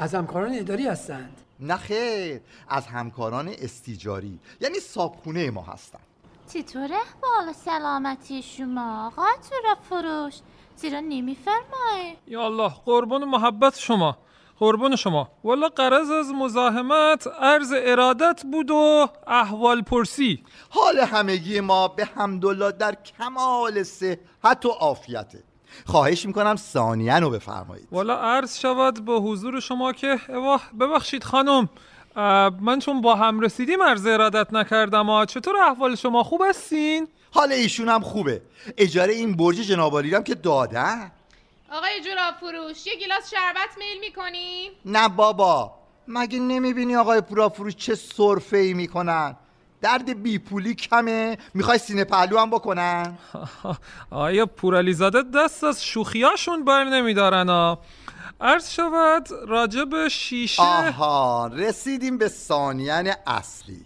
از 0.00 0.14
همکاران 0.14 0.54
اداری 0.58 0.86
هستند. 0.86 1.36
نه 1.60 1.76
خیر 1.76 2.40
از 2.68 2.86
همکاران 2.86 3.48
استیجاری. 3.48 4.38
یعنی 4.60 4.80
صابخونه 4.80 5.50
ما 5.50 5.62
هستن. 5.62 5.98
چطور 6.52 6.84
احوال 6.92 7.52
سلامتی 7.52 8.42
شما. 8.42 9.06
آقا 9.06 9.24
را 9.64 9.74
فروش. 9.82 10.34
زیرا 10.76 11.00
نمیفرمای؟ 11.00 12.16
یا 12.26 12.44
الله 12.44 12.72
قربون 12.84 13.24
محبت 13.24 13.78
شما. 13.78 14.18
قربون 14.58 14.96
شما. 14.96 15.28
والا 15.44 15.68
قرض 15.68 16.10
از 16.10 16.32
مزاحمت 16.34 17.26
عرض 17.40 17.72
ارادت 17.76 18.42
بود 18.52 18.70
و 18.70 19.08
احوال 19.26 19.82
پرسی. 19.82 20.44
حال 20.70 20.98
همگی 20.98 21.60
ما 21.60 21.88
به 21.88 22.04
حمدالله 22.04 22.72
در 22.72 22.94
کمال 22.94 23.82
صحت 23.82 24.66
و 24.66 24.68
عافیته. 24.68 25.44
خواهش 25.86 26.26
می‌کنم 26.26 26.56
ثانیه 26.56 27.18
رو 27.18 27.30
بفرمایید. 27.30 27.88
والا 27.92 28.16
عرض 28.16 28.58
شود 28.58 29.04
به 29.04 29.12
حضور 29.12 29.60
شما 29.60 29.92
که 29.92 30.18
اواه 30.28 30.62
ببخشید 30.80 31.24
خانم 31.24 31.68
من 32.60 32.78
چون 32.78 33.00
با 33.00 33.14
هم 33.14 33.40
رسیدیم 33.40 33.82
عرض 33.82 34.06
ارادت 34.06 34.52
نکردم 34.52 35.06
ها 35.06 35.26
چطور 35.26 35.56
احوال 35.56 35.94
شما 35.94 36.22
خوب 36.22 36.42
هستین؟ 36.48 37.08
حال 37.30 37.52
ایشون 37.52 37.88
هم 37.88 38.00
خوبه. 38.00 38.42
اجاره 38.78 39.12
این 39.12 39.36
برج 39.36 39.56
جنابالی 39.56 40.14
هم 40.14 40.24
که 40.24 40.34
دادن 40.34 41.12
آقای 41.72 42.00
جوراب 42.00 42.34
فروش 42.40 42.86
یه 42.86 42.96
گیلاس 42.96 43.30
شربت 43.30 43.78
میل 43.78 44.00
می‌کنی؟ 44.00 44.70
نه 44.84 45.08
بابا 45.08 45.74
مگه 46.08 46.38
نمی‌بینی 46.38 46.96
آقای 46.96 47.20
پورا 47.20 47.48
فروش 47.48 47.76
چه 47.76 47.94
صرفه 47.94 48.56
ای 48.56 48.74
می‌کنن؟ 48.74 49.36
درد 49.80 50.22
بیپولی 50.22 50.74
کمه 50.74 51.38
می‌خوای 51.54 51.78
سینه 51.78 52.04
پهلو 52.04 52.38
هم 52.38 52.50
بکنن؟ 52.50 53.18
آیا 54.10 54.46
پورالیزاده 54.46 55.22
دست 55.22 55.64
از 55.64 55.84
شوخیاشون 55.84 56.64
بر 56.64 56.84
نمیدارن 56.84 57.48
ها 57.48 57.78
عرض 58.40 58.70
شود 58.70 59.28
راجب 59.48 60.08
شیشه 60.08 60.62
آها 60.62 61.50
رسیدیم 61.52 62.18
به 62.18 62.28
ثانیان 62.28 63.12
اصلی. 63.26 63.84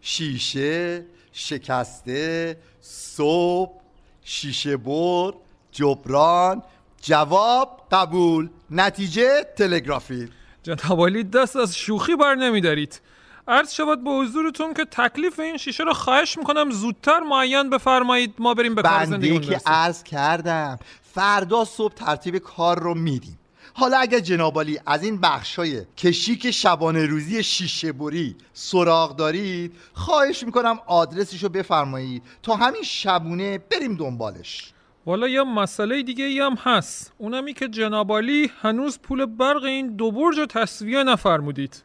شیشه 0.00 1.06
شکسته 1.32 2.56
صبح 2.80 3.80
شیشه 4.24 4.76
بر 4.76 5.32
جبران 5.72 6.62
جواب 7.00 7.86
قبول 7.92 8.48
نتیجه 8.70 9.46
تلگرافی. 9.56 10.28
جناب 10.62 11.22
دست 11.22 11.56
از 11.56 11.76
شوخی 11.76 12.16
بر 12.16 12.34
نمیدارید. 12.34 13.00
عرض 13.48 13.72
شود 13.72 14.04
به 14.04 14.10
حضورتون 14.10 14.74
که 14.74 14.84
تکلیف 14.84 15.40
این 15.40 15.56
شیشه 15.56 15.84
رو 15.84 15.92
خواهش 15.92 16.38
می‌کنم 16.38 16.70
زودتر 16.70 17.20
معین 17.20 17.70
بفرمایید. 17.70 18.34
ما 18.38 18.54
بریم 18.54 18.74
به 18.74 18.82
کار 18.82 19.04
زندگی 19.04 19.38
که 19.38 19.60
عرض 19.66 20.02
کردم 20.02 20.78
فردا 21.14 21.64
صبح 21.64 21.94
ترتیب 21.94 22.38
کار 22.38 22.78
رو 22.78 22.94
میدیم. 22.94 23.38
حالا 23.74 23.98
اگر 23.98 24.18
جنابالی 24.18 24.80
از 24.86 25.04
این 25.04 25.20
بخشای 25.20 25.84
کشیک 25.96 26.50
شبانه 26.50 27.06
روزی 27.06 27.42
شیشه 27.42 27.92
بری 27.92 28.36
سراغ 28.54 29.16
دارید 29.16 29.76
خواهش 29.94 30.42
می‌کنم 30.42 30.78
آدرسشو 30.86 31.48
بفرمایید 31.48 32.22
تا 32.42 32.56
همین 32.56 32.82
شبونه 32.82 33.58
بریم 33.58 33.96
دنبالش. 33.96 34.72
والا 35.10 35.28
یه 35.28 35.42
مسئله 35.42 36.02
دیگه 36.02 36.24
ای 36.24 36.40
هم 36.40 36.54
هست 36.54 37.12
اونمی 37.18 37.54
که 37.54 37.68
جنابالی 37.68 38.50
هنوز 38.62 38.98
پول 38.98 39.26
برق 39.26 39.64
این 39.64 39.96
دو 39.96 40.10
برج 40.10 40.38
رو 40.38 40.46
تصویه 40.46 41.02
نفرمودید 41.02 41.82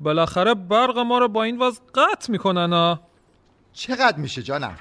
بالاخره 0.00 0.54
برق 0.54 0.98
ما 0.98 1.18
رو 1.18 1.28
با 1.28 1.42
این 1.42 1.58
وضع 1.58 1.80
قطع 1.94 2.32
می‌کنن 2.32 2.72
ها 2.72 3.00
چقدر 3.72 4.16
میشه 4.16 4.42
جانم؟ 4.42 4.76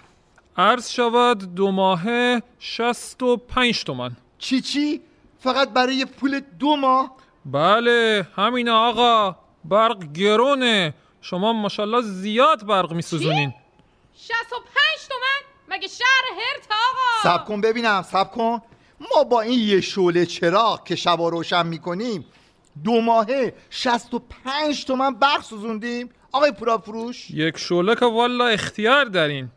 عرض 0.57 0.89
شود 0.89 1.55
دو 1.55 1.71
ماهه 1.71 2.43
شست 2.59 3.23
و 3.23 3.37
پنج 3.37 3.83
تومن 3.83 4.11
چی 4.37 4.61
چی؟ 4.61 5.01
فقط 5.39 5.69
برای 5.69 6.05
پول 6.05 6.41
دو 6.59 6.75
ماه؟ 6.75 7.15
بله 7.45 8.27
همین 8.35 8.69
آقا 8.69 9.35
برق 9.65 10.13
گرونه 10.13 10.93
شما 11.21 11.53
ماشالله 11.53 12.01
زیاد 12.01 12.65
برق 12.65 12.93
میسوزونین 12.93 13.53
شست 14.15 14.53
و 14.53 14.55
پنج؟ 14.55 14.84
مگه 15.75 15.87
شهر 15.87 16.23
هرت 16.37 16.67
آقا؟ 16.71 17.37
سب 17.37 17.45
کن 17.45 17.61
ببینم 17.61 18.01
سب 18.11 18.31
کن. 18.31 18.61
ما 19.15 19.23
با 19.23 19.41
این 19.41 19.59
یه 19.59 19.81
شعله 19.81 20.25
چراغ 20.25 20.83
که 20.83 20.95
شبا 20.95 21.29
روشن 21.29 21.67
می‌کنیم 21.67 22.25
دو 22.83 23.01
ماهه 23.01 23.53
65 23.69 24.85
تومن 24.85 25.13
برق 25.13 25.41
سوزوندیم. 25.41 26.09
آقای 26.31 26.51
پورا 26.51 26.77
فروش 26.77 27.31
یک 27.31 27.57
شعله 27.57 27.95
که 27.95 28.05
والا 28.05 28.47
اختیار 28.47 29.05
دارین. 29.05 29.49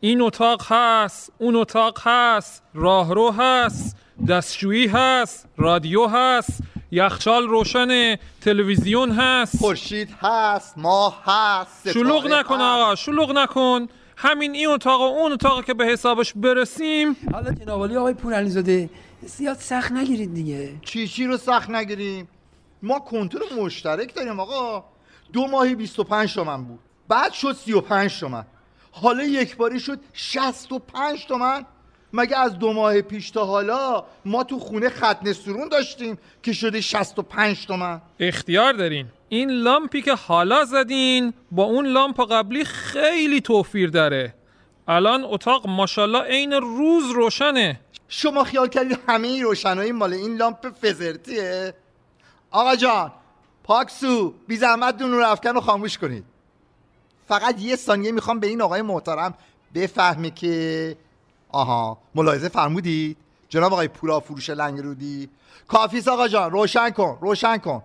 این 0.00 0.20
اتاق 0.20 0.62
هست 0.72 1.32
اون 1.38 1.56
اتاق 1.56 1.98
هست 2.02 2.62
راهرو 2.74 3.30
هست 3.30 3.96
دستشویی 4.28 4.86
هست 4.86 5.48
رادیو 5.56 6.06
هست 6.06 6.60
یخچال 6.90 7.48
روشنه 7.48 8.18
تلویزیون 8.40 9.10
هست. 9.10 9.58
خورشید 9.58 10.16
هست 10.22 10.78
ماه 10.78 11.22
هست 11.26 11.92
شلوغ 11.92 12.26
نکن 12.26 12.54
هست. 12.54 12.62
آقا 12.62 12.94
شلوغ 12.94 13.30
نکن. 13.30 13.88
همین 14.16 14.54
این 14.54 14.68
اتاق 14.68 15.00
و 15.00 15.04
اون 15.04 15.32
اتاق 15.32 15.64
که 15.64 15.74
به 15.74 15.86
حسابش 15.86 16.32
برسیم. 16.32 17.16
حالا 17.32 17.52
جناب 17.52 17.92
آقای 17.92 18.14
پورعلیزاده 18.14 18.90
زیاد 19.26 19.56
سخت 19.56 19.92
نگیرید 19.92 20.34
دیگه. 20.34 20.72
چی 20.84 21.08
چی 21.08 21.26
رو 21.26 21.36
سخت 21.36 21.70
نگیریم؟ 21.70 22.28
ما 22.82 22.98
کنترل 22.98 23.60
مشترک 23.60 24.14
داریم 24.14 24.40
آقا. 24.40 24.84
دو 25.32 25.46
ماهی 25.46 25.74
25 25.74 26.34
تومن 26.34 26.64
بود. 26.64 26.78
بعد 27.08 27.32
شد 27.32 27.52
35 27.52 28.20
تومن. 28.20 28.44
حالا 28.90 29.24
یک 29.24 29.56
باری 29.56 29.80
شد 29.80 30.00
65 30.12 31.26
تومن. 31.26 31.64
مگه 32.12 32.38
از 32.38 32.58
دو 32.58 32.72
ماه 32.72 33.00
پیش 33.00 33.30
تا 33.30 33.44
حالا 33.46 34.04
ما 34.24 34.44
تو 34.44 34.58
خونه 34.58 34.88
ختنه 34.88 35.32
سرون 35.32 35.68
داشتیم 35.68 36.18
که 36.42 36.52
شده 36.52 36.80
65 36.80 37.66
تومن؟ 37.66 38.00
اختیار 38.20 38.72
دارین. 38.72 39.06
این 39.34 39.50
لامپی 39.50 40.02
که 40.02 40.14
حالا 40.14 40.64
زدین 40.64 41.34
با 41.50 41.62
اون 41.62 41.86
لامپ 41.86 42.20
قبلی 42.20 42.64
خیلی 42.64 43.40
توفیر 43.40 43.90
داره. 43.90 44.34
الان 44.88 45.24
اتاق 45.24 45.66
ماشاءالله 45.66 46.22
عین 46.22 46.52
روز 46.52 47.10
روشنه. 47.10 47.80
شما 48.08 48.44
خیال 48.44 48.68
کردید 48.68 48.98
همه 49.08 49.28
این 49.28 49.42
روشنایی 49.42 49.92
مال 49.92 50.12
این 50.12 50.36
لامپ 50.36 50.68
فزرتیه؟ 50.82 51.74
آقا 52.50 52.76
جان 52.76 53.12
پاکسو 53.64 54.34
بی 54.48 54.56
زحمت 54.56 54.96
دون 54.96 55.10
نور 55.10 55.22
افکن 55.22 55.54
رو 55.54 55.60
خاموش 55.60 55.98
کنید. 55.98 56.24
فقط 57.28 57.60
یه 57.60 57.76
ثانیه 57.76 58.12
می‌خوام 58.12 58.40
به 58.40 58.46
این 58.46 58.62
آقای 58.62 58.82
محترم 58.82 59.34
بفهمه 59.74 60.30
که 60.30 60.96
آها 61.52 61.98
ملاحظه 62.14 62.48
فرمودید؟ 62.48 63.16
جناب 63.48 63.72
آقای 63.72 63.88
پورا 63.88 64.20
فروش 64.20 64.50
لنگرودی. 64.50 65.28
کافیه 65.68 66.08
آقا 66.08 66.28
جان 66.28 66.50
روشن 66.50 66.90
کن 66.90 67.18
روشن 67.20 67.56
کن. 67.58 67.82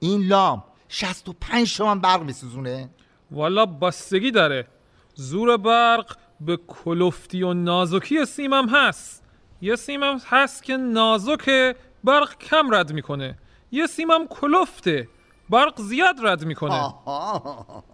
این 0.00 0.26
لامپ 0.26 0.62
65 0.88 1.76
تومن 1.76 2.00
برق 2.00 2.22
میسوزونه؟ 2.22 2.90
والا 3.30 3.66
بستگی 3.66 4.30
داره. 4.30 4.66
زور 5.14 5.56
برق 5.56 6.16
به 6.40 6.58
کلفتی 6.68 7.42
و 7.42 7.52
نازکی 7.54 8.24
سیمم 8.24 8.68
هست. 8.68 9.22
یه 9.60 9.76
سیمم 9.76 10.20
هست 10.26 10.62
که 10.62 10.76
نازکه 10.76 11.76
برق 12.04 12.38
کم 12.38 12.74
رد 12.74 12.92
می‌کنه. 12.92 13.38
یه 13.72 13.86
سیمم 13.86 14.26
کلفته 14.26 15.08
برق 15.50 15.80
زیاد 15.80 16.16
رد 16.22 16.44
می‌کنه. 16.44 16.74
آها. 16.74 17.84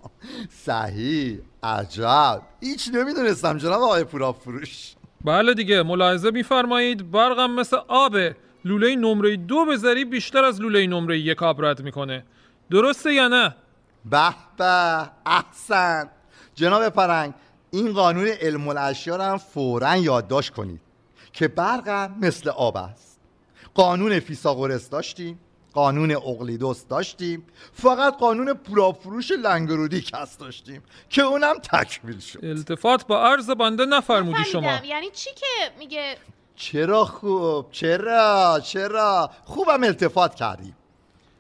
صحیح. 0.51 1.39
عجب. 1.63 2.43
هیچ 2.61 2.91
نمی‌دونستم 2.95 3.59
جناب 3.59 3.83
آقای 3.83 4.05
پورا 4.05 4.33
فروش. 4.33 4.95
بله 5.25 5.55
دیگه 5.55 5.83
ملاحظه 5.83 6.31
میفرمایید. 6.31 7.11
برقم 7.11 7.51
مثل 7.51 7.77
آبه. 7.89 8.37
لوله 8.65 8.97
نمره 8.97 9.37
دو 9.37 9.65
بذاری 9.65 10.05
بیشتر 10.05 10.45
از 10.45 10.61
لوله 10.61 10.87
نمره 10.87 11.19
یک 11.19 11.43
آب 11.43 11.65
رد 11.65 11.83
می‌کنه. 11.83 12.25
درسته 12.71 13.15
یا 13.15 13.29
نه؟ 13.29 13.57
به 14.05 14.35
به 14.57 15.11
احسن. 15.27 16.11
جناب 16.55 16.89
پرنگ 16.89 17.35
این 17.71 17.93
قانون 17.93 18.27
علم 18.27 18.69
الاشیا 18.69 19.17
رو 19.17 19.23
هم 19.23 19.39
فورا 19.39 19.97
یادداشت 19.97 20.51
کنید 20.51 20.81
که 21.33 21.49
برق 21.49 21.89
هم 21.89 22.17
مثل 22.21 22.51
آب 22.51 22.77
است. 22.77 23.21
قانون 23.75 24.21
فیساغورس 24.21 24.91
داشتیم 24.91 25.41
قانون 25.73 26.11
اقلیدوس 26.11 26.87
داشتیم 26.87 27.47
فقط 27.73 28.19
قانون 28.19 28.53
پرافروش 28.53 29.31
لنگرودی 29.31 30.01
کس 30.01 30.39
داشتیم 30.39 30.83
که 31.09 31.23
اونم 31.23 31.55
تکمیل 31.59 32.19
شد. 32.19 32.45
التفات 32.45 33.07
با 33.07 33.27
عرض 33.27 33.51
بنده 33.51 33.87
نفرمودی 33.87 34.45
شما. 34.45 34.61
فهمیدم. 34.61 34.85
یعنی 34.85 35.11
چی 35.11 35.31
که 35.31 35.47
میگه 35.79 36.17
چرا 36.57 37.05
خوب؟ 37.05 37.67
چرا؟ 37.71 38.61
چرا؟ 38.65 39.31
خوبم 39.45 39.85
التفات 39.85 40.35
کردیم 40.35 40.77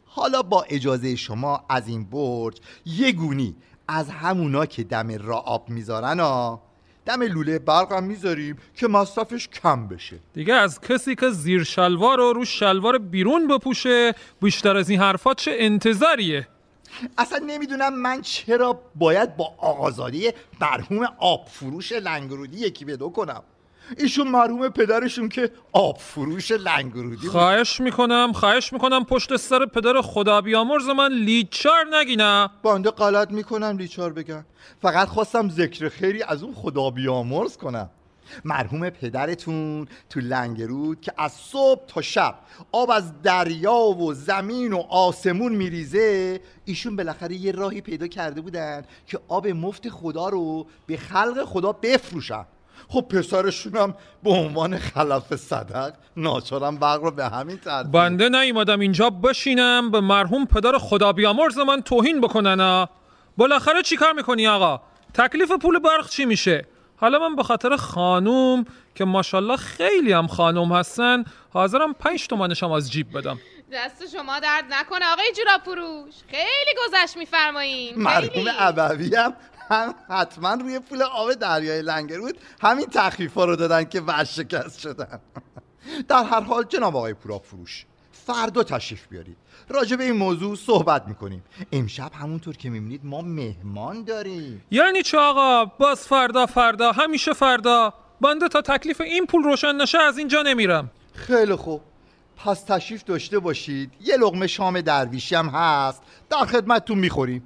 حالا 0.06 0.42
با 0.42 0.62
اجازه 0.68 1.16
شما 1.16 1.64
از 1.68 1.88
این 1.88 2.04
برج 2.04 2.60
یه 2.86 3.12
گونی 3.12 3.56
از 3.88 4.10
همونا 4.10 4.66
که 4.66 4.84
دم 4.84 5.08
را 5.18 5.36
آب 5.36 5.68
می‌ذارن 5.68 6.20
ها 6.20 6.62
دم 7.06 7.22
لوله 7.22 7.58
برق 7.58 7.92
هم 7.92 8.04
می‌ذاریم 8.04 8.58
که 8.74 8.88
مصرفش 8.88 9.48
کم 9.48 9.88
بشه. 9.88 10.18
دیگه 10.34 10.54
از 10.54 10.80
کسی 10.80 11.14
که 11.14 11.30
زیر 11.30 11.64
شلوار 11.64 12.18
رو 12.18 12.32
رو 12.32 12.44
شلوار 12.44 12.98
بیرون 12.98 13.48
بپوشه 13.48 14.14
بیشتر 14.42 14.76
از 14.76 14.90
این 14.90 15.00
حرفات 15.00 15.38
چه 15.40 15.50
انتظاریه؟ 15.54 16.48
اصلا 17.18 17.38
نمی‌دونم 17.46 17.94
من 17.94 18.20
چرا 18.22 18.80
باید 18.94 19.36
با 19.36 19.54
آقازادی 19.58 20.30
مرحوم 20.60 21.08
آب 21.18 21.46
فروش 21.48 21.92
لنگرودی 21.92 22.58
یکی 22.58 22.84
به 22.84 22.96
دو 22.96 23.08
کنم. 23.08 23.42
ایشون 23.98 24.28
مرحوم 24.28 24.68
پدرشون 24.68 25.28
که 25.28 25.50
آب 25.72 25.98
فروش 25.98 26.50
لنگرودی. 26.50 27.28
خواهش 27.28 27.80
می‌کنم 27.80 28.32
خواهش 28.34 28.72
می‌کنم 28.72 29.04
پشت 29.04 29.36
سر 29.36 29.66
پدر 29.66 30.00
خدا 30.00 30.40
بیامرز 30.40 30.88
من 30.88 31.12
لیچار 31.12 31.84
نگی 31.92 32.16
نه 32.16 32.50
بنده 32.62 32.90
غلط 32.90 33.30
می‌کنم 33.30 33.76
لیچار 33.78 34.12
بگم. 34.12 34.44
فقط 34.82 35.08
خواستم 35.08 35.48
ذکر 35.48 35.88
خیری 35.88 36.22
از 36.22 36.42
اون 36.42 36.54
خدا 36.54 36.90
بیامرز 36.90 37.56
کنم. 37.56 37.90
مرحوم 38.44 38.90
پدرتون 38.90 39.88
تو 40.10 40.20
لنگرود 40.20 41.00
که 41.00 41.12
از 41.18 41.32
صبح 41.32 41.86
تا 41.86 42.02
شب 42.02 42.38
آب 42.72 42.90
از 42.90 43.22
دریا 43.22 43.74
و 43.74 44.14
زمین 44.14 44.72
و 44.72 44.78
آسمون 44.78 45.54
میریزه 45.54 46.40
ایشون 46.64 46.96
بالاخره 46.96 47.34
یه 47.34 47.52
راهی 47.52 47.80
پیدا 47.80 48.06
کرده 48.06 48.40
بودن 48.40 48.82
که 49.06 49.20
آب 49.28 49.48
مفت 49.48 49.88
خدا 49.88 50.28
رو 50.28 50.66
به 50.86 50.96
خلق 50.96 51.44
خدا 51.44 51.72
بفروشن. 51.72 52.44
خب 52.88 53.00
پسرشون 53.00 53.76
هم 53.76 53.94
به 54.22 54.30
عنوان 54.30 54.78
خلف 54.78 55.36
صدق 55.36 55.92
ناچارم 56.16 56.76
برق 56.76 57.02
رو 57.02 57.10
به 57.10 57.24
همین 57.28 57.56
ترتیب. 57.56 57.92
بنده 57.92 58.28
نیومدم 58.28 58.80
اینجا 58.80 59.10
بشینم 59.10 59.90
به 59.90 60.00
مرحوم 60.00 60.46
پدر 60.46 60.78
خدا 60.78 61.12
بیامرز 61.12 61.58
من 61.58 61.82
توهین 61.82 62.20
بکنن 62.20 62.60
ها 62.60 62.88
بالاخره 63.36 63.82
چی 63.82 63.96
کار 63.96 64.12
می‌کنی 64.12 64.48
آقا؟ 64.48 64.80
تکلیف 65.14 65.52
پول 65.52 65.78
برق 65.78 66.08
چی 66.08 66.24
میشه؟ 66.24 66.66
حالا 66.96 67.18
من 67.18 67.36
به 67.36 67.42
خاطر 67.42 67.76
خانوم 67.76 68.64
که 68.94 69.04
ماشاءالله 69.04 69.56
خیلی 69.56 70.12
هم 70.12 70.26
خانوم 70.26 70.72
هستن 70.72 71.24
حاضرم 71.52 71.92
پنج 71.92 72.26
تومنشم 72.26 72.72
از 72.72 72.92
جیب 72.92 73.18
بدم. 73.18 73.38
دست 73.72 74.16
شما 74.16 74.38
درد 74.38 74.64
نکنه 74.70 75.12
آقای 75.12 75.32
جورا 75.36 75.58
فروش 75.64 76.14
خیلی 76.28 76.78
گذشت 76.86 77.16
میفرمایین 77.16 77.92
مرحوم 77.96 78.44
ابوی 78.58 79.16
هم 79.16 79.34
هم 79.70 79.94
حتما 80.08 80.54
روی 80.54 80.78
پول 80.78 81.02
آب 81.02 81.34
دریای 81.34 81.82
لنگرود 81.82 82.38
همین 82.60 82.86
تخفیفا 82.86 83.44
رو 83.44 83.56
دادن 83.56 83.84
که 83.84 84.00
ورشکست 84.00 84.78
شدن. 84.78 85.20
در 86.08 86.24
هر 86.24 86.40
حال 86.40 86.64
جناب 86.64 86.96
آقای 86.96 87.14
پورا 87.14 87.38
فروش 87.38 87.86
فردا 88.12 88.62
تشریف 88.62 89.06
بیارید. 89.06 89.36
راجع 89.68 89.96
به 89.96 90.04
این 90.04 90.16
موضوع 90.16 90.56
صحبت 90.56 91.08
می‌کنیم. 91.08 91.44
امشب 91.72 92.12
همونطور 92.12 92.56
که 92.56 92.70
می‌بینید 92.70 93.00
ما 93.04 93.22
مهمان 93.22 94.04
داریم. 94.04 94.64
یعنی 94.70 95.02
چه 95.02 95.18
آقا؟ 95.18 95.64
باز 95.64 96.00
فردا 96.00 96.46
فردا 96.46 96.92
همیشه 96.92 97.32
فردا. 97.32 97.94
بنده 98.20 98.48
تا 98.48 98.62
تکلیف 98.62 99.00
این 99.00 99.26
پول 99.26 99.42
روشن 99.42 99.76
نشه 99.76 99.98
از 99.98 100.18
اینجا 100.18 100.42
نمیرم. 100.42 100.90
خیلی 101.14 101.54
خوب. 101.54 101.80
پس 102.36 102.62
تشریف 102.62 103.04
داشته 103.04 103.38
باشید. 103.38 103.92
یه 104.00 104.16
لغمه 104.16 104.46
شام 104.46 104.80
درویشی 104.80 105.34
هم 105.34 105.48
هست. 105.48 106.02
در 106.30 106.44
خدمتتون 106.44 106.98
می‌خوریم. 106.98 107.42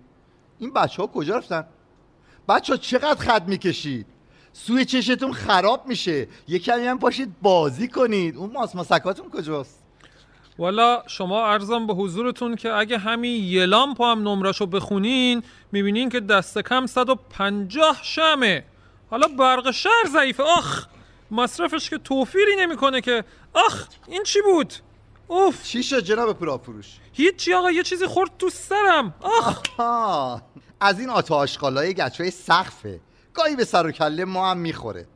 این 0.59 0.73
بچه 0.73 1.03
ها 1.03 1.09
کجا 1.09 1.37
رفتن؟ 1.37 1.65
بچه 2.49 2.73
ها 2.73 2.77
چقدر 2.77 3.21
خط 3.21 3.43
می‌کشید؟ 3.47 4.07
سوی 4.53 4.85
چشتون 4.85 5.33
خراب 5.33 5.87
میشه. 5.87 6.29
یه 6.49 6.59
کمی 6.59 6.87
هم 6.87 6.99
پاشید 6.99 7.35
بازی 7.43 7.89
کنید. 7.89 8.37
اون 8.37 8.53
ماس 8.53 8.77
ماسکاتون 8.77 9.31
کجاست؟ 9.31 9.83
والا 10.59 11.03
شما 11.07 11.47
ارزم 11.47 11.87
به 11.87 11.95
حضورتون 11.95 12.57
که 12.57 12.73
اگه 12.73 12.99
همین 12.99 13.45
یه 13.45 13.67
لامپ 13.67 14.03
هم 14.03 14.29
نمرشو 14.29 14.67
بخونین 14.67 15.43
می‌بینین 15.73 16.09
که 16.09 16.21
دست 16.21 16.59
کم 16.59 16.87
150 16.87 17.99
شمه. 18.03 18.65
حالا 19.11 19.29
برق 19.29 19.71
شهر 19.71 20.05
ضعیفه. 20.13 20.43
آخ 20.43 20.87
مصرفش 21.31 21.91
که 21.91 21.99
توفیری 21.99 22.57
نمی‌کنه 22.59 23.01
که. 23.01 23.25
آخ 23.55 23.87
این 24.09 24.23
چی 24.23 24.39
بود؟ 24.43 24.75
اوف. 25.29 25.63
چی 25.65 25.83
شد 25.83 26.01
جناب 26.01 26.39
پرافروش 26.39 26.87
هیچی 27.13 27.55
آقا 27.55 27.71
یه 27.71 27.83
چیزی 27.83 28.07
خورد 28.07 28.31
تو 28.39 28.51
سرم. 28.51 29.15
آخ. 29.21 29.63
آها. 29.79 30.43
از 30.81 31.01
این 31.01 31.11
آتا 31.11 31.37
آشغالای 31.37 31.95
گچای 31.95 32.31
سقفه. 32.31 33.01
گاهی 33.35 33.57
به 33.57 33.65
سر 33.65 33.87
و 33.87 33.93
کله 33.93 34.25
ما 34.25 34.51
هم 34.51 34.59
می‌خوره. 34.59 35.07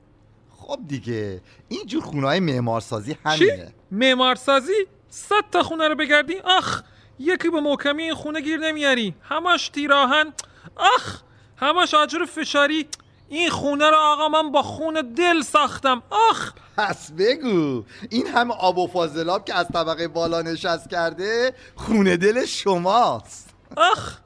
خب 0.57 0.79
دیگه 0.89 1.41
اینجور 1.69 2.03
خونه 2.03 2.27
های 2.27 2.41
معمارسازی 2.41 3.13
چی؟ 3.13 3.19
همینه. 3.25 3.73
معمارسازی؟ 3.91 4.87
صد 5.11 5.45
تا 5.53 5.63
خونه 5.63 5.89
رو 5.89 5.95
بگردی؟ 5.95 6.39
آخ 6.39 6.83
یکی 7.19 7.51
به 7.51 7.61
محکمی 7.61 8.03
این 8.03 8.15
خونه 8.15 8.41
گیر 8.41 8.61
نمیاری. 8.61 9.15
همش 9.23 9.69
تیراهن. 9.69 10.33
آخ 10.77 11.21
همش 11.57 11.95
آجر 11.95 12.25
فشاری. 12.25 12.89
این 13.29 13.51
خونه 13.51 13.91
رو 13.91 13.97
آقا 13.97 14.29
من 14.29 14.53
با 14.53 14.63
خون 14.63 15.15
دل 15.17 15.43
ساختم. 15.43 16.03
آخ. 16.31 16.53
پس 16.77 17.13
بگو 17.19 17.85
این 18.11 18.27
همه 18.27 18.55
آب 18.55 18.79
و 18.79 18.87
فاضلاب 18.87 19.45
که 19.45 19.55
از 19.55 19.67
طبقه 19.69 20.09
بالا 20.09 20.43
نشست 20.43 20.91
کرده 20.91 21.55
خونه 21.77 22.17
دل 22.17 22.47
شماست. 22.47 23.49
آخ 23.77 24.19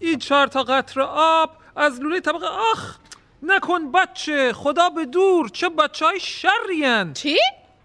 این 0.00 0.18
چهار 0.18 0.46
تا 0.46 0.62
قطر 0.62 1.00
آب 1.10 1.50
از 1.76 2.00
لوله 2.00 2.20
طبقه 2.20 2.46
آخ. 2.46 2.96
نکن 3.42 3.92
بچه 3.92 4.52
خدا 4.52 4.90
به 4.90 5.04
دور 5.04 5.48
چه 5.48 5.68
بچه 5.68 6.06
های 6.06 6.20
شرین 6.20 7.12
چی؟ 7.12 7.38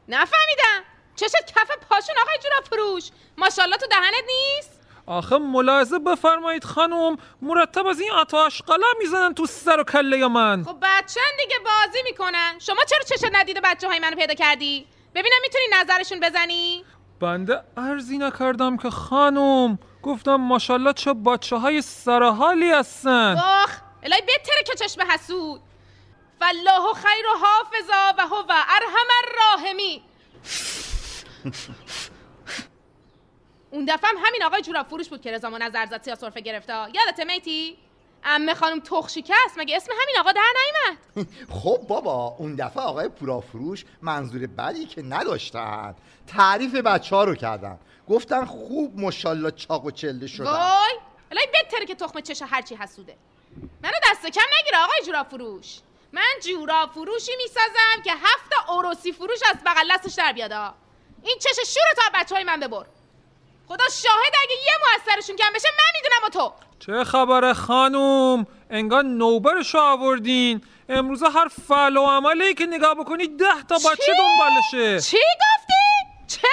نفهمیدم. 0.07 0.83
چشت 1.15 1.45
کف 1.45 1.71
پاشون 1.89 2.15
آقای 2.21 2.37
جورا 2.43 2.61
فروش 2.69 3.09
ماشاءالله 3.37 3.77
تو 3.77 3.87
دهنت 3.87 4.23
نیست؟ 4.27 4.79
آخه 5.05 5.37
ملاحظه 5.37 5.99
بفرمایید 5.99 6.63
خانم 6.63 7.17
مرتب 7.41 7.87
از 7.87 7.99
این 7.99 8.11
آتاش 8.11 8.61
قلم 8.61 8.97
می‌زنن 8.99 9.33
تو 9.33 9.45
سر 9.45 9.79
و 9.79 9.83
کله 9.83 10.27
من؟ 10.27 10.63
خب 10.63 10.77
بچن 10.81 11.21
دیگه 11.39 11.55
بازی 11.59 11.99
می‌کنن. 12.03 12.59
شما 12.59 12.83
چرا 12.89 12.99
چشت 12.99 13.29
ندیده 13.33 13.61
بچه 13.63 13.87
های 13.87 13.99
منو 13.99 14.15
پیدا 14.15 14.33
کردی؟ 14.33 14.87
ببینم 15.15 15.35
می‌تونی 15.41 15.63
نظرشون 15.73 16.19
بزنی؟ 16.19 16.85
بنده 17.19 17.63
ارزی 17.77 18.17
نکردم 18.17 18.77
که 18.77 18.89
خانم 18.89 19.79
گفتم 20.03 20.35
ماشاءالله 20.35 20.93
چه 20.93 21.13
بچه 21.13 21.55
های 21.55 21.81
سرحالی 21.81 22.71
هستن. 22.71 23.37
آخ 23.37 23.77
الهی 24.03 24.21
بهتره 24.21 24.63
که 24.65 24.75
چشم 24.75 25.01
حسود. 25.01 25.61
فالله 26.39 26.93
خیر 26.93 27.25
و 27.27 27.37
حافظا 27.45 28.13
و 28.17 28.27
هو 28.27 28.51
ارحم 28.51 29.07
الراحمی 29.23 30.03
اون 33.71 33.85
دفعه 33.85 34.09
هم 34.09 34.15
همین 34.25 34.43
آقای 34.43 34.61
جوراب 34.61 34.87
فروش 34.87 35.09
بود 35.09 35.21
که 35.21 35.31
رضا 35.31 35.49
نظر 35.49 35.85
زد 35.85 36.01
سیاه 36.03 36.17
سرفه 36.17 36.41
گرفته 36.41 36.73
یادت 36.73 37.19
میتی؟ 37.27 37.77
امه 38.23 38.53
خانم 38.53 38.79
تخشیکه 38.79 39.33
است 39.45 39.57
مگه 39.57 39.75
اسم 39.75 39.91
همین 40.01 40.15
آقا 40.19 40.31
در 40.31 40.41
نیومد؟ 40.61 41.27
خب 41.49 41.79
بابا 41.87 42.35
اون 42.39 42.55
دفعه 42.55 42.83
آقای 42.83 43.09
پورافروش 43.09 43.85
منظور 44.01 44.47
بدی 44.47 44.85
که 44.85 45.01
نداشتن. 45.01 45.95
تعریف 46.27 46.75
بچه 46.75 47.15
ها 47.15 47.23
رو 47.23 47.35
کردن. 47.35 47.79
گفتن 48.09 48.45
خوب 48.45 48.99
مشالله 48.99 49.51
چاق 49.51 49.85
و 49.85 49.91
چله 49.91 50.27
شدن. 50.27 50.45
وای 50.45 50.99
الهی 51.31 51.47
بهتره 51.53 51.85
که 51.85 51.95
تخم 51.95 52.21
چش 52.21 52.41
هرچی 52.41 52.75
حسوده. 52.75 53.17
منو 53.83 53.93
دست 54.11 54.25
کم 54.25 54.41
نگیره 54.59 54.77
آقای 54.83 55.05
جوراب 55.05 55.27
فروش 55.29 55.79
من 56.11 56.39
جوراب 56.43 56.91
فروشی 56.91 57.31
می‌سازم 57.37 58.01
که 58.03 58.11
هفت 58.11 58.69
اوروسی 58.69 59.11
فروش 59.11 59.39
از 59.49 59.55
بغل 59.65 59.87
دستش 59.91 60.13
در 60.13 60.31
بیادا 60.31 60.73
این 61.23 61.37
چش 61.39 61.73
شور 61.73 61.83
تا 61.95 62.19
بچه 62.19 62.35
های 62.35 62.43
من 62.43 62.59
ببر. 62.59 62.85
خدا 63.67 63.85
شاهد 63.89 64.33
اگه 64.43 64.55
یه 64.55 64.71
موثرشون 64.81 65.35
کم 65.35 65.53
بشه 65.55 65.67
من 65.77 65.99
می‌دونم 66.01 66.21
و 66.27 66.29
تو. 66.29 66.53
چه 66.79 67.03
خبره 67.03 67.53
خانم 67.53 68.47
انگار 68.69 69.03
نوبرشو 69.03 69.77
آوردین. 69.77 70.61
امروزه 70.89 71.29
هر 71.29 71.47
فعل 71.67 71.97
و 71.97 72.05
عملی 72.05 72.53
که 72.53 72.65
نگاه 72.65 72.95
بکنی 72.95 73.27
ده 73.27 73.63
تا 73.69 73.75
بچه 73.75 74.13
دنبالشه. 74.17 74.99
چی 75.01 75.17
گفتی؟ 75.17 75.73
چه؟ 76.27 76.47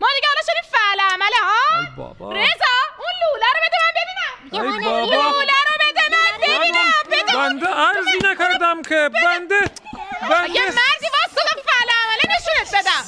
ما 0.00 0.06
دیگه 0.14 0.28
حالا 0.28 0.42
شدیم 0.42 0.70
فعل 0.72 1.00
عمله 1.14 1.40
ها؟ 1.42 1.80
ای 1.80 1.86
بابا. 1.96 2.32
رضا 2.32 2.76
اون 2.98 3.14
لوله 3.22 3.46
رو 3.54 3.60
بده 3.66 3.78
من 3.86 3.92
ببینم. 3.96 4.52
ای 4.52 4.58
اون 4.60 4.84
بابا. 4.84 5.00
لوله 5.06 5.52
رو 5.68 5.90
بده 5.90 6.02
من 6.10 6.58
ببینم. 6.58 6.92
بده. 7.10 7.36
بنده 7.36 7.78
ارزی 7.78 8.18
نکردم 8.24 8.82
که 8.82 9.10
بنده. 9.24 9.54
یه 9.54 10.28
بنده 10.30 10.60
مردی 10.60 11.08
واسه 11.14 11.42
فعل 11.66 11.90
عمله 12.02 12.36
نشونت 12.36 12.84
بدم. 12.84 13.04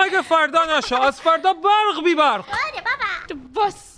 مگه 0.00 0.22
فردا 0.22 0.78
نشه. 0.78 1.02
از 1.02 1.20
فردا 1.20 1.52
برق 1.52 2.04
بی 2.04 2.14
برق 2.14 2.44
باس 3.54 3.96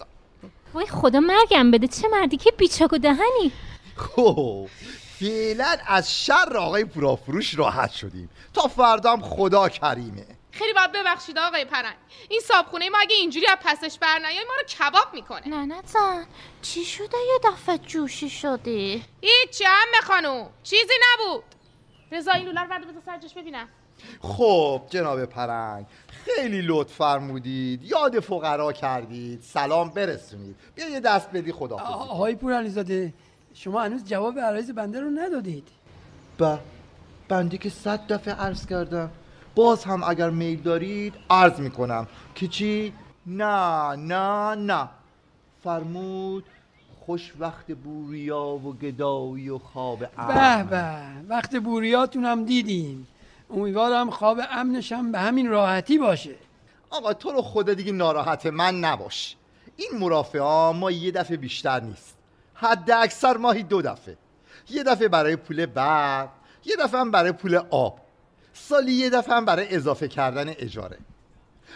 وای 0.75 0.87
خدا 0.87 1.21
مرگم 1.21 1.71
بده. 1.71 1.87
چه 1.89 2.09
مردی 2.09 2.37
که 2.37 2.51
بیچک 2.51 2.93
و 2.93 2.99
دهنی. 2.99 3.53
خب 3.97 4.69
فعلا 5.21 5.77
از 5.87 6.25
شر 6.25 6.57
آقای 6.57 6.85
پورافروش 6.85 7.55
راحت 7.59 7.93
شدیم. 7.93 8.31
تا 8.55 8.69
فردا 8.69 9.13
هم 9.13 9.23
خدا 9.23 9.69
کریمه. 9.69 10.27
خیلی 10.51 10.73
باید 10.73 10.93
ببخشید 10.93 11.39
آقای 11.39 11.65
پرنگ. 11.65 11.97
این 12.29 12.41
صابخونه 12.41 12.89
ما 12.89 12.99
اگه 13.01 13.17
اینجوری 13.17 13.47
از 13.47 13.59
پسش 13.65 13.99
بر 13.99 14.19
نیای 14.19 14.45
ما 14.49 14.55
رو 14.55 14.63
کباب 14.63 15.15
می‌کنه. 15.15 15.49
نه 15.49 15.67
نه 15.67 15.83
چی 16.63 16.85
شده 16.85 17.17
یه 17.33 17.51
دفعه 17.53 17.79
جوشی 17.79 18.31
شدی؟ 18.31 19.05
هیچی 19.21 19.65
هم 19.65 20.01
خانوم. 20.03 20.51
چیزی 20.63 20.95
نبود. 21.03 21.45
رضا 22.13 22.33
این 22.33 22.47
لوله 22.47 22.61
رو 22.61 22.69
برده 22.69 22.87
بذار 22.87 23.03
سرجش 23.07 23.35
ببینم. 23.35 23.69
خب 24.23 24.83
جناب 24.91 25.25
پرنگ 25.25 25.87
خیلی 26.09 26.63
لطف 26.63 26.93
فرمودید. 26.93 27.85
یاد 27.85 28.21
فقرا 28.21 28.73
کردید. 28.73 29.43
سلام 29.43 29.91
برسونید. 29.91 30.57
بیا 30.75 30.89
یه 30.89 31.01
دست 31.01 31.31
بدی 31.31 31.53
خدا 31.53 31.77
آقای 31.77 32.35
پورعلیزاده 32.35 33.15
شما 33.55 33.83
هنوز 33.83 34.05
جواب 34.05 34.39
عرایز 34.39 34.71
بنده 34.71 35.01
رو 35.01 35.11
ندادید. 35.11 35.69
با 36.39 36.59
بنده 37.29 37.59
که 37.59 37.71
صد 37.71 38.13
دفعه 38.13 38.35
عرض 38.35 38.67
کردم. 38.67 39.11
باز 39.59 39.85
هم 39.85 40.03
اگر 40.03 40.31
میل 40.31 40.63
دارید 40.63 41.15
عرض 41.31 41.61
می‌کنم 41.61 42.07
که 42.35 42.49
چی؟ 42.49 42.93
نه 43.27 43.97
نه 43.97 44.55
نه. 44.55 44.89
فرمود 45.65 46.45
خوش 47.07 47.33
وقت 47.39 47.73
بوریا 47.73 48.45
و 48.45 48.73
گدایی 48.73 49.49
و 49.51 49.59
خواب 49.59 49.99
به 49.99 50.09
امن. 50.19 50.67
به 50.67 50.97
وقت 51.29 51.57
بوریاتون 51.57 52.25
هم 52.25 52.45
دیدیم. 52.45 53.09
امیدوارم 53.51 54.11
خواب 54.11 54.41
امنش 54.51 54.93
هم 54.93 55.13
به 55.13 55.19
همین 55.19 55.49
راحتی 55.49 55.99
باشه. 55.99 56.35
آقا 56.91 57.13
تو 57.13 57.33
رو 57.33 57.43
خدا 57.43 57.75
دیگه 57.75 57.93
ناراحت 57.93 58.47
من 58.47 58.75
نباش. 58.81 59.37
این 59.77 59.89
مرافعه 60.01 60.43
ها 60.43 60.73
ما 60.73 60.91
یه 60.91 61.11
دفعه 61.11 61.37
بیشتر 61.37 61.81
نیست. 61.81 62.17
حد 62.55 62.91
اکثر 62.91 63.37
ماهی 63.37 63.63
دو 63.63 63.83
دفعه. 63.83 64.17
یه 64.71 64.83
دفعه 64.83 65.09
برای 65.09 65.37
پول 65.37 65.67
برق 65.67 66.29
یه 66.65 66.77
دفعه 66.77 67.01
هم 67.01 67.11
برای 67.11 67.33
پول 67.33 67.61
آب. 67.71 68.08
سالی 68.59 68.93
یه 68.93 69.11
دفعه 69.11 69.35
هم 69.35 69.45
برای 69.45 69.75
اضافه 69.75 70.09
کردن 70.09 70.49
اجاره. 70.49 70.99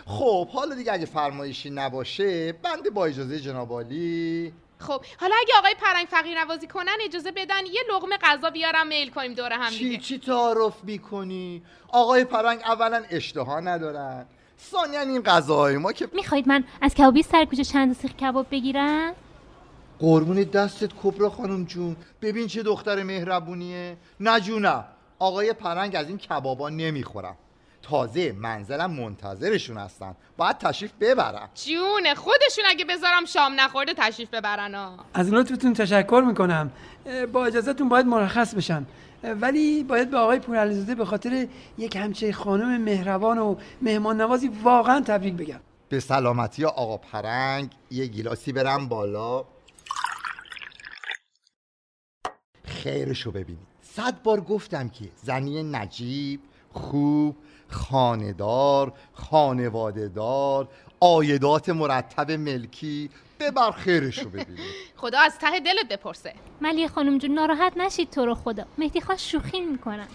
خب 0.06 0.48
حالا 0.48 0.74
دیگه 0.74 0.92
اگه 0.92 1.06
فرمایشی 1.06 1.70
نباشه 1.70 2.52
بنده 2.52 2.90
با 2.90 3.06
اجازه 3.06 3.40
جناب 3.40 3.72
عالی. 3.72 4.52
خب 4.78 5.04
حالا 5.20 5.34
اگه 5.40 5.54
آقای 5.58 5.74
پرنگ 5.80 6.06
فقیر 6.06 6.44
نوازی 6.44 6.66
کنن 6.66 6.96
اجازه 7.04 7.30
بدن 7.30 7.66
یه 7.66 7.80
لقمه 7.94 8.16
غذا 8.22 8.50
بیارم 8.50 8.86
میل 8.86 9.10
کنیم 9.10 9.34
دور 9.34 9.52
هم 9.52 9.70
چی 9.70 9.84
دیگه. 9.88 9.98
چی 9.98 10.18
تعارف 10.18 10.84
می‌کنی؟ 10.84 11.62
آقای 11.88 12.24
پرنگ 12.24 12.60
اولا 12.60 13.02
اشتها 13.10 13.60
ندارن. 13.60 14.26
ثانیا 14.70 15.00
این 15.00 15.22
غذاهای 15.22 15.76
ما 15.76 15.92
که 15.92 16.08
می‌خواید 16.12 16.48
من 16.48 16.64
از 16.80 16.94
کبابی 16.94 17.22
سر 17.22 17.44
کوچه 17.44 17.64
چند 17.64 17.96
سیخ 17.96 18.12
کباب 18.12 18.46
بگیرم؟ 18.50 19.14
قربون 19.98 20.42
دستت 20.42 20.90
کبرا 21.02 21.30
خانم 21.30 21.64
جون. 21.64 21.96
ببین 22.22 22.46
چه 22.46 22.62
دختر 22.62 23.02
مهربونیه. 23.02 23.96
نه 24.20 24.40
جونم. 24.40 24.84
آقای 25.22 25.52
پرنگ 25.52 25.96
از 25.96 26.08
این 26.08 26.18
کبابا 26.18 26.68
نمی‌خورم. 26.68 27.36
تازه 27.82 28.32
منزلم 28.32 28.90
منتظرشون 28.90 29.78
هستن. 29.78 30.16
باید 30.36 30.58
تشریف 30.58 30.92
ببرم 31.00 31.50
جونه 31.54 32.14
خودشون 32.14 32.64
اگه 32.68 32.84
بذارم 32.84 33.24
شام 33.24 33.60
نخورده 33.60 33.94
تشریف 33.96 34.28
ببرن 34.30 34.74
ها. 34.74 34.96
از 35.14 35.32
لطفتون 35.32 35.72
تشکر 35.72 36.24
می‌کنم. 36.26 36.70
با 37.32 37.46
اجازهتون 37.46 37.88
باید 37.88 38.06
مرخص 38.06 38.54
بشم. 38.54 38.86
ولی 39.22 39.84
باید 39.84 40.10
به 40.10 40.18
آقای 40.18 40.38
پورعلیزاده 40.38 40.94
به 40.94 41.04
خاطر 41.04 41.46
یک 41.78 41.96
همچه 41.96 42.32
خانم 42.32 42.80
مهربان 42.80 43.38
و 43.38 43.56
مهمان 43.82 44.20
نوازی 44.20 44.48
واقعا 44.48 45.00
تبریک 45.00 45.34
بگم. 45.34 45.60
به 45.88 46.00
سلامتی 46.00 46.64
آقا 46.64 46.96
پرنگ 46.96 47.70
یه 47.90 48.06
گیلاسی 48.06 48.52
برم 48.52 48.88
بالا. 48.88 49.44
خیرشو 52.64 53.30
ببینید 53.30 53.71
صد 53.96 54.22
بار 54.22 54.40
گفتم 54.40 54.88
که 54.88 55.04
زنی 55.22 55.62
نجیب 55.62 56.40
خوب 56.72 57.36
خاندار 57.68 58.92
خانوادهدار 59.12 60.68
آیدات 61.00 61.68
مرتب 61.68 62.30
ملکی 62.30 63.10
ببر 63.40 63.70
خیرشو 63.70 64.28
ببینید 64.28 64.58
خدا 64.96 65.18
از 65.18 65.38
ته 65.38 65.60
دلت 65.60 65.88
بپرسه. 65.90 66.34
ملیه 66.60 66.88
خانم 66.88 67.18
جون 67.18 67.30
ناراحت 67.30 67.72
نشید 67.76 68.10
تو 68.10 68.26
رو 68.26 68.34
خدا. 68.34 68.64
مهدی 68.78 69.00
خواست 69.00 69.20
شوخی 69.28 69.60
می‌کنم 69.60 70.08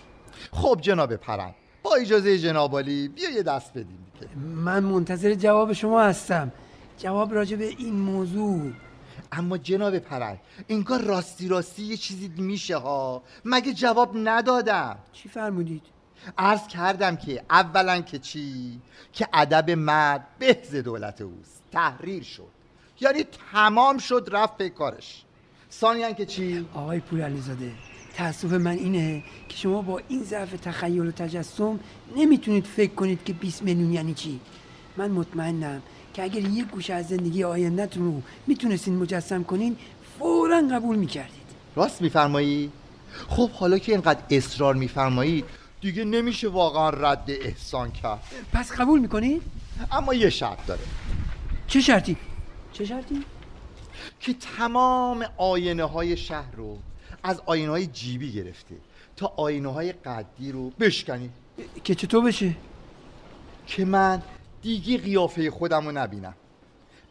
خب 0.52 0.78
جناب 0.82 1.16
پرنگ 1.16 1.54
با 1.84 1.96
اجازه 1.96 2.38
جناب 2.40 2.72
عالی 2.72 3.08
بیا 3.08 3.30
یه 3.30 3.44
دست 3.44 3.72
بدیم 3.72 4.06
دیگه. 4.20 4.36
من 4.38 4.84
منتظر 4.84 5.34
جواب 5.34 5.74
شما 5.74 6.02
هستم. 6.02 6.52
جواب 6.98 7.34
راجع 7.34 7.56
به 7.58 7.66
این 7.66 7.94
موضوع. 8.00 8.72
اما 9.32 9.58
جناب 9.58 10.00
پرنگ 10.00 10.38
انگار 10.70 11.02
راستی 11.02 11.48
راستی 11.48 11.84
یه 11.84 11.98
چیزی 11.98 12.32
میشه 12.38 12.78
ها. 12.78 13.24
مگه 13.46 13.74
جواب 13.74 14.12
ندادم. 14.16 14.98
چی 15.14 15.30
فرمودید؟ 15.30 15.82
عرض 16.38 16.68
کردم 16.68 17.16
که 17.16 17.44
اولا 17.50 18.02
که 18.02 18.20
چی؟ 18.20 18.80
که 19.14 19.28
ادب 19.34 19.72
مرد 19.72 20.28
بهز 20.40 20.76
دولت 20.76 21.22
اوست. 21.22 21.62
تحریر 21.72 22.24
شد. 22.24 22.48
یعنی 23.00 23.26
تمام 23.52 23.98
شد 23.98 24.30
رفت 24.32 24.58
به 24.58 24.70
کارش. 24.70 25.24
ثانیا 25.72 26.12
که 26.12 26.26
چی؟ 26.26 26.68
آقای 26.74 27.00
پور 27.00 27.22
علیزاده 27.22 27.72
تاسف 28.18 28.52
من 28.54 28.72
اینه 28.72 29.24
که 29.50 29.58
شما 29.58 29.82
با 29.82 30.02
این 30.08 30.24
ضعف 30.24 30.52
تخیل 30.52 31.08
و 31.08 31.12
تجسم 31.12 31.80
نمی‌تونید 32.16 32.66
فکر 32.66 32.94
کنید 32.94 33.24
که 33.24 33.34
20 33.34 33.64
میلیون 33.64 33.94
یعنی 33.94 34.14
چی. 34.14 34.40
من 34.98 35.12
مطمئنم 35.12 35.82
که 36.18 36.24
اگر 36.24 36.40
یک 36.42 36.68
گوشه 36.68 36.94
از 36.94 37.08
زندگی 37.08 37.44
آیندهتون 37.44 38.06
رو 38.06 38.22
می‌تونستین 38.48 38.96
مجسم 38.96 39.44
کنین 39.44 39.78
فورا 40.20 40.62
قبول 40.72 40.96
می‌کردید. 40.96 41.48
راست 41.76 42.02
میفرمایی؟ 42.02 42.72
خب 43.28 43.50
حالا 43.50 43.78
که 43.78 43.92
اینقدر 43.92 44.20
اصرار 44.30 44.76
میفرمایید 44.76 45.46
دیگه 45.82 46.06
نمیشه 46.06 46.48
واقعا 46.48 46.90
رد 46.90 47.26
احسان 47.28 47.92
کرد. 47.92 48.20
پس 48.54 48.72
قبول 48.72 49.00
می‌کنید 49.00 49.42
اما 49.92 50.14
یه 50.14 50.30
شرط 50.30 50.66
داره. 50.66 50.82
چه 51.68 51.82
شرطی؟ 51.82 52.18
چه 52.74 52.86
شرطی؟ 52.86 53.24
که 54.20 54.34
تمام 54.34 55.26
آینه 55.38 55.84
های 55.84 56.18
شهر 56.18 56.56
رو 56.56 56.78
از 57.24 57.42
آینه 57.46 57.72
های 57.72 57.88
جیبی 57.88 58.32
گرفته 58.32 58.76
تا 59.16 59.34
آینه 59.38 59.74
های 59.74 59.92
قدی 59.92 60.52
رو 60.52 60.70
بشکنی. 60.70 61.30
که 61.84 61.96
چطور 61.96 62.24
بشه؟ 62.24 62.56
که 63.68 63.86
من 63.86 64.22
دیگه 64.62 64.98
قیافه 64.98 65.52
خودم 65.52 65.86
رو 65.86 65.92
نبینم. 65.92 66.34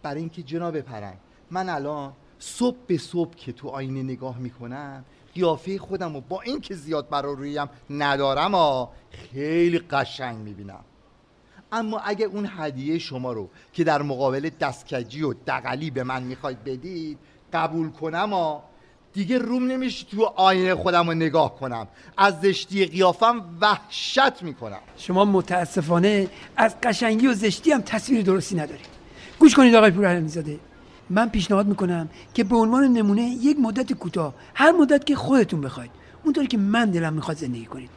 برای 0.02 0.20
اینکه 0.20 0.42
جناب 0.42 0.80
پرنگ 0.80 1.18
من 1.50 1.68
الان 1.68 2.12
صبح 2.38 2.76
به 2.86 2.98
صبح 2.98 3.34
که 3.34 3.52
تو 3.52 3.68
آینه 3.68 4.02
نگاه 4.02 4.38
می‌کنم 4.38 5.04
قیافه 5.34 5.78
خودم 5.78 6.14
رو 6.14 6.20
با 6.20 6.42
اینکه 6.42 6.74
زیاد 6.74 7.08
برا 7.08 7.32
رویم 7.32 7.68
ندارم 7.90 8.54
ها 8.54 8.92
خیلی 9.10 9.78
قشنگ 9.78 10.36
می‌بینم. 10.36 10.84
اما 11.72 11.98
اگه 11.98 12.26
اون 12.26 12.48
هدیه 12.56 12.98
شما 12.98 13.32
رو 13.32 13.48
که 13.72 13.84
در 13.84 14.02
مقابل 14.02 14.50
دستکجی 14.60 15.22
و 15.22 15.34
دقلی 15.46 15.90
به 15.90 16.04
من 16.04 16.22
می‌خواید 16.22 16.64
بدید 16.64 17.18
قبول 17.52 17.90
کنم 17.90 18.32
ها 18.32 18.62
دیگه 19.16 19.38
روم 19.38 19.66
نمیشه 19.66 20.06
تو 20.10 20.22
آینه 20.22 20.74
خودم 20.74 21.06
رو 21.08 21.14
نگاه 21.14 21.56
کنم. 21.56 21.86
از 22.16 22.40
زشتی 22.40 22.86
قیافم 22.86 23.44
وحشت 23.60 24.42
می‌کنم. 24.42 24.78
شما 24.96 25.24
متاسفانه 25.24 26.28
از 26.56 26.74
قشنگی 26.82 27.26
و 27.26 27.34
زشتی 27.34 27.72
هم 27.72 27.80
تصویر 27.80 28.22
درستی 28.22 28.56
ندارید. 28.56 28.86
گوش 29.38 29.54
کنید 29.54 29.74
آقای 29.74 29.90
پورعلمیزاده 29.90 30.58
من 31.10 31.28
پیشنهاد 31.28 31.66
می‌کنم 31.66 32.08
که 32.34 32.44
به 32.44 32.56
عنوان 32.56 32.84
نمونه 32.84 33.22
یک 33.22 33.58
مدت 33.60 33.92
کوتاه 33.92 34.34
هر 34.54 34.72
مدت 34.72 35.06
که 35.06 35.16
خودتون 35.16 35.60
بخواید 35.60 35.90
اونطوری 36.24 36.46
که 36.46 36.58
من 36.58 36.90
دلم 36.90 37.12
می‌خواد 37.12 37.36
زندگی 37.36 37.66
کنید. 37.66 37.90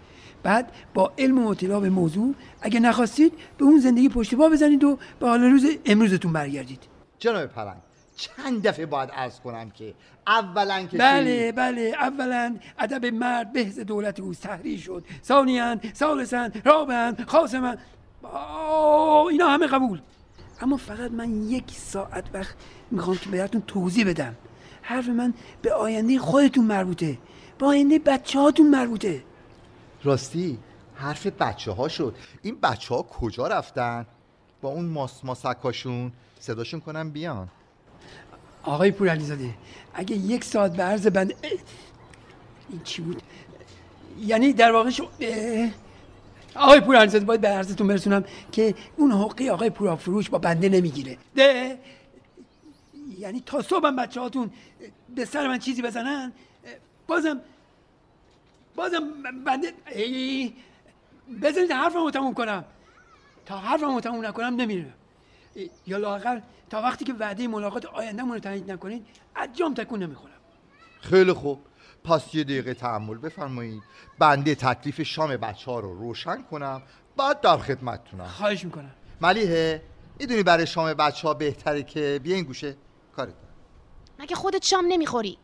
بعد 0.44 0.72
با 0.94 1.12
علم 1.18 1.46
و 1.46 1.50
اطلاع 1.50 1.80
به 1.80 1.90
موضوع 1.90 2.36
اگه 2.62 2.80
نخواستید 2.80 3.34
به 3.58 3.66
اون 3.66 3.80
زندگی 3.80 4.10
پشت 4.10 4.36
پا 4.36 4.50
بزنید 4.50 4.84
و 4.84 4.98
به 5.20 5.28
حال 5.28 5.42
روز 5.44 5.66
امروزتون 5.86 6.34
برگردید. 6.34 6.84
جناب 7.20 7.46
پرنگ 7.46 7.89
چند 8.20 8.68
دفعه 8.68 8.86
باید 8.86 9.10
عرض 9.12 9.40
کنم 9.40 9.70
که 9.70 9.94
اولا 10.28 10.84
که 10.84 10.98
بله 10.98 11.52
بله 11.52 11.96
اولا 12.00 12.58
ادب 12.80 13.06
مرد 13.06 13.54
بهز 13.54 13.80
دولت 13.80 14.20
اوست 14.20 14.44
تحریر 14.44 14.80
شد. 14.80 15.06
ثانیا 15.24 15.80
ثالثا 15.94 16.50
رابعا 16.66 17.16
خاصما. 17.28 17.76
اینا 19.32 19.48
همه 19.50 19.68
قبول. 19.68 20.02
اما 20.62 20.78
فقط 20.78 21.12
من 21.12 21.50
یک 21.50 21.72
ساعت 21.72 22.26
وقت 22.34 22.56
می‌خوام 22.92 23.18
که 23.18 23.30
بهتون 23.30 23.62
توضیح 23.62 24.08
بدم. 24.10 24.36
حرف 24.82 25.08
من 25.08 25.34
به 25.62 25.74
آینده 25.74 26.20
خودتون 26.20 26.66
مربوطه. 26.66 27.18
به 27.58 27.66
آینده 27.66 28.00
بچه 28.00 28.40
هاتون 28.40 28.70
مربوطه. 28.70 29.24
راستی 30.04 30.60
حرف 30.96 31.28
بچه 31.28 31.72
ها 31.72 31.88
شد. 31.88 32.16
این 32.42 32.60
بچه 32.60 32.96
ها 32.96 33.02
کجا 33.02 33.48
رفتن؟ 33.48 34.06
با 34.62 34.70
اون 34.70 34.86
ماس 34.86 35.26
ماسکاشون؟ 35.26 36.12
صداشون 36.40 36.80
کنم 36.80 37.10
بیان. 37.12 37.48
آقای 38.64 38.92
پورعلیزاده 38.92 39.54
اگه 39.94 40.16
یک 40.16 40.44
ساعت 40.44 40.76
به 40.76 40.84
عرض 40.84 41.08
بند 41.08 41.34
اه، 41.44 41.52
این 42.70 42.82
چی 42.84 43.02
بود؟ 43.02 43.22
یعنی 44.22 44.54
در 44.54 44.72
واقع 44.72 44.90
شو... 44.90 45.08
آقای 46.56 46.80
پورعلیزاده 46.80 47.26
باید 47.26 47.42
به 47.42 47.48
عرضتون 47.48 47.88
برسونم 47.88 48.24
که 48.52 48.76
اون 48.98 49.12
حقی 49.12 49.50
آقای 49.50 49.70
پورافروش 49.70 50.30
با 50.30 50.38
بنده 50.38 50.70
نمی‌گیره. 50.70 51.18
ده. 51.36 51.80
یعنی 53.20 53.44
تا 53.46 53.62
صبحم 53.62 53.96
بچه 53.96 54.22
هاتون 54.22 54.52
به 55.16 55.26
سر 55.26 55.48
من 55.48 55.60
چیزی 55.60 55.82
بزنن 55.82 56.32
بازم 57.08 57.42
بازم 58.76 59.04
بنده 59.46 59.74
بذارید 61.42 61.72
حرفمو 61.72 62.12
تموم 62.12 62.34
کنم. 62.34 62.66
تا 63.46 63.58
حرفمو 63.58 64.02
تموم 64.02 64.26
نکنم 64.26 64.56
نمیره. 64.56 64.94
یا 65.88 65.98
لاقل 65.98 66.40
تا 66.70 66.82
وقتی 66.82 67.06
که 67.06 67.14
وعده 67.14 67.48
ملاقات 67.48 67.86
آیندهمون 67.86 68.34
رو 68.34 68.40
تایید 68.40 68.72
نکنید 68.72 69.06
از 69.36 69.50
جام 69.54 69.74
تکون 69.74 70.04
نمی‌خورم. 70.04 70.34
خیلی 71.02 71.34
خوب. 71.34 71.60
پس 72.04 72.36
یه 72.36 72.44
دقیقه 72.44 72.74
تحمل 72.74 73.18
بفرمایید. 73.18 73.84
بنده 74.20 74.56
تکلیف 74.56 75.02
شام 75.02 75.38
بچه 75.38 75.72
ها 75.72 75.80
رو 75.80 76.00
روشن 76.00 76.44
کنم 76.52 76.82
بعد 77.18 77.42
در 77.42 77.58
خدمتتونم. 77.58 78.28
خواهش 78.28 78.66
می‌کنم. 78.66 78.92
ملیحه 79.22 79.82
می‌دونی 80.20 80.44
برای 80.44 80.68
شام 80.68 80.94
بچه 80.94 81.28
ها 81.28 81.34
بهتره 81.34 81.84
که 81.84 82.20
بیا 82.24 82.36
این 82.36 82.46
گوشه. 82.46 82.76
کارت. 83.16 83.34
مگه 84.20 84.36
خودت 84.36 84.66
شام 84.66 84.86
نمی‌خوری؟ 84.88 85.38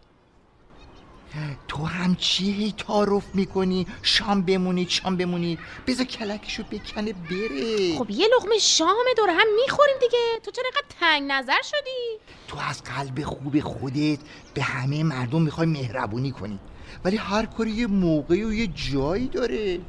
تو 1.67 1.83
هم 1.85 2.15
چی 2.15 2.51
هی 2.51 2.71
تعارف 2.77 3.35
می‌کنی؟ 3.35 3.87
شام 4.01 4.41
بمونید 4.41 4.89
شام 4.89 5.17
بمونید 5.17 5.59
بذار 5.87 6.05
کلکشو 6.05 6.63
بکنه 6.63 7.13
بره. 7.13 7.97
خب 7.97 8.09
یه 8.09 8.27
لقمه 8.35 8.57
شام 8.59 9.05
دور 9.17 9.29
هم 9.29 9.47
می‌خوریم 9.61 9.95
دیگه. 10.01 10.39
تو 10.43 10.51
چرا 10.51 10.63
اینقدر 10.63 10.95
تنگ 10.99 11.31
نظر 11.31 11.61
شدی؟ 11.63 12.19
تو 12.47 12.57
از 12.69 12.83
قلب 12.83 13.23
خوب 13.23 13.59
خودت 13.59 14.19
به 14.53 14.61
همه 14.63 15.03
مردم 15.03 15.41
می‌خوای 15.41 15.67
مهربونی 15.67 16.31
کنی. 16.31 16.59
ولی 17.05 17.17
هر 17.17 17.45
کاری 17.45 17.71
یه 17.71 17.87
موقعی 17.87 18.43
و 18.43 18.53
یه 18.53 18.67
جایی 18.67 19.27
داره. 19.27 19.79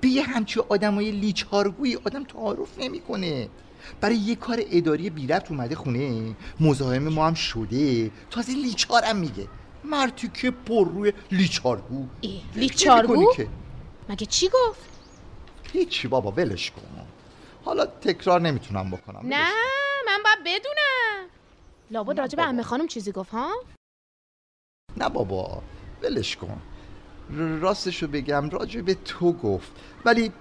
به 0.00 0.08
یه 0.08 0.22
همچی 0.22 0.60
آدمای 0.60 1.10
لیچارگویی 1.10 1.96
آدم 1.96 2.24
تعارف 2.24 2.78
نمی‌کنه. 2.78 3.48
برای 4.00 4.16
یه 4.16 4.34
کار 4.34 4.62
اداری 4.70 5.10
بی 5.10 5.26
ربط 5.26 5.50
اومده 5.50 5.74
خونه 5.74 6.34
مزاحم 6.60 7.08
ما 7.08 7.26
هم 7.26 7.34
شده. 7.34 8.10
تازه 8.30 8.52
لیچارم 8.52 9.16
میگه. 9.16 9.48
مرتی 9.84 10.28
که 10.28 10.50
پر 10.50 10.88
روی 10.88 11.12
لیچارگو. 11.30 12.06
فکر 12.22 12.30
لیچارگو؟ 12.54 13.32
مگه 14.08 14.26
چی 14.26 14.48
گفت؟ 14.48 14.80
هیچی 15.72 16.08
بابا 16.08 16.30
ولش 16.30 16.70
کن. 16.70 17.06
حالا 17.64 17.86
تکرار 17.86 18.40
نمی‌تونم 18.40 18.90
بکنم 18.90 19.20
نه 19.24 19.48
من 20.06 20.18
باید 20.24 20.38
بدونم. 20.44 21.28
لابد 21.90 22.20
راجع 22.20 22.36
به 22.36 22.42
عمه 22.42 22.62
خانم 22.62 22.86
چیزی 22.86 23.12
گفت 23.12 23.30
ها؟ 23.30 23.50
نه 24.96 25.08
بابا 25.08 25.62
ولش 26.02 26.36
کن. 26.36 26.62
راستشو 27.60 28.06
بگم 28.08 28.50
راجع 28.50 28.80
به 28.80 28.94
تو 28.94 29.32
گفت. 29.32 29.72
ولی 30.04 30.32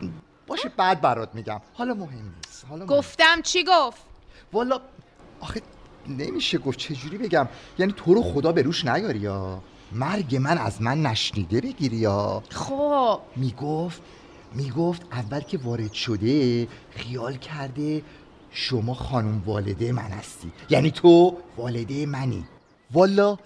باشه 0.47 0.69
بعد 0.69 1.01
برات 1.01 1.35
میگم. 1.35 1.61
حالا 1.73 1.93
مهم 1.93 2.33
نیست 2.45 2.65
حالا 2.65 2.85
مهم- 2.85 2.97
گفتم 2.97 3.41
چی 3.41 3.63
گفت؟ 3.67 4.01
والا 4.53 4.81
آخه 5.41 5.61
نمیشه 6.07 6.57
گفت 6.57 6.79
چجوری 6.79 7.17
بگم؟ 7.17 7.47
یعنی 7.79 7.93
تو 7.97 8.13
رو 8.13 8.23
خدا 8.23 8.51
به 8.51 8.61
روش 8.61 8.85
نیاری 8.85 9.19
یا؟ 9.19 9.61
مرگ 9.91 10.35
من 10.35 10.57
از 10.57 10.81
من 10.81 11.01
نشنیده 11.01 11.61
بگیری 11.61 11.97
یا؟ 11.97 12.43
خب. 12.49 13.19
می‌گفت 13.35 14.01
می‌گفت 14.55 15.01
اول 15.11 15.39
که 15.39 15.57
وارد 15.57 15.93
شده 15.93 16.67
خیال 16.89 17.35
کرده 17.35 18.01
شما 18.51 18.93
خانم 18.93 19.43
والده 19.45 19.91
من 19.91 20.01
هستی. 20.01 20.51
یعنی 20.69 20.91
تو 20.91 21.37
والده 21.57 22.05
منی. 22.05 22.43
والا 22.91 23.37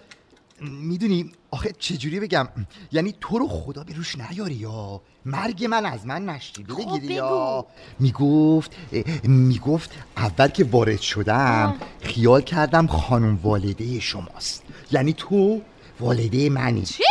می‌دونی 0.61 1.31
آخه 1.55 1.71
چجوری 1.79 2.19
بگم؟ 2.19 2.47
یعنی 2.91 3.15
تو 3.21 3.39
رو 3.39 3.47
خدا 3.47 3.83
به 3.83 3.93
روش 3.93 4.15
نیاری 4.15 4.53
یا؟ 4.53 5.01
مرگ 5.25 5.65
من 5.65 5.85
از 5.85 6.05
من 6.05 6.25
نشنیده 6.25 6.73
بگیری 6.73 7.13
یا؟ 7.13 7.65
می‌گفت 7.99 8.75
می‌گفت 9.23 9.91
اول 10.17 10.47
که 10.47 10.63
وارد 10.63 11.01
شدم 11.01 11.75
خیال 12.01 12.41
کردم 12.41 12.87
خانم 12.87 13.39
والده 13.43 13.99
شماست. 13.99 14.63
یعنی 14.91 15.13
تو 15.13 15.61
والده 15.99 16.49
منی. 16.49 16.83
چی؟ 16.83 17.03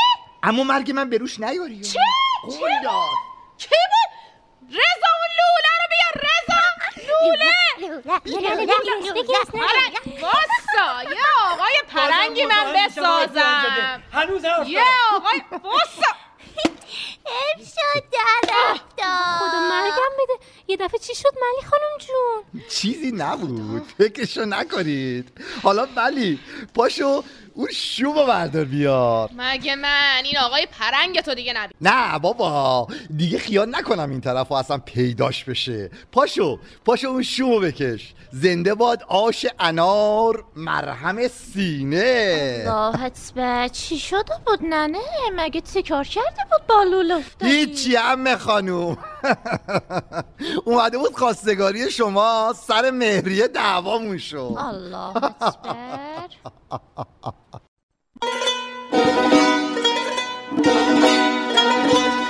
اما 0.43 0.65
مرگ 0.65 0.91
من 0.91 1.11
به 1.11 1.19
روش 1.19 1.41
نیاری 1.41 1.75
یا؟ 1.75 1.83
چی؟ 1.83 1.99
قول 2.43 2.53
چی؟ 3.59 3.69
کی 3.69 3.75
بود؟ 3.91 4.11
رضا 4.69 5.11
اون 5.21 5.31
لوله 5.39 5.73
رو 5.81 5.87
بیار 5.91 6.25
رضا 6.25 6.61
لوله! 7.09 7.54
واسا 10.23 11.03
یه 11.03 11.25
آقای 11.53 11.75
پرنگی 11.89 12.47
من 12.47 12.73
بسازم 12.77 14.03
هنوز 14.13 14.45
یه 14.67 14.83
آقای 15.15 15.43
واسا 15.51 16.13
حیف 17.27 17.69
شد 17.69 18.05
خدا 19.39 19.61
مرگم 19.61 20.13
بده 20.19 20.45
یه 20.69 20.77
دفعه 20.77 20.99
چی 20.99 21.15
شد 21.15 21.29
ملی 21.35 21.71
خانم 21.71 21.99
جون 21.99 22.63
چیزی 22.69 23.13
نبود 23.13 23.83
فکرشو 23.99 24.45
نکنید 24.45 25.33
حالا 25.63 25.89
ولی 25.97 26.39
پاشو 26.75 27.25
اون 27.57 27.69
شومو 27.73 28.27
بردار 28.27 28.65
بیار. 28.65 29.31
مگه 29.37 29.77
من؟ 29.77 30.23
این 30.25 30.39
آقای 30.39 30.67
پرنگ 30.79 31.21
تو 31.21 31.35
دیگه 31.35 31.53
نبید 31.57 31.77
نه 31.81 32.19
بابا 32.19 32.87
دیگه 33.17 33.39
خیال 33.39 33.77
نکنم 33.77 34.11
این 34.11 34.21
طرف 34.21 34.53
اصلا 34.53 34.79
پیداش 34.79 35.45
بشه. 35.45 35.91
پاشو 36.13 36.59
پاشو 36.85 37.09
اون 37.09 37.23
شومو 37.23 37.61
بکش. 37.61 38.15
زنده 38.33 38.75
باد 38.75 39.03
آش 39.09 39.47
انار 39.59 40.45
مرهم 40.57 41.29
سینه. 41.29 42.65
راحت 42.67 43.33
به 43.35 43.71
چی 43.73 43.99
شده 43.99 44.35
بود 44.47 44.59
ننه؟ 44.63 44.99
مگه 45.37 45.61
تکار 45.61 46.05
کرده 46.05 46.43
بود 46.51 46.67
بالول 46.69 47.13
افتادی؟ 47.13 47.53
هیچی 47.53 47.97
همه 47.97 48.37
خانوم. 48.37 48.97
اومده 50.65 50.99
بود 50.99 51.15
خواستگاری 51.17 51.91
شما 51.91 52.55
سر 52.67 52.91
مهریه 52.91 53.49
دعوامون 53.49 54.19
شد. 54.19 54.55
الله 54.59 55.17
اکبر. 55.17 56.29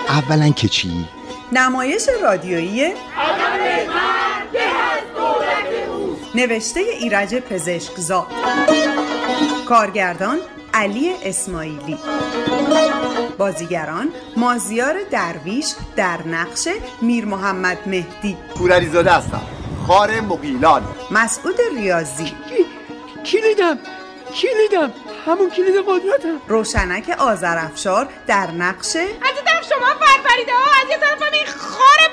اولا 0.09 0.51
که 0.51 0.69
چی؟ 0.69 1.09
نمایش 1.53 2.09
رادیویی 2.23 2.93
نوشته 6.35 6.81
ایرج 6.81 7.35
پزشکزاد 7.35 8.27
کارگردان 9.69 10.39
علی 10.75 11.13
اسماعیلی. 11.23 11.99
بازیگران 13.39 14.13
مازیار 14.37 14.95
درویش 15.11 15.67
در 15.97 16.27
نقش 16.27 16.69
میر 17.03 17.25
محمد 17.25 17.79
مهدی. 17.87 18.37
پورعلیزاده 18.57 19.13
هستم. 19.13 19.43
خار 19.87 20.21
مقیلان 20.21 20.83
مسعود 21.11 21.57
ریاضی. 21.77 22.33
کلیدم 23.27 23.79
کلیدم 24.35 24.93
همون 25.27 25.51
کلید 25.51 25.75
قدرتم. 25.87 26.41
روشنک 26.49 27.17
آذرافشار 27.19 28.09
در 28.27 28.51
نقش 28.51 28.97
از 28.97 29.35
طرف 29.45 29.69
شما 29.69 29.87
فرفریده 29.87 30.53
ها 30.53 30.83
از 30.83 30.91
یه 30.91 30.97
طرف 30.97 31.33
این 31.33 31.47
خار 31.47 32.11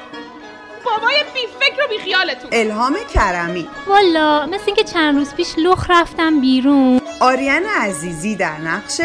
بابای 0.86 1.16
بی 1.34 1.40
فکر 1.60 1.86
و 1.86 1.88
بی 1.90 1.98
خیالتون 2.00 2.50
الهام 2.52 2.98
کرمی. 3.14 3.70
والا 3.88 4.46
مثل 4.46 4.64
اینکه 4.66 4.84
چند 4.84 5.18
روز 5.18 5.34
پیش 5.34 5.54
لخ 5.58 5.86
رفتم 5.90 6.42
بیرون. 6.42 7.02
آریان 7.20 7.66
عزیزی 7.66 8.36
در 8.36 8.58
نقش 8.58 9.02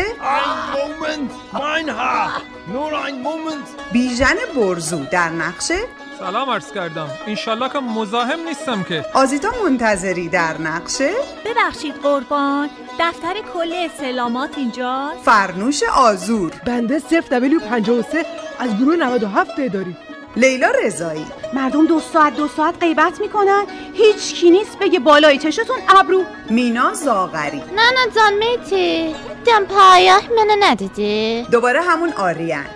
بیژن 3.92 4.36
برزو 4.56 5.04
در 5.04 5.28
نقش 5.28 5.72
سلام 6.18 6.50
عرض 6.50 6.72
کردم. 6.72 7.08
انشالله 7.26 7.68
که 7.68 7.78
مزاحم 7.78 8.40
نیستم 8.48 8.82
که. 8.82 9.04
آزیتا 9.14 9.48
منتظری 9.64 10.28
در 10.28 10.60
نقش 10.60 11.02
ببخشید 11.44 11.94
قربان. 12.02 12.70
دفتر 13.00 13.34
کل 13.54 13.72
اصلاحات 13.72 14.58
اینجا؟ 14.58 15.12
فرنوش 15.24 15.82
آزور. 15.82 16.52
بنده 16.66 16.98
0 16.98 17.20
دبلیو 17.20 17.60
53 17.60 18.26
از 18.58 18.76
گروه 18.76 18.96
97 18.96 19.50
اداری. 19.58 19.96
لیلا 20.36 20.70
رضایی. 20.84 21.26
مردم 21.52 21.86
دو 21.86 22.00
ساعت 22.00 22.36
دو 22.36 22.48
ساعت 22.48 22.74
غیبت 22.80 23.20
می‌کنن. 23.20 23.64
هیچ 23.94 24.34
کی 24.34 24.50
نیست 24.50 24.78
بگه 24.78 24.98
بالای 24.98 25.38
چشتون 25.38 25.76
ابرو. 25.88 26.24
مینا 26.50 26.94
زاغری. 26.94 27.58
نه 27.58 27.90
نه 27.90 28.10
جان 28.14 28.32
میتی. 28.34 29.14
دم 29.44 29.64
پایه 29.64 30.14
منو 30.30 30.56
ندیدی؟ 30.60 31.46
دوباره 31.50 31.82
همون 31.82 32.12
آریان. 32.12 32.66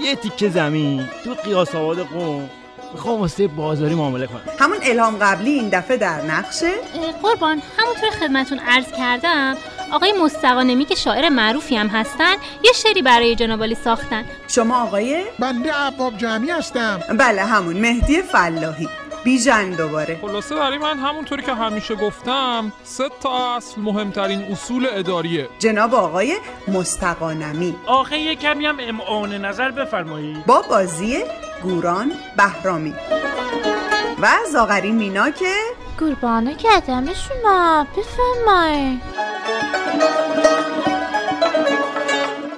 یه 0.00 0.16
تیکه 0.16 0.48
زمین. 0.48 1.08
تو 1.24 1.34
قیاس 1.34 1.74
آباد 1.74 1.98
قوم. 1.98 2.50
می‌خوام 2.92 3.20
واسه 3.20 3.46
بازاری 3.48 3.94
معامله 3.94 4.26
کنم. 4.26 4.40
همون 4.58 4.78
الهام 4.82 5.16
قبلی 5.16 5.50
این 5.50 5.68
دفعه 5.68 5.96
در 5.96 6.22
نقشه؟ 6.22 6.72
قربان 7.22 7.62
همونطور 7.78 8.10
خدمتون 8.10 8.58
عرض 8.58 8.92
کردم 8.98 9.56
آقای 9.92 10.12
مستقانمی 10.12 10.84
که 10.84 10.94
شاعر 10.94 11.28
معروفی 11.28 11.76
هم 11.76 11.86
هستن 11.86 12.34
یه 12.64 12.72
شعری 12.74 13.02
برای 13.02 13.34
جنابالی 13.34 13.74
ساختن. 13.74 14.24
شما 14.48 14.82
آقای؟ 14.82 15.24
بنده 15.38 15.72
عباب 15.72 16.16
جمعی 16.16 16.50
هستم. 16.50 17.00
بله 17.18 17.44
همون 17.44 17.76
مهدی 17.76 18.22
فلاحی. 18.22 18.88
بیژن 19.28 19.70
دوباره. 19.70 20.18
خلاصه 20.22 20.54
برای 20.54 20.78
من 20.78 20.98
همونطوری 20.98 21.42
که 21.42 21.54
همیشه 21.54 21.94
گفتم 21.94 22.72
سه 22.84 23.08
تا 23.20 23.56
اصل 23.56 23.80
مهمترین 23.80 24.42
اصول 24.42 24.88
اداریه. 24.92 25.48
جناب 25.58 25.94
آقای 25.94 26.36
مستقانمی. 26.68 27.76
آخه 27.86 28.36
کمی 28.36 28.66
هم 28.66 28.76
امعان 28.80 29.32
نظر 29.44 29.70
بفرمایید 29.70 30.46
با 30.46 30.62
بازی 30.70 31.24
گوران 31.62 32.12
بهرامی. 32.36 32.94
و 34.22 34.28
زاغری 34.52 34.92
مینا 34.92 35.30
که 35.30 35.52
قربانه 35.98 36.54
کردم 36.54 37.06
شما 37.14 37.86
بفرمایید 37.96 39.00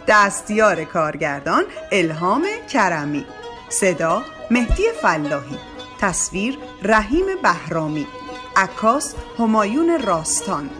دستیار 0.08 0.84
کارگردان 0.84 1.64
الهام 1.92 2.46
کرمی. 2.72 3.26
صدا 3.68 4.22
مهدی 4.50 4.84
فلاحی. 5.02 5.69
تصویر 6.00 6.58
رحیم 6.82 7.26
بهرامی 7.42 8.06
عکاس 8.56 9.14
همایون 9.38 10.02
راستان 10.02 10.70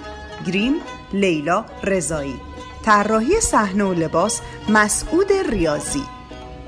گریم 0.47 0.75
لیلا 1.13 1.65
رضایی 1.83 2.41
طراحی 2.85 3.41
صحنه 3.41 3.85
و 3.85 3.93
لباس 3.93 4.41
مسعود 4.69 5.33
ریاضی 5.33 6.05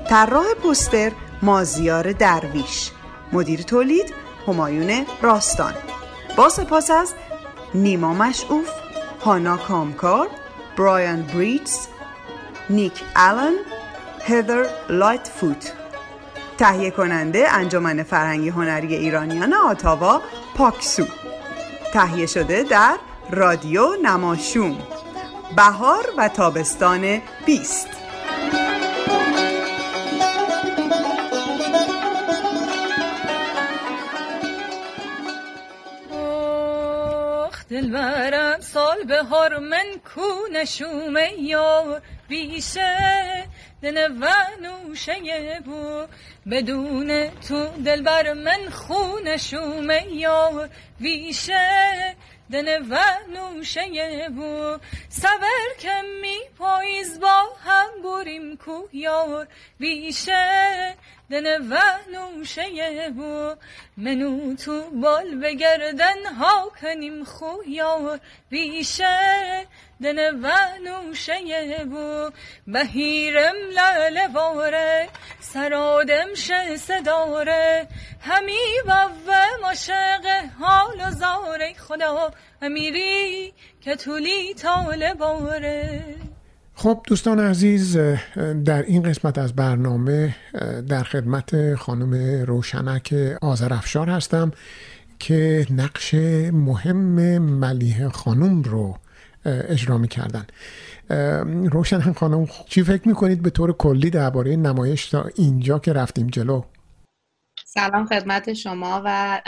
طراح 0.09 0.53
پوستر 0.53 1.11
مازیار 1.41 2.11
درویش 2.11 2.91
مدیر 3.31 3.61
تولید 3.61 4.13
همایون 4.47 5.05
راستان. 5.21 5.73
با 6.37 6.49
سپاس 6.49 6.91
از 6.91 7.13
نیما 7.73 8.13
مشعوف 8.13 8.69
هانا 9.25 9.57
کامکار 9.57 10.27
برایان 10.77 11.21
بریتز 11.21 11.87
نیک 12.69 13.03
آلن 13.15 13.53
هدر 14.25 14.65
لایت 14.89 15.27
فوت 15.27 15.73
تهیه 16.57 16.91
کننده 16.91 17.49
انجمن 17.53 18.03
فرهنگی 18.03 18.49
هنری 18.49 18.95
ایرانیان 18.95 19.53
آتاوا 19.53 20.21
پاکسو. 20.55 21.05
تهیه 21.93 22.25
شده 22.25 22.63
در 22.63 22.97
رادیو 23.29 23.95
نماشوم. 24.03 24.77
بهار 25.55 26.05
و 26.17 26.27
تابستان 26.27 27.21
بیست. 27.45 27.87
دلبرم 37.69 38.59
سال 38.59 39.03
بهار 39.03 39.59
من 39.59 39.85
کو 40.15 40.21
نشوم 40.53 41.15
یار 41.39 42.01
بیشه 42.27 43.47
دل 43.83 44.11
و 44.21 44.25
نوشه 44.61 45.59
بو 45.65 46.07
بدون 46.51 47.29
تو 47.29 47.67
دلبر 47.85 48.33
من 48.33 48.69
خو 48.69 49.19
نشوم 49.25 49.89
یار 50.09 50.69
ویشه. 51.01 52.15
دل 52.51 52.85
و 52.89 52.95
نوشه 53.33 54.29
بو 54.29 54.77
سبر 55.09 55.63
کمی 55.79 56.37
پاییز 56.57 57.19
با 57.19 57.43
هم 57.65 57.89
بریم 58.03 58.57
کو 58.57 58.87
یار 58.93 59.47
بیشه 59.79 60.95
دن 61.29 61.61
و 61.71 61.75
نوشه 62.11 63.09
بو 63.09 63.55
منو 63.97 64.55
تو 64.55 64.89
بال 64.89 65.35
بگردن 65.35 66.25
ها 66.39 66.71
کنیم 66.81 67.23
خو 67.23 67.51
یار 67.67 68.19
بیشه. 68.49 69.67
دن 70.03 70.35
و 70.35 70.51
نوشه 70.83 71.85
بو 71.85 72.29
بهیرم 72.67 73.55
لاله 73.73 74.27
واره. 74.27 75.09
سرادم 75.39 76.33
شه 76.35 76.77
صداره. 76.77 77.87
همی 78.21 78.65
بوه 78.85 79.71
مشق 79.71 80.25
حال 80.59 81.01
و 81.07 81.11
زاره 81.11 81.73
خدا. 81.73 82.31
امیری 82.61 83.53
که 83.81 83.95
طولی 83.95 84.53
طال 84.53 85.13
باره 85.13 86.03
خب 86.75 87.01
دوستان 87.07 87.39
عزیز 87.39 87.97
در 88.65 88.83
این 88.83 89.03
قسمت 89.03 89.37
از 89.37 89.53
برنامه 89.55 90.35
در 90.89 91.03
خدمت 91.03 91.75
خانم 91.75 92.43
روشنک 92.45 93.13
آذرافشار 93.41 94.09
هستم 94.09 94.51
که 95.19 95.67
نقش 95.69 96.13
مهم 96.53 97.37
ملیه 97.37 98.09
خانم 98.09 98.61
رو 98.61 98.97
اجرا 99.45 99.97
می 99.97 100.07
کردن 100.07 100.45
روشن 101.71 102.13
خانم 102.13 102.47
چی 102.67 102.83
فکر 102.83 103.07
می‌کنید 103.07 103.41
به 103.41 103.49
طور 103.49 103.73
کلی 103.73 104.09
درباره 104.09 104.55
نمایش 104.55 105.09
تا 105.09 105.29
اینجا 105.35 105.79
که 105.79 105.93
رفتیم 105.93 106.27
جلو؟ 106.27 106.61
سلام 107.65 108.05
خدمت 108.05 108.53
شما 108.53 109.01
و 109.05 109.41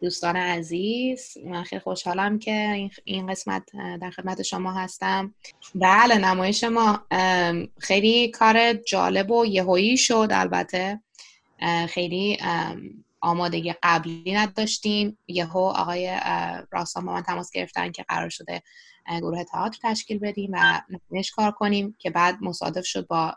دوستان 0.00 0.36
عزیز 0.36 1.38
من 1.44 1.62
خیلی 1.62 1.80
خوشحالم 1.80 2.38
که 2.38 2.88
این 3.04 3.26
قسمت 3.26 3.62
در 4.00 4.10
خدمت 4.10 4.42
شما 4.42 4.72
هستم. 4.72 5.34
بله 5.74 6.18
نمایش 6.18 6.64
ما 6.64 7.06
خیلی 7.78 8.28
کار 8.28 8.72
جالب 8.72 9.30
و 9.30 9.46
یهویی 9.46 9.96
شد 9.96 10.28
البته. 10.30 11.00
خیلی 11.88 12.38
آمادگی 13.20 13.74
قبلی 13.82 14.32
نداشتیم. 14.34 15.18
یهو 15.28 15.58
آقای 15.58 16.18
راستان 16.70 17.06
با 17.06 17.12
من 17.12 17.22
تماس 17.22 17.50
گرفتن 17.50 17.92
که 17.92 18.02
قرار 18.02 18.28
شده 18.28 18.62
گروه 19.20 19.44
تئاتر 19.44 19.78
تشکیل 19.82 20.18
بدیم 20.18 20.50
و 20.54 20.82
نمایش 21.10 21.30
کار 21.30 21.50
کنیم 21.50 21.96
که 21.98 22.10
بعد 22.10 22.38
مصادف 22.42 22.86
شد 22.86 23.06
با 23.06 23.36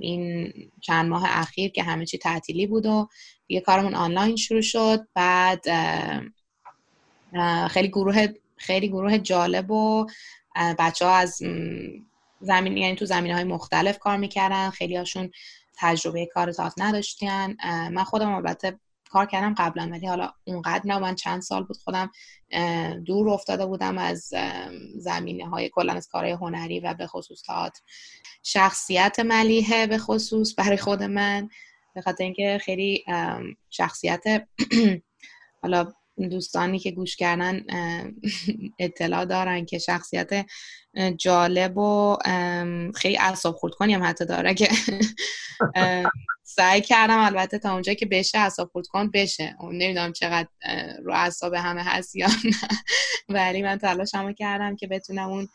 این 0.00 0.52
چند 0.80 1.08
ماه 1.08 1.22
اخیر 1.26 1.70
که 1.70 1.82
همه 1.82 2.06
چی 2.06 2.18
تعطیلی 2.18 2.66
بود 2.66 2.86
و 2.86 3.08
دیگه 3.52 3.64
کارمون 3.64 3.94
آنلاین 3.94 4.36
شروع 4.36 4.60
شد. 4.60 5.06
بعد 5.14 5.64
خیلی 7.68 7.88
گروه 7.88 8.26
خیلی 8.56 8.88
گروه 8.88 9.18
جالب 9.18 9.70
و 9.70 10.06
بچه 10.78 11.04
ها 11.04 11.14
از 11.14 11.36
زمین 12.40 12.76
یعنی 12.76 12.96
تو 12.96 13.04
زمین 13.04 13.32
های 13.32 13.44
مختلف 13.44 13.98
کار 13.98 14.16
می‌کردن. 14.16 14.70
خیلی 14.70 14.96
هاشون 14.96 15.30
تجربه 15.78 16.26
کار 16.26 16.52
تئاتر 16.52 16.84
نداشتن. 16.84 17.56
من 17.90 18.04
خودم 18.04 18.34
البته 18.34 18.78
کار 19.10 19.26
کردم 19.26 19.54
قبلا 19.58 19.88
ولی 19.92 20.06
حالا 20.06 20.32
اونقدر 20.44 20.82
نه 20.84 20.98
من 20.98 21.14
چند 21.14 21.42
سال 21.42 21.64
بود 21.64 21.76
خودم 21.76 22.10
دور 23.06 23.30
افتاده 23.30 23.66
بودم 23.66 23.98
از 23.98 24.32
زمینه 24.94 25.48
های 25.48 25.68
کلا 25.68 25.92
از 25.92 26.08
کارهای 26.08 26.32
هنری 26.32 26.80
و 26.80 26.94
به 26.94 27.06
خصوص 27.06 27.42
تئاتر. 27.42 27.80
شخصیت 28.42 29.20
ملیحه 29.20 29.86
به 29.86 29.98
خصوص 29.98 30.54
برای 30.58 30.76
خود 30.76 31.02
من. 31.02 31.48
به 31.94 32.00
خاطر 32.00 32.24
اینکه 32.24 32.58
خیلی 32.62 33.04
شخصیت 33.70 34.22
حالا 35.62 35.92
دوستانی 36.30 36.78
که 36.78 36.90
گوش 36.90 37.16
کردن 37.16 37.62
اطلاع 38.78 39.24
دارن 39.24 39.64
که 39.64 39.78
شخصیت 39.78 40.46
جالب 41.16 41.78
و 41.78 42.16
خیلی 42.94 43.18
اعصاب 43.18 43.54
خورد 43.54 43.74
کنی 43.74 43.94
هم 43.94 44.04
حتی 44.04 44.24
داره 44.26 44.54
که 44.54 44.68
سعی 46.56 46.80
کردم 46.80 47.18
البته 47.18 47.58
تا 47.58 47.72
اونجا 47.72 47.94
که 47.94 48.06
بشه 48.06 48.38
اعصاب 48.38 48.70
خورد 48.72 48.86
کن 48.86 49.10
بشه 49.14 49.56
نمی‌دونم 49.62 50.12
چقدر 50.12 50.48
رو 51.02 51.12
اعصاب 51.14 51.54
همه 51.54 51.82
هست 51.82 52.16
یا 52.16 52.26
نه. 52.26 52.68
ولی 53.36 53.62
من 53.62 53.78
تلاشمو 53.78 54.32
کردم 54.32 54.76
که 54.76 54.86
بتونم 54.86 55.28
اون 55.30 55.48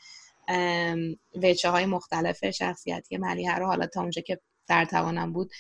وچه 1.44 1.70
های 1.70 1.86
مختلف 1.86 2.50
شخصیتی 2.50 3.18
ملیحه 3.18 3.56
رو 3.56 3.66
حالا 3.66 3.88
تا 3.88 4.02
اونجا 4.02 4.22
که 4.22 4.40
در 4.68 4.86
توانم 4.86 5.34
بود 5.34 5.52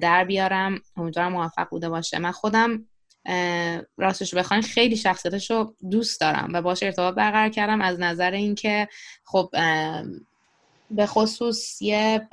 در 0.00 0.24
بیارم. 0.24 0.80
امیدوارم 0.96 1.32
موفق 1.32 1.68
بوده 1.68 1.88
باشه. 1.88 2.18
من 2.18 2.32
خودم 2.32 2.86
راستش 3.96 4.34
بخواین 4.34 4.62
خیلی 4.62 4.96
شخصیتش 4.96 5.50
رو 5.50 5.74
دوست 5.90 6.20
دارم 6.20 6.50
و 6.52 6.62
باش 6.62 6.82
ارتباط 6.82 7.14
برقرار 7.14 7.48
کردم 7.48 7.80
از 7.80 8.00
نظر 8.00 8.30
اینکه 8.30 8.88
خب 9.24 9.50
به 10.90 11.06
خصوص 11.06 11.82
یه 11.82 12.28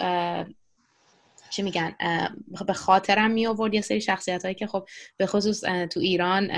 چی 1.49 1.61
میگن 1.61 1.95
به 2.67 2.73
خاطرم 2.73 3.31
می 3.31 3.47
آورد 3.47 3.73
یه 3.73 3.81
سری 3.81 4.01
شخصیت 4.01 4.43
هایی 4.43 4.55
که 4.55 4.67
خب 4.67 4.87
به 5.17 5.25
خصوص 5.25 5.61
تو 5.61 5.99
ایران 5.99 6.51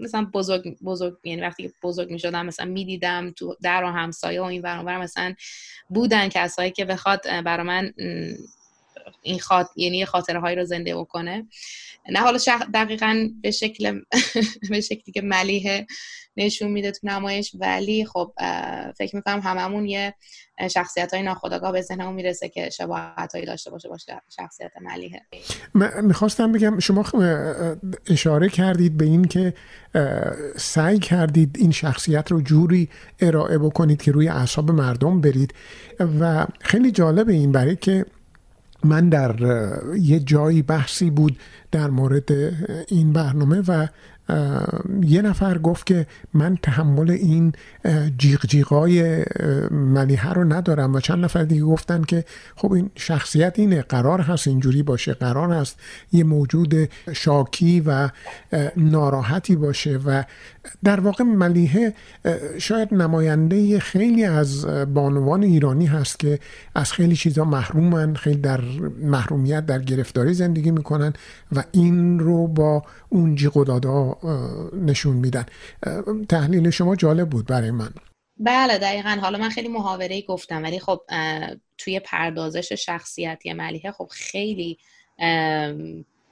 مثلا 0.00 0.30
بزرگ 0.34 0.78
بزرگ 0.84 1.16
یعنی 1.24 1.42
وقتی 1.42 1.62
که 1.62 1.72
بزرگ 1.82 2.10
می 2.10 2.18
شدم 2.18 2.46
مثلا 2.46 2.66
می 2.66 2.84
دیدم 2.84 3.30
تو 3.30 3.56
در 3.62 3.84
و 3.84 3.86
همسایه 3.86 4.40
و 4.40 4.44
این 4.44 4.62
برانور 4.62 4.98
مثلا 4.98 5.34
بودن 5.88 6.28
کسایی 6.28 6.70
که 6.70 6.84
بخواد 6.84 7.42
برا 7.44 7.64
من 7.64 7.92
این 9.22 9.38
خاط... 9.38 9.66
یعنی 9.76 10.04
خاطره 10.04 10.40
هایی 10.40 10.56
رو 10.56 10.64
زنده 10.64 10.96
بکنه. 10.96 11.46
نه 12.10 12.20
حالا 12.20 12.38
شخ... 12.38 12.62
دقیقا 12.74 13.28
به 13.42 13.50
شکل 13.50 14.00
به 14.70 14.80
شکلی 14.80 15.12
که 15.14 15.22
ملیه 15.22 15.86
نشون 16.36 16.70
میده 16.70 16.90
تو 16.90 17.06
نمایش. 17.06 17.52
ولی 17.54 18.04
خب 18.04 18.32
فکر 18.98 19.16
می‌کنم 19.16 19.40
هممون 19.40 19.86
یه 19.86 20.14
شخصیت 20.70 21.14
های 21.14 21.22
ناخداگاه 21.22 21.72
به 21.72 21.82
ذهنمون 21.82 22.14
می‌رسه 22.14 22.48
که 22.48 22.70
شباهت 22.70 23.32
هایی 23.34 23.46
داشته 23.46 23.70
باشه 23.70 23.88
باشه 23.88 24.22
شخصیت 24.36 24.72
ملیه 24.80 25.22
من 25.74 25.90
می‌خواستم 26.02 26.52
بگم 26.52 26.78
شما 26.78 27.04
اشاره 28.06 28.48
کردید 28.48 28.96
به 28.96 29.04
این 29.04 29.24
که 29.24 29.54
سعی 30.56 30.98
کردید 30.98 31.56
این 31.58 31.70
شخصیت 31.70 32.32
رو 32.32 32.40
جوری 32.40 32.88
ارائه 33.20 33.58
بکنید 33.58 34.02
که 34.02 34.12
روی 34.12 34.28
اعصاب 34.28 34.70
مردم 34.70 35.20
برید. 35.20 35.54
و 36.20 36.46
خیلی 36.60 36.90
جالب 36.90 37.28
این 37.28 37.52
برای 37.52 37.76
که 37.76 38.04
من 38.84 39.08
در 39.08 39.34
یه 40.00 40.20
جایی 40.20 40.62
بحثی 40.62 41.10
بود 41.10 41.38
در 41.70 41.90
مورد 41.90 42.30
این 42.88 43.12
برنامه 43.12 43.62
و 43.68 43.86
یه 45.02 45.22
نفر 45.22 45.58
گفت 45.58 45.86
که 45.86 46.06
من 46.34 46.58
تحمل 46.62 47.10
این 47.10 47.52
جیغ 48.18 48.46
جیغای 48.46 49.24
ملیحه 49.70 50.32
رو 50.32 50.44
ندارم 50.44 50.94
و 50.94 51.00
چند 51.00 51.24
نفر 51.24 51.42
دیگه 51.44 51.62
گفتن 51.62 52.02
که 52.02 52.24
خب 52.56 52.72
این 52.72 52.90
شخصیت 52.94 53.58
اینه 53.58 53.82
قرار 53.82 54.20
هست 54.20 54.48
اینجوری 54.48 54.82
باشه 54.82 55.14
قرار 55.14 55.52
هست 55.52 55.78
یه 56.12 56.24
موجود 56.24 56.74
شاکی 57.12 57.82
و 57.86 58.08
ناراحتی 58.76 59.56
باشه 59.56 60.00
و 60.06 60.24
در 60.84 61.00
واقع 61.00 61.24
ملیحه 61.24 61.94
شاید 62.58 62.94
نماینده 62.94 63.78
خیلی 63.78 64.24
از 64.24 64.66
بانوان 64.66 65.42
ایرانی 65.42 65.86
هست 65.86 66.18
که 66.18 66.38
از 66.74 66.92
خیلی 66.92 67.16
چیزا 67.16 67.44
محرومن 67.44 68.14
خیلی 68.14 68.40
در 68.40 68.60
محرومیت 69.02 69.66
در 69.66 69.78
گرفتاری 69.78 70.34
زندگی 70.34 70.70
می‌کنن 70.70 71.12
و 71.52 71.64
این 71.72 72.18
رو 72.18 72.48
با 72.48 72.82
اون 73.08 73.34
جیغ 73.34 73.56
و 73.56 73.64
دادا 73.64 74.18
نشون 74.72 75.16
میدن. 75.16 75.46
تحلیل 76.28 76.70
شما 76.70 76.96
جالب 76.96 77.28
بود 77.28 77.46
برای 77.46 77.70
من. 77.70 77.90
بله 78.38 78.78
دقیقا. 78.78 79.18
حالا 79.20 79.38
من 79.38 79.48
خیلی 79.48 79.68
محاوره 79.68 80.22
گفتم 80.22 80.62
ولی 80.62 80.78
خب 80.78 81.00
توی 81.78 82.00
پردازش 82.00 82.72
شخصیتی 82.72 83.52
ملیحه 83.52 83.92
خب 83.92 84.08
خیلی 84.10 84.78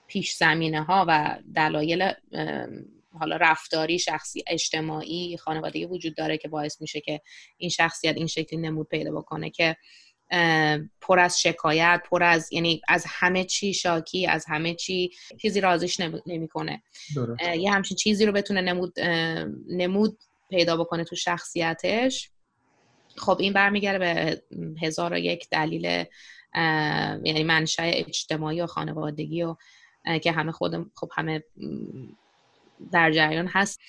پیش 0.07 0.37
زمینه 0.37 0.83
ها 0.83 1.05
و 1.09 1.39
دلایل 1.55 2.13
حالا 3.13 3.37
رفتاری 3.37 3.99
شخصی 3.99 4.45
اجتماعی 4.47 5.37
خانوادگی 5.37 5.85
وجود 5.85 6.17
داره 6.17 6.39
که 6.39 6.49
باعث 6.49 6.81
میشه 6.81 7.01
که 7.01 7.21
این 7.57 7.71
شخصیت 7.71 8.17
این 8.17 8.27
شکلی 8.27 8.61
نمود 8.61 8.89
پیدا 8.89 9.13
بکنه 9.13 9.51
که 9.51 9.77
پر 11.01 11.19
از 11.19 11.41
شکایت 11.41 12.03
پر 12.11 12.23
از 12.23 12.53
یعنی 12.53 12.81
از 12.89 13.05
همه 13.09 13.45
چی 13.45 13.75
شاکی 13.75 14.27
از 14.27 14.45
همه 14.49 14.75
چی 14.75 15.11
چیزی 15.43 15.61
رازش 15.61 16.01
نمی‌کنه. 16.27 16.83
یه 17.59 17.73
همچین 17.73 17.97
چیزی 17.97 18.27
رو 18.27 18.33
بتونه 18.33 18.61
نمود 18.61 19.01
نمود 19.69 20.19
پیدا 20.51 20.77
بکنه 20.77 21.05
تو 21.05 21.17
شخصیتش. 21.17 22.31
خب 23.17 23.37
این 23.41 23.53
برمیگرده 23.53 23.99
به 23.99 24.43
هزار 24.83 25.13
و 25.13 25.19
یک 25.19 25.49
دلیل 25.51 25.85
یعنی 27.25 27.43
منشأ 27.43 27.83
اجتماعی 27.83 28.61
و 28.61 28.67
خانوادگی 28.67 29.43
و 29.43 29.57
که 30.23 30.33
همه 30.33 30.53
خودم 30.53 30.91
خب 30.95 31.11
همه 31.17 31.45
در 32.93 33.13
جریان 33.13 33.47
هست. 33.53 33.81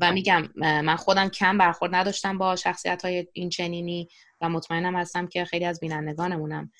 و 0.00 0.12
میگم 0.12 0.48
من 0.56 0.96
خودم 0.96 1.28
کم 1.28 1.58
برخورد 1.58 1.94
نداشتم 1.94 2.38
با 2.38 2.56
شخصیت 2.56 3.04
های 3.04 3.26
این 3.32 3.48
چنینی 3.48 4.08
و 4.40 4.48
مطمئنم 4.48 4.96
هستم 4.96 5.26
که 5.26 5.44
خیلی 5.44 5.64
از 5.64 5.80
بینندگانمونم 5.80 6.70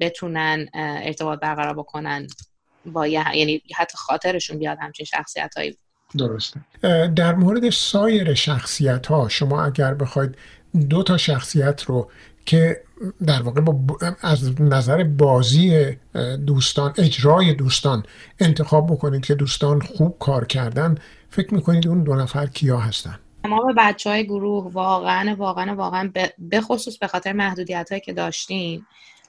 بتونن 0.00 0.68
ارتباط 0.74 1.40
برقرار 1.40 1.74
بکنن 1.74 2.26
با 2.86 3.06
یعنی 3.06 3.62
حتی 3.76 3.98
خاطرشون 3.98 4.58
بیاد 4.58 4.78
همچین 4.80 5.06
شخصیت 5.06 5.54
هایی 5.56 5.78
درسته 6.18 6.60
در 7.16 7.34
مورد 7.34 7.70
سایر 7.70 8.34
شخصیت 8.34 9.06
ها 9.06 9.28
شما 9.28 9.64
اگر 9.64 9.94
بخواید 9.94 10.36
دو 10.90 11.02
تا 11.02 11.16
شخصیت 11.16 11.82
رو 11.82 12.10
که 12.44 12.80
در 13.26 13.42
واقع 13.42 13.60
با 13.60 13.98
از 14.22 14.60
نظر 14.60 15.04
بازی 15.04 15.96
دوستان 16.46 16.94
اجرای 16.98 17.54
دوستان 17.54 18.02
انتخاب 18.40 18.86
بکنید 18.92 19.26
که 19.26 19.34
دوستان 19.34 19.80
خوب 19.80 20.16
کار 20.18 20.44
کردن 20.46 20.94
فکر 21.30 21.54
می‌کنید 21.54 21.88
اون 21.88 22.04
دو 22.04 22.14
نفر 22.14 22.46
کیا 22.46 22.78
هستن؟ 22.78 23.18
ما 23.44 23.64
به 23.64 23.74
بچه 23.76 24.10
های 24.10 24.24
گروه 24.24 24.72
واقعا 24.72 25.34
واقعا 25.38 25.74
واقعا 25.74 26.12
به 26.38 26.60
خصوص 26.60 26.98
به 26.98 27.06
خاطر 27.06 27.32
محدودیت 27.32 27.88
هایی 27.90 28.00
که 28.00 28.12
داشتیم 28.12 28.86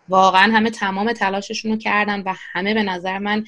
واقعا 0.09 0.51
همه 0.53 0.69
تمام 0.69 1.13
تلاششون 1.13 1.71
رو 1.71 1.77
کردن 1.77 2.21
و 2.21 2.33
همه 2.53 2.73
به 2.73 2.83
نظر 2.83 3.17
من 3.17 3.45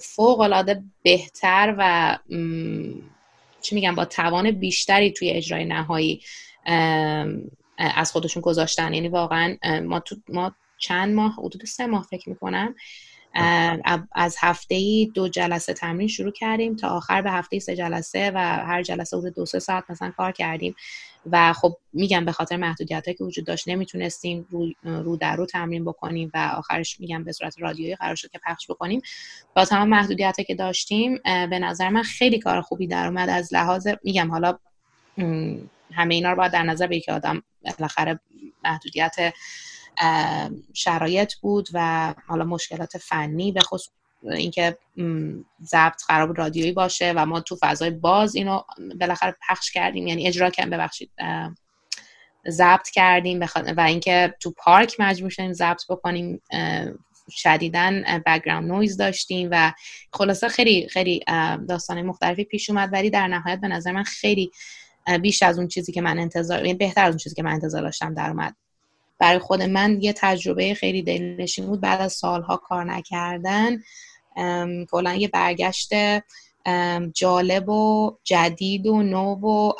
فوق 0.00 0.40
العاده 0.40 0.82
بهتر 1.02 1.74
و 1.78 2.18
چی 3.60 3.74
میگم 3.74 3.94
با 3.94 4.04
توان 4.04 4.50
بیشتری 4.50 5.12
توی 5.12 5.30
اجرای 5.30 5.64
نهایی 5.64 6.20
از 7.78 8.12
خودشون 8.12 8.40
گذاشتن. 8.40 8.94
یعنی 8.94 9.08
واقعا 9.08 9.56
ما 9.82 10.00
تو 10.00 10.16
ما 10.28 10.52
چند 10.78 11.14
ماه 11.14 11.32
حدود 11.32 11.64
سه 11.64 11.86
ماه 11.86 12.06
فکر 12.10 12.28
می‌کنم 12.28 12.74
از 14.12 14.36
هفته 14.40 14.74
ای 14.74 15.10
دو 15.14 15.28
جلسه 15.28 15.72
تمرین 15.72 16.08
شروع 16.08 16.32
کردیم 16.32 16.76
تا 16.76 16.88
آخر 16.88 17.22
به 17.22 17.30
هفته 17.30 17.58
سه 17.58 17.76
جلسه 17.76 18.32
و 18.34 18.38
هر 18.38 18.82
جلسه 18.82 19.16
حدود 19.16 19.34
دو 19.34 19.46
سه 19.46 19.58
ساعت 19.58 19.84
مثلا 19.88 20.10
کار 20.16 20.32
کردیم. 20.32 20.74
و 21.30 21.52
خب 21.52 21.76
میگم 21.92 22.24
به 22.24 22.32
خاطر 22.32 22.56
محدودیت 22.56 23.16
که 23.18 23.24
وجود 23.24 23.44
داشت 23.44 23.68
نمی‌تونستیم 23.68 24.46
رو, 24.50 24.72
رو 24.82 25.16
در 25.16 25.36
رو 25.36 25.46
تمرین 25.46 25.84
بکنیم 25.84 26.30
و 26.34 26.38
آخرش 26.56 27.00
میگم 27.00 27.24
به 27.24 27.32
صورت 27.32 27.54
رادیویی 27.58 27.96
قرار 27.96 28.14
شد 28.14 28.30
که 28.30 28.40
پخش 28.46 28.70
بکنیم. 28.70 29.02
با 29.56 29.64
تمام 29.64 29.88
محدودیت 29.88 30.36
که 30.46 30.54
داشتیم 30.54 31.20
به 31.24 31.58
نظر 31.58 31.88
من 31.88 32.02
خیلی 32.02 32.38
کار 32.38 32.60
خوبی 32.60 32.86
در 32.86 33.06
اومد. 33.06 33.28
از 33.28 33.54
لحاظ 33.54 33.88
میگم 34.04 34.30
حالا 34.30 34.58
همه 35.92 36.14
اینا 36.14 36.30
رو 36.30 36.36
باید 36.36 36.52
در 36.52 36.62
نظر 36.62 36.86
بگیریم 36.86 37.04
که 37.06 37.12
آدم 37.12 37.42
بالاخره 37.78 38.20
محدودیت 38.64 39.34
شرایط 40.74 41.34
بود 41.34 41.68
و 41.72 42.14
حالا 42.26 42.44
مشکلات 42.44 42.98
فنی 42.98 43.52
به 43.52 43.60
خصوص 43.60 43.92
اینکه 44.22 44.78
ضبط 45.62 46.02
بود 46.26 46.38
رادیویی 46.38 46.72
باشه 46.72 47.12
و 47.16 47.26
ما 47.26 47.40
تو 47.40 47.56
فضای 47.60 47.90
باز 47.90 48.34
اینو 48.34 48.60
بالاخره 49.00 49.36
پخش 49.48 49.70
کردیم. 49.70 50.06
یعنی 50.06 50.26
اجرا 50.26 50.50
کردیم 50.50 50.70
ببخشید 50.70 51.10
ضبط 52.48 52.90
کردیم 52.90 53.46
و 53.76 53.80
اینکه 53.80 54.34
تو 54.40 54.50
پارک 54.50 54.96
مجبور 54.98 55.30
شدیم 55.30 55.52
ضبط 55.52 55.82
بکنیم. 55.88 56.42
شدیداً 57.30 58.22
background 58.26 58.72
noise 58.72 58.96
داشتیم 58.96 59.48
و 59.52 59.72
خلاصه 60.12 60.48
خیلی 60.48 60.88
خیلی 60.88 61.20
داستان 61.68 62.02
مختلفی 62.02 62.44
پیش 62.44 62.70
اومد. 62.70 62.92
ولی 62.92 63.10
در 63.10 63.28
نهایت 63.28 63.60
به 63.60 63.68
نظر 63.68 63.92
من 63.92 64.02
خیلی 64.02 64.50
بیش 65.22 65.42
از 65.42 65.58
اون 65.58 65.68
چیزی 65.68 65.92
که 65.92 66.00
من 66.00 66.18
انتظار 66.18 66.58
یعنی 66.58 66.74
بهتر 66.74 67.04
از 67.04 67.08
اون 67.08 67.18
چیزی 67.18 67.34
که 67.34 67.42
من 67.42 67.52
انتظار 67.52 67.82
داشتم 67.82 68.14
در 68.14 68.30
اومد. 68.30 68.56
برای 69.18 69.38
خود 69.38 69.62
من 69.62 70.02
یه 70.02 70.12
تجربه 70.12 70.74
خیلی 70.74 71.02
دلنشین 71.02 71.66
بود. 71.66 71.80
بعد 71.80 72.00
از 72.00 72.12
سالها 72.12 72.56
کار 72.56 72.84
نکردن 72.84 73.82
کلا 74.90 75.14
یه 75.14 75.28
برگشت 75.28 75.90
جالب 77.14 77.68
و 77.68 78.16
جدید 78.24 78.86
و 78.86 79.02
نو 79.02 79.34
و 79.34 79.72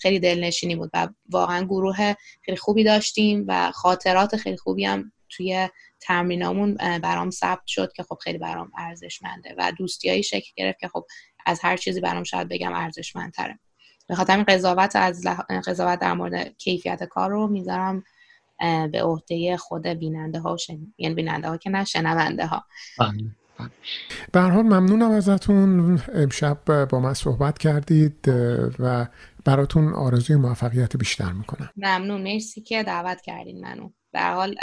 خیلی 0.00 0.18
دلنشینی 0.18 0.76
بود. 0.76 0.90
و 0.94 1.08
واقعا 1.30 1.64
گروه 1.64 2.14
خیلی 2.42 2.56
خوبی 2.56 2.84
داشتیم 2.84 3.44
و 3.48 3.70
خاطرات 3.72 4.36
خیلی 4.36 4.56
خوبی 4.56 4.84
هم 4.84 5.12
توی 5.28 5.68
تمرینامون 6.00 6.74
برام 6.74 7.30
ثبت 7.30 7.66
شد 7.66 7.92
که 7.92 8.02
خب 8.02 8.18
خیلی 8.22 8.38
برام 8.38 8.72
ارزشمنده 8.78 9.54
و 9.58 9.72
دوستیایی 9.78 10.22
شکل 10.22 10.50
گرفت 10.56 10.78
که 10.78 10.88
خب 10.88 11.06
از 11.46 11.60
هر 11.62 11.76
چیزی 11.76 12.00
برام 12.00 12.24
شاید 12.24 12.48
بگم 12.48 12.72
ارزشمندتره. 12.72 13.58
به 14.06 14.14
خاطر 14.14 14.36
این 14.36 14.44
قضاوت 14.44 14.96
از 14.96 15.26
لح... 15.26 15.40
قضاوت 15.66 15.98
در 15.98 16.12
مورد 16.12 16.56
کیفیت 16.58 17.04
کار 17.04 17.30
رو 17.30 17.46
می‌ذارم 17.46 18.04
به 18.92 19.02
عهده 19.02 19.56
خود 19.56 19.86
بیننده 19.86 20.40
ها 20.40 20.54
و 20.54 20.56
شن... 20.56 20.78
یعنی 20.98 21.14
بیننده 21.14 21.48
ها 21.48 21.56
که 21.56 21.70
نه 21.70 21.84
شنونده 21.84 22.46
ها 22.46 22.64
بله. 22.98 23.12
به 24.32 24.40
حال 24.40 24.62
ممنونم 24.62 25.10
ازتون. 25.10 26.02
امشب 26.14 26.84
با 26.84 27.00
من 27.00 27.14
صحبت 27.14 27.58
کردید 27.58 28.28
و 28.78 29.06
براتون 29.44 29.94
آرزوی 29.94 30.36
موفقیت 30.36 30.96
بیشتر 30.96 31.32
می‌کنم. 31.32 31.70
ممنون. 31.76 32.22
مرسی 32.22 32.60
که 32.60 32.82
دعوت 32.82 33.20
کردین 33.20 33.60
منو. 33.60 33.90
به 34.12 34.20
حال 34.22 34.56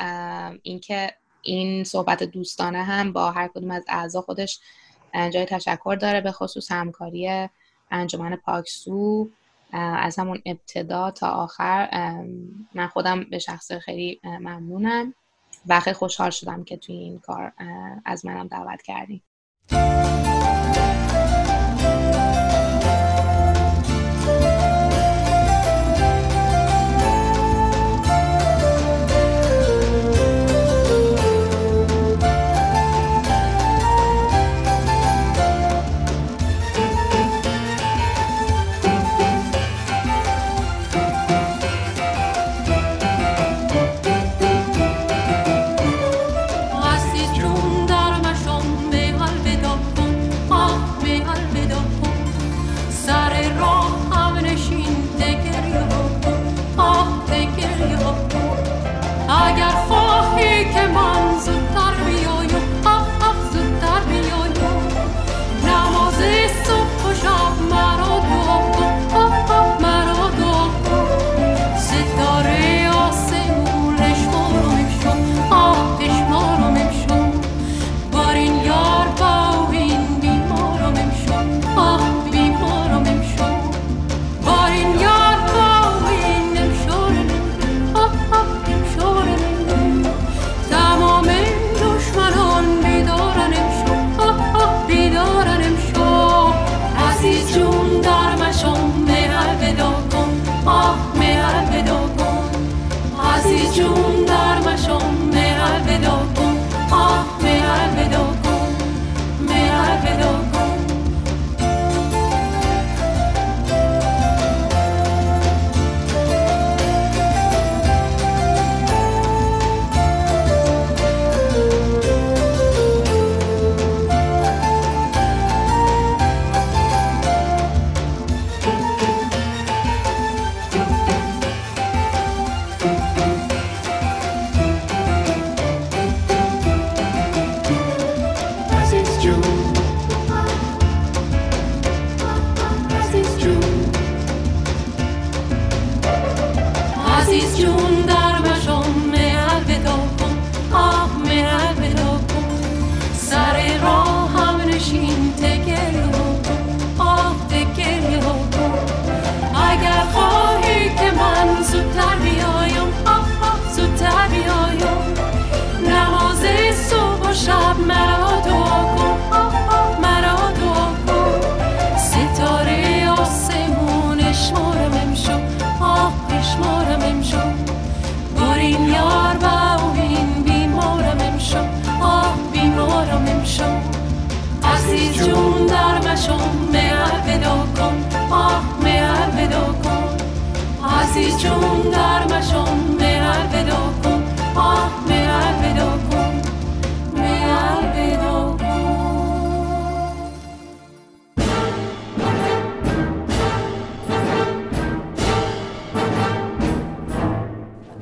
اینکه 0.61 1.11
این 1.41 1.83
صحبت 1.83 2.23
دوستانه 2.23 2.83
هم 2.83 3.13
با 3.13 3.31
هر 3.31 3.47
کدوم 3.47 3.71
از 3.71 3.83
اعضا 3.87 4.21
خودش 4.21 4.59
جای 5.13 5.45
تشکر 5.45 5.95
داره 6.01 6.21
به 6.21 6.31
خصوص 6.31 6.71
همکاری 6.71 7.49
انجمن 7.91 8.35
پاکسو 8.35 9.29
از 9.73 10.19
همون 10.19 10.41
ابتدا 10.45 11.11
تا 11.11 11.27
آخر 11.27 11.89
من 12.73 12.87
خودم 12.87 13.23
به 13.23 13.39
شخص 13.39 13.71
خیلی 13.71 14.19
ممنونم. 14.23 15.13
و 15.67 15.79
خیلی 15.79 15.93
خوشحال 15.93 16.29
شدم 16.29 16.63
که 16.63 16.77
توی 16.77 16.95
این 16.95 17.19
کار 17.19 17.53
از 18.05 18.25
منم 18.25 18.47
دعوت 18.47 18.81
کردیم 18.81 19.23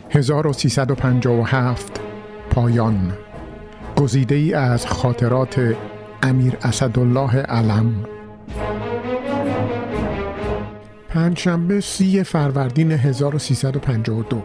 «1357 0.09 1.99
پایان. 2.51 3.13
گزیده 3.95 4.35
ای 4.35 4.53
از 4.53 4.85
خاطرات 4.85 5.75
امیر 6.23 6.57
اسدالله 6.61 7.35
علم. 7.35 8.05
پنجشنبه 11.09 11.81
سی 11.81 12.23
فروردین 12.23 12.91
1352 12.91 14.43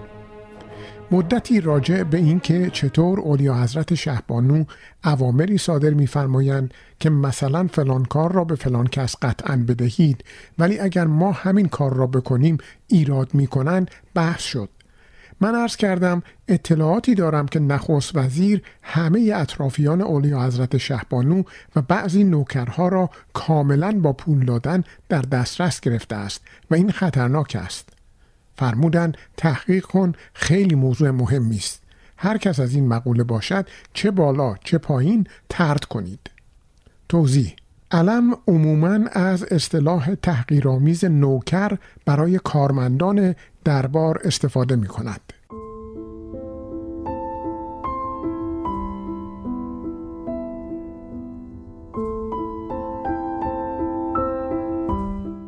مدتی 1.11 1.61
راجع 1.61 2.03
به 2.03 2.19
اینکه 2.19 2.71
چطور 2.71 3.21
اولیا 3.21 3.55
حضرت 3.55 3.95
شهبانو 3.95 4.65
اوامری 5.05 5.59
صادر 5.59 5.91
میفرمایند 5.91 6.75
که 7.01 7.11
مثلا 7.11 7.67
فلان 7.67 8.05
کار 8.05 8.33
را 8.33 8.45
به 8.45 8.55
فلان 8.55 8.87
کس 8.87 9.17
قطعا 9.23 9.65
بدهید 9.69 10.25
ولی 10.59 10.79
اگر 10.79 11.07
ما 11.07 11.33
همین 11.33 11.69
کار 11.69 11.95
را 11.95 12.07
بکنیم 12.07 12.59
ایراد 12.87 13.35
می‌کنند 13.35 13.91
بحث 14.15 14.41
شد. 14.43 14.69
من 15.41 15.55
عرض 15.55 15.77
کردم 15.77 16.23
اطلاعاتی 16.49 17.15
دارم 17.15 17.47
که 17.47 17.61
نخست 17.61 18.17
وزیر 18.17 18.63
همه 18.83 19.33
اطرافیان 19.35 20.01
اولیا 20.01 20.43
حضرت 20.43 20.77
شهبانو 20.77 21.43
و 21.77 21.83
بعضی 21.83 22.25
نوکرها 22.25 22.89
را 22.89 23.11
کاملا 23.33 23.93
با 23.93 24.13
پول 24.13 24.45
دادن 24.45 24.85
در 25.09 25.23
دسترس 25.23 25.81
گرفته 25.81 26.17
است 26.17 26.43
و 26.71 26.75
این 26.75 26.91
خطرناک 26.91 27.57
است. 27.61 27.89
فرمودن 28.57 29.13
تحقیق 29.37 29.85
کن 29.85 30.13
خیلی 30.35 30.75
موضوع 30.75 31.11
مهمی 31.11 31.57
است 31.57 31.83
هر 32.17 32.39
کس 32.39 32.61
از 32.61 32.75
این 32.75 32.89
مقوله 32.89 33.25
باشد 33.25 33.67
چه 33.93 34.11
بالا 34.11 34.55
چه 34.65 34.79
پایین 34.79 35.27
ترد 35.49 35.85
کنید. 35.85 36.31
توضیح 37.09 37.57
علم 37.91 38.37
عموما 38.49 38.99
از 39.13 39.43
اصطلاح 39.43 40.15
تحقیرآمیز 40.15 41.05
نوکر 41.05 41.79
برای 42.05 42.41
کارمندان 42.45 43.35
دربار 43.65 44.21
استفاده 44.25 44.77
می 44.77 44.87
کند. 44.87 45.21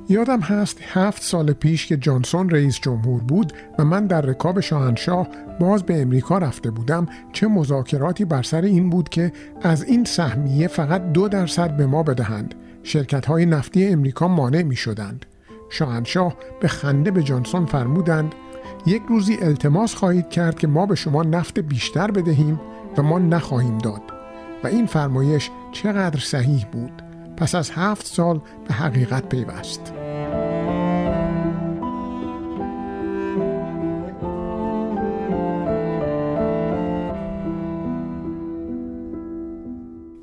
یادم 0.08 0.40
هست 0.40 0.78
هفت 0.82 1.22
سال 1.22 1.52
پیش 1.52 1.86
که 1.86 1.96
جانسون 1.96 2.50
رئیس 2.50 2.80
جمهور 2.80 3.22
بود 3.22 3.52
و 3.78 3.84
من 3.84 4.06
در 4.06 4.20
رکاب 4.20 4.60
شاهنشاه 4.60 5.28
باز 5.60 5.82
به 5.82 6.02
امریکا 6.02 6.38
رفته 6.38 6.70
بودم. 6.70 7.06
چه 7.32 7.46
مذاکراتی 7.46 8.24
بر 8.24 8.42
سر 8.42 8.62
این 8.62 8.90
بود 8.90 9.08
که 9.08 9.32
از 9.62 9.84
این 9.84 10.04
سهمیه 10.04 10.68
فقط 10.68 11.12
دو 11.12 11.28
درصد 11.28 11.76
به 11.76 11.86
ما 11.86 12.02
بدهند. 12.02 12.54
شرکت 12.82 13.26
های 13.26 13.46
نفتی 13.46 13.86
امریکا 13.86 14.28
مانع 14.28 14.62
می 14.62 14.76
شدند 14.76 15.26
شاهنشاه 15.68 16.34
به 16.60 16.68
خنده 16.68 17.10
به 17.10 17.22
جانسون 17.22 17.66
فرمودند 17.66 18.34
یک 18.86 19.02
روزی 19.08 19.38
التماس 19.42 19.94
خواهید 19.94 20.28
کرد 20.28 20.58
که 20.58 20.66
ما 20.66 20.86
به 20.86 20.94
شما 20.94 21.22
نفت 21.22 21.58
بیشتر 21.58 22.10
بدهیم 22.10 22.60
و 22.96 23.02
ما 23.02 23.18
نخواهیم 23.18 23.78
داد. 23.78 24.02
و 24.64 24.66
این 24.66 24.86
فرمایش 24.86 25.50
چقدر 25.72 26.20
صحیح 26.20 26.66
بود. 26.72 27.02
پس 27.36 27.54
از 27.54 27.70
هفت 27.70 28.06
سال 28.06 28.40
به 28.68 28.74
حقیقت 28.74 29.28
پیوست. 29.28 29.92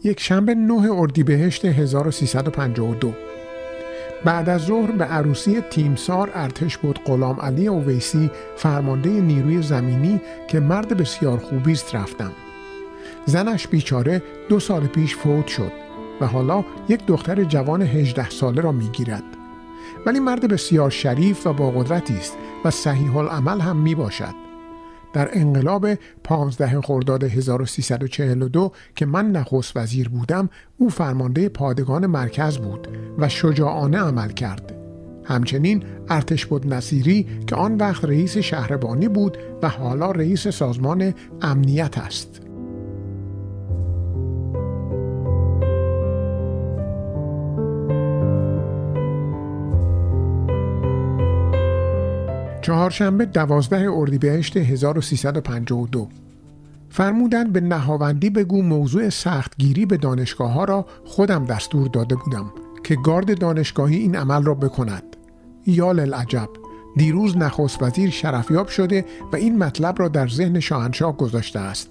یک 0.03 0.19
شنبه 0.19 0.55
9 0.55 0.91
اردیبهشت 0.91 1.65
1352 1.65 3.13
بعد 4.25 4.49
از 4.49 4.61
ظهر 4.61 4.91
به 4.91 5.05
عروسی 5.05 5.61
تیمسار 5.61 6.31
ارتش 6.33 6.77
بود. 6.77 6.99
غلام 7.05 7.39
علی 7.41 7.67
اویسی 7.67 8.31
فرمانده 8.55 9.09
نیروی 9.09 9.61
زمینی 9.61 10.21
که 10.47 10.59
مرد 10.59 10.97
بسیار 10.97 11.37
خوبی 11.37 11.71
است 11.71 11.95
رفتم. 11.95 12.31
زنش 13.25 13.67
بیچاره 13.67 14.23
دو 14.49 14.59
سال 14.59 14.87
پیش 14.87 15.15
فوت 15.15 15.47
شد 15.47 15.71
و 16.21 16.27
حالا 16.27 16.65
یک 16.89 17.05
دختر 17.05 17.43
جوان 17.43 17.81
18 17.81 18.29
ساله 18.29 18.61
را 18.61 18.71
می‌گیرد. 18.71 19.23
ولی 20.05 20.19
مرد 20.19 20.47
بسیار 20.47 20.89
شریف 20.89 21.47
و 21.47 21.53
با 21.53 21.71
قدرتی 21.71 22.17
است 22.17 22.37
و 22.65 22.71
صحیح 22.71 23.17
العمل 23.17 23.59
هم 23.59 23.75
می 23.75 23.95
باشد 23.95 24.42
در 25.13 25.29
انقلاب 25.33 25.87
15 26.23 26.81
خرداد 26.81 27.23
1342 27.23 28.71
که 28.95 29.05
من 29.05 29.31
نخست 29.31 29.77
وزیر 29.77 30.09
بودم 30.09 30.49
او 30.77 30.89
فرمانده 30.89 31.49
پادگان 31.49 32.05
مرکز 32.05 32.57
بود 32.57 32.87
و 33.17 33.29
شجاعانه 33.29 33.97
عمل 33.97 34.29
کرد. 34.29 34.73
همچنین 35.25 35.83
ارتش 36.09 36.45
بود 36.45 36.73
نصیری 36.73 37.27
که 37.47 37.55
آن 37.55 37.77
وقت 37.77 38.05
رئیس 38.05 38.37
شهربانی 38.37 39.07
بود 39.07 39.37
و 39.61 39.69
حالا 39.69 40.11
رئیس 40.11 40.47
سازمان 40.47 41.13
امنیت 41.41 41.97
است. 41.97 42.42
چهارشنبه 52.63 53.25
دوازده 53.25 53.91
اردیبهشت 53.91 54.57
1352 54.57 56.07
فرمودند 56.89 57.53
به 57.53 57.61
نهاوندی 57.61 58.29
بگو 58.29 58.61
موضوع 58.61 59.09
سختگیری 59.09 59.85
به 59.85 59.97
دانشگاه 59.97 60.51
ها 60.51 60.63
را 60.63 60.85
خودم 61.05 61.45
دستور 61.45 61.87
داده 61.87 62.15
بودم 62.15 62.51
که 62.83 62.95
گارد 62.95 63.39
دانشگاهی 63.39 63.95
این 63.95 64.15
عمل 64.15 64.43
را 64.43 64.53
بکند. 64.53 65.03
یا 65.67 65.89
العجب 65.89 66.49
دیروز 66.97 67.37
نخست 67.37 67.83
وزیر 67.83 68.09
شرفیاب 68.09 68.67
شده 68.67 69.05
و 69.33 69.35
این 69.35 69.57
مطلب 69.57 69.99
را 69.99 70.07
در 70.07 70.27
ذهن 70.27 70.59
شاهنشاه 70.59 71.17
گذاشته 71.17 71.59
است. 71.59 71.89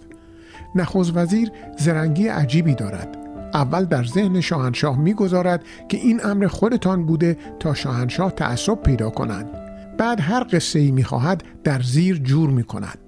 نخست 0.74 1.16
وزیر 1.16 1.51
زرنگی 1.78 2.28
عجیبی 2.28 2.74
دارد. 2.74 3.19
اول 3.55 3.85
در 3.85 4.05
ذهن 4.05 4.40
شاهنشاه 4.40 4.99
می‌گذارد 4.99 5.65
که 5.89 5.97
این 5.97 6.20
امر 6.24 6.47
خودتان 6.47 7.07
بوده 7.07 7.36
تا 7.61 7.74
شاهنشاه 7.74 8.31
تعصب 8.31 8.82
پیدا 8.82 9.11
کنند. 9.11 9.62
بعد 9.98 10.20
هر 10.20 10.47
قصه 10.52 10.78
ای 10.78 10.90
می 10.90 11.05
خواهد 11.05 11.44
در 11.64 11.82
زیر 11.82 12.16
جور 12.16 12.51
می 12.51 12.64
کند. 12.64 12.98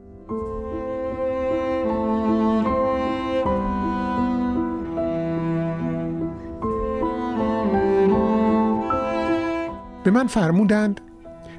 به 10.04 10.10
من 10.10 10.26
فرمودند 10.26 11.00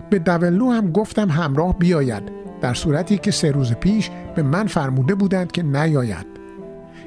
به 0.10 0.20
دولو 0.20 0.72
هم 0.72 0.92
گفتم 0.92 1.30
همراه 1.30 1.80
بیاید 1.80 2.24
در 2.62 2.74
صورتی 2.74 3.18
که 3.18 3.32
سه 3.32 3.52
روز 3.52 3.74
پیش 3.74 4.10
به 4.36 4.44
من 4.44 4.68
فرموده 4.68 5.16
بودند 5.16 5.52
که 5.52 5.64
نیاید 5.64 6.26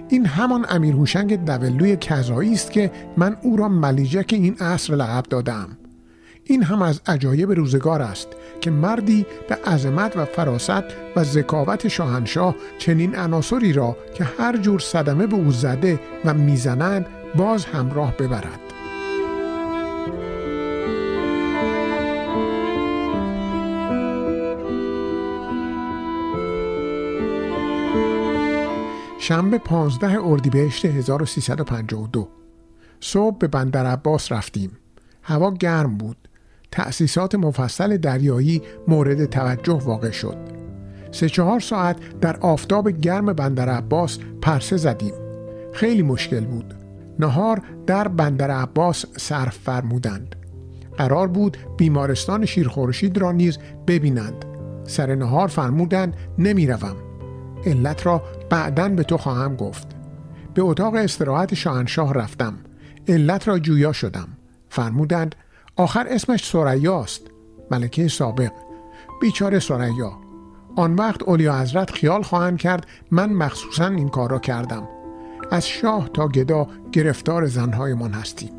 این 0.09 0.27
همان 0.27 0.67
امیر 0.69 0.95
هوشنگ 0.95 1.45
دولوی 1.45 1.97
کذایی 1.97 2.53
است 2.53 2.73
که 2.73 2.91
من 3.17 3.37
او 3.43 3.57
را 3.57 3.69
ملیجک 3.69 4.33
این 4.33 4.55
عصر 4.61 4.95
لقب 4.95 5.25
دادم 5.31 5.69
این 6.51 6.63
هم 6.63 6.83
از 6.83 7.01
عجایب 7.07 7.53
روزگار 7.53 8.03
است 8.03 8.29
که 8.61 8.71
مردی 8.71 9.27
به 9.49 9.55
عظمت 9.55 10.17
و 10.17 10.25
فراست 10.25 10.85
و 11.17 11.25
ذکاوت 11.25 11.89
شاهنشاه 11.89 12.55
چنین 12.79 13.17
عناصری 13.17 13.73
را 13.73 13.97
که 14.15 14.25
هر 14.25 14.57
جور 14.57 14.81
صدمه 14.81 15.27
به 15.27 15.37
او 15.37 15.51
زده 15.51 16.01
و 16.25 16.35
می‌زنند 16.35 17.07
باز 17.37 17.65
همراه 17.65 18.17
ببرد. 18.17 18.61
شنبه 29.19 29.59
15 29.59 30.19
اردیبهشت 30.25 30.85
1352 30.85 32.29
صبح 33.01 33.39
به 33.39 33.49
بندر 33.49 33.87
عباس 33.87 34.33
رفتیم. 34.33 34.79
هوا 35.23 35.51
گرم 35.51 35.99
بود. 35.99 36.17
تأسیسات 36.71 37.35
مفصل 37.35 37.97
دریایی 37.97 38.63
مورد 38.89 39.25
توجه 39.25 39.73
واقع 39.85 40.11
شد. 40.11 40.37
سه 41.11 41.29
چهار 41.29 41.61
ساعت 41.61 41.97
در 42.21 42.37
آفتاب 42.37 42.89
گرم 42.89 43.33
بندر 43.33 43.69
عباس 43.69 44.19
پرسه 44.43 44.77
زدیم. 44.77 45.15
خیلی 45.73 46.03
مشکل 46.03 46.45
بود. 46.45 46.75
نهار 47.19 47.63
در 47.87 48.09
بندر 48.09 48.51
عباس 48.51 49.05
صرف 49.17 49.59
فرمودند. 49.59 50.37
قرار 50.97 51.29
بود 51.29 51.57
بیمارستان 51.77 52.45
شیرخورشید 52.45 53.19
را 53.19 53.33
نیز 53.33 53.59
ببینند. 53.87 54.45
سر 54.85 55.15
نهار 55.15 55.49
فرمودند 55.49 56.17
نمی‌روم. 56.39 56.97
علت 57.67 58.07
را 58.07 58.23
بعدا 58.51 58.89
به 58.89 59.03
تو 59.03 59.17
خواهم 59.17 59.57
گفت. 59.57 59.87
به 60.55 60.63
اتاق 60.63 60.95
استراحت 60.95 61.55
شاهنشاه 61.55 62.15
رفتم. 62.15 62.55
علت 63.09 63.49
را 63.49 63.59
جویا 63.59 63.93
شدم. 63.93 64.29
فرمودند 64.69 65.35
آخر 65.79 66.07
اسمش 66.11 66.51
سریاست 66.51 67.23
ملکه 67.71 68.09
سابق. 68.09 68.53
بیچاره 69.21 69.59
سریا. 69.59 70.13
آن 70.77 70.95
وقت 70.95 71.23
اولیا 71.23 71.61
حضرت 71.61 71.91
خیال 71.91 72.23
خواهند 72.23 72.59
کرد 72.59 72.87
من 73.11 73.33
مخصوصا 73.33 73.87
این 73.87 74.09
کار 74.09 74.31
را 74.31 74.39
کردم. 74.39 74.89
از 75.51 75.69
شاه 75.69 76.09
تا 76.09 76.29
گدا 76.29 76.67
گرفتار 76.93 77.47
زنهایمان 77.47 78.13
هستیم. 78.13 78.51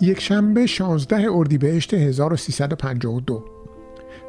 یک 0.00 0.20
شنبه 0.20 0.66
16 0.66 1.28
اردیبهشت 1.32 1.94
1352 1.94 3.59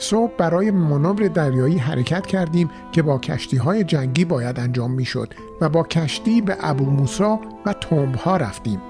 صبح 0.02 0.32
برای 0.38 0.72
مانور 0.72 1.28
دریایی 1.28 1.78
حرکت 1.78 2.28
کردیم 2.28 2.70
که 2.92 3.02
با 3.02 3.18
کشتی 3.18 3.58
های 3.58 3.84
جنگی 3.84 4.26
باید 4.26 4.60
انجام 4.60 4.92
می 4.92 5.06
شد 5.06 5.34
و 5.62 5.70
با 5.70 5.84
کشتی 5.84 6.42
به 6.42 6.58
ابو 6.60 6.86
موسا 6.86 7.40
و 7.66 7.74
تومب 7.74 8.16
ها 8.16 8.38
رفتیم. 8.38 8.82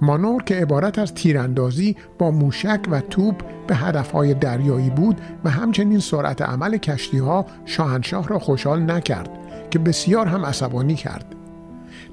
مانور 0.00 0.42
که 0.42 0.54
عبارت 0.54 0.98
از 0.98 1.14
تیراندازی 1.14 1.96
با 2.18 2.30
موشک 2.30 2.80
و 2.90 3.00
توپ 3.00 3.42
به 3.66 3.74
های 3.74 4.34
دریایی 4.34 4.90
بود 4.90 5.20
و 5.44 5.50
همچنین 5.50 5.98
سرعت 5.98 6.42
عمل 6.42 6.76
کشتی 6.76 7.18
ها 7.18 7.46
شاهنشاه 7.64 8.28
را 8.28 8.38
خوشحال 8.38 8.90
نکرد 8.90 9.30
که 9.70 9.78
بسیار 9.78 10.26
هم 10.26 10.44
عصبانی 10.44 10.94
کرد. 10.94 11.34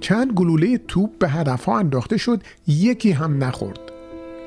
چند 0.02 0.34
گلوله 0.34 0.77
توپ 0.77 1.10
به 1.19 1.27
ها 1.65 1.80
انداخته 1.80 2.18
شد 2.18 2.44
یکی 2.68 3.11
هم 3.11 3.44
نخورد. 3.44 3.80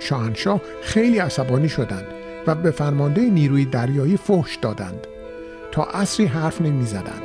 شاهنشاه 0.01 0.61
خیلی 0.83 1.19
عصبانی 1.19 1.69
شدند 1.69 2.20
و 2.47 2.55
به 2.55 2.71
فرمانده 2.71 3.23
نیروی 3.23 3.65
دریایی 3.65 4.17
فحش 4.17 4.57
دادند. 4.57 5.07
تا 5.73 5.85
اصری 5.85 6.27
حرف 6.27 6.61
نمی 6.61 6.87
زدند. 6.87 7.23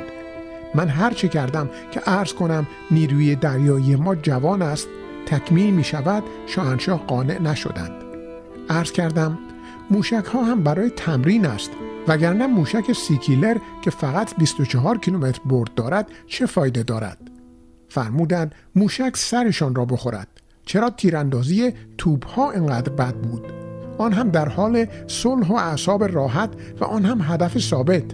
من 0.74 0.88
هر 0.88 1.10
چه 1.10 1.28
کردم 1.28 1.70
که 1.90 2.00
عرض 2.00 2.32
کنم 2.32 2.66
نیروی 2.90 3.34
دریایی 3.34 3.96
ما 3.96 4.14
جوان 4.14 4.62
است 4.62 4.88
تکمیل 5.26 5.74
می 5.74 5.84
شود 5.84 6.22
شاهنشاه 6.46 7.06
قانع 7.06 7.42
نشدند. 7.42 8.04
عرض 8.70 8.92
کردم 8.92 9.38
موشک 9.90 10.24
ها 10.24 10.44
هم 10.44 10.62
برای 10.62 10.90
تمرین 10.90 11.46
است 11.46 11.70
وگرنه 12.08 12.46
موشک 12.46 12.92
سیکیلر 12.92 13.56
که 13.82 13.90
فقط 13.90 14.36
24 14.36 14.98
کیلومتر 14.98 15.40
برد 15.44 15.74
دارد 15.74 16.08
چه 16.26 16.46
فایده 16.46 16.82
دارد؟ 16.82 17.18
فرمودند 17.88 18.54
موشک 18.74 19.16
سرشان 19.16 19.74
را 19.74 19.84
بخورد. 19.84 20.28
چرا 20.66 20.90
تیراندازی 20.90 21.72
توپ 21.98 22.26
ها 22.26 22.50
انقدر 22.50 22.92
بد 22.92 23.14
بود؟ 23.14 23.65
آن 23.98 24.12
هم 24.12 24.30
در 24.30 24.48
حال 24.48 24.86
صلح 25.06 25.48
و 25.48 25.54
اعصاب 25.54 26.04
راحت 26.04 26.50
و 26.80 26.84
آن 26.84 27.04
هم 27.04 27.20
هدف 27.22 27.58
ثابت. 27.58 28.04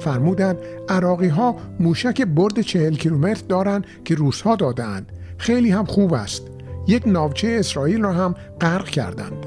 فرمودند 0.00 0.58
عراقی 0.88 1.28
ها 1.28 1.56
موشک 1.80 2.22
برد 2.22 2.60
چهل 2.60 2.94
کیلومتر 2.94 3.42
دارند 3.48 3.86
که 4.04 4.14
روس 4.14 4.40
ها 4.40 4.56
دادند 4.56 5.12
خیلی 5.38 5.70
هم 5.70 5.84
خوب 5.84 6.14
است. 6.14 6.42
یک 6.88 7.02
ناوچه 7.06 7.56
اسرائیل 7.60 8.02
را 8.02 8.12
هم 8.12 8.34
غرق 8.60 8.88
کردند. 8.88 9.46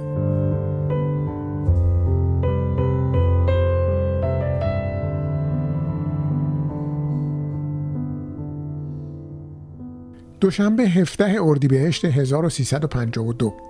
دوشنبه 10.40 10.84
17 10.84 11.42
اردیبهشت 11.42 12.06
1352 12.06 13.67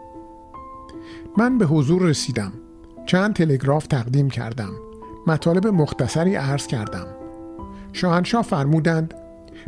من 1.38 1.58
به 1.58 1.66
حضور 1.66 2.02
رسیدم. 2.02 2.52
چند 3.06 3.34
تلگراف 3.34 3.88
تقدیم 3.88 4.30
کردم. 4.30 4.72
مطالب 5.28 5.68
مختصری 5.68 6.36
عرض 6.36 6.68
کردم. 6.68 7.08
شاهنشاه 7.94 8.42
فرمودند 8.42 9.14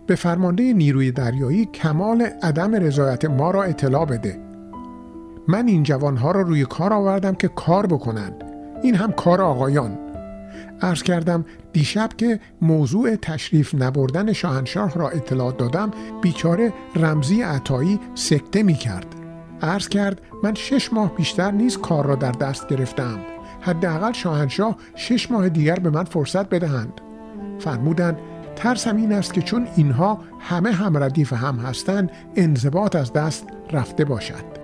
به 0.08 0.16
فرمانده 0.16 0.74
نیروی 0.74 1.12
دریایی 1.12 1.66
کمال 1.66 2.22
عدم 2.22 2.76
رضایت 2.76 3.26
ما 3.26 3.52
را 3.52 3.64
اطلاع 3.64 4.06
بده. 4.06 4.40
من 5.48 5.68
این 5.68 5.84
جوانها 5.84 6.32
را 6.32 6.41
روی 6.41 6.66
کار 6.66 6.94
آوردم 6.94 7.36
که 7.36 7.48
کار 7.48 7.86
بکنند. 7.86 8.44
این 8.84 8.96
هم 8.96 9.12
کار 9.12 9.41
آقایان. 9.41 9.98
عرض 10.82 11.04
کردم 11.04 11.46
دیشب 11.74 12.10
که 12.18 12.40
موضوع 12.62 13.16
تشریف 13.16 13.76
نبردن 13.76 14.34
شاهنشاه 14.34 14.94
را 14.94 15.10
اطلاع 15.10 15.52
دادم 15.52 15.91
بیچاره 16.22 16.74
رمزی 16.96 17.41
عطایی 17.41 18.00
سکته 18.16 18.64
می 18.64 18.74
کرد 18.74 19.19
عرض 19.61 19.88
کرد 19.88 20.22
من 20.44 20.53
شش 20.53 20.94
ماه 20.94 21.15
بیشتر 21.15 21.52
نیست 21.52 21.81
کار 21.81 22.06
را 22.06 22.15
در 22.15 22.31
دست 22.31 22.68
گرفتم. 22.68 23.19
حداقل 23.61 24.11
شاهنشاه 24.11 24.76
شش 24.95 25.31
ماه 25.31 25.49
دیگر 25.49 25.76
به 25.76 25.90
من 25.90 26.03
فرصت 26.03 26.49
بدهند. 26.49 27.02
فرمودند 27.60 28.18
ترسم 28.56 28.98
این 28.98 29.14
است 29.14 29.34
که 29.34 29.41
چون 29.41 29.68
اینها 29.76 30.19
همه 30.40 30.72
هم 30.72 31.03
ردیف 31.03 31.34
هم 31.34 31.56
هستند 31.56 32.11
انضباط 32.36 32.95
از 32.95 33.14
دست 33.14 33.48
رفته 33.72 34.06
باشد. 34.06 34.59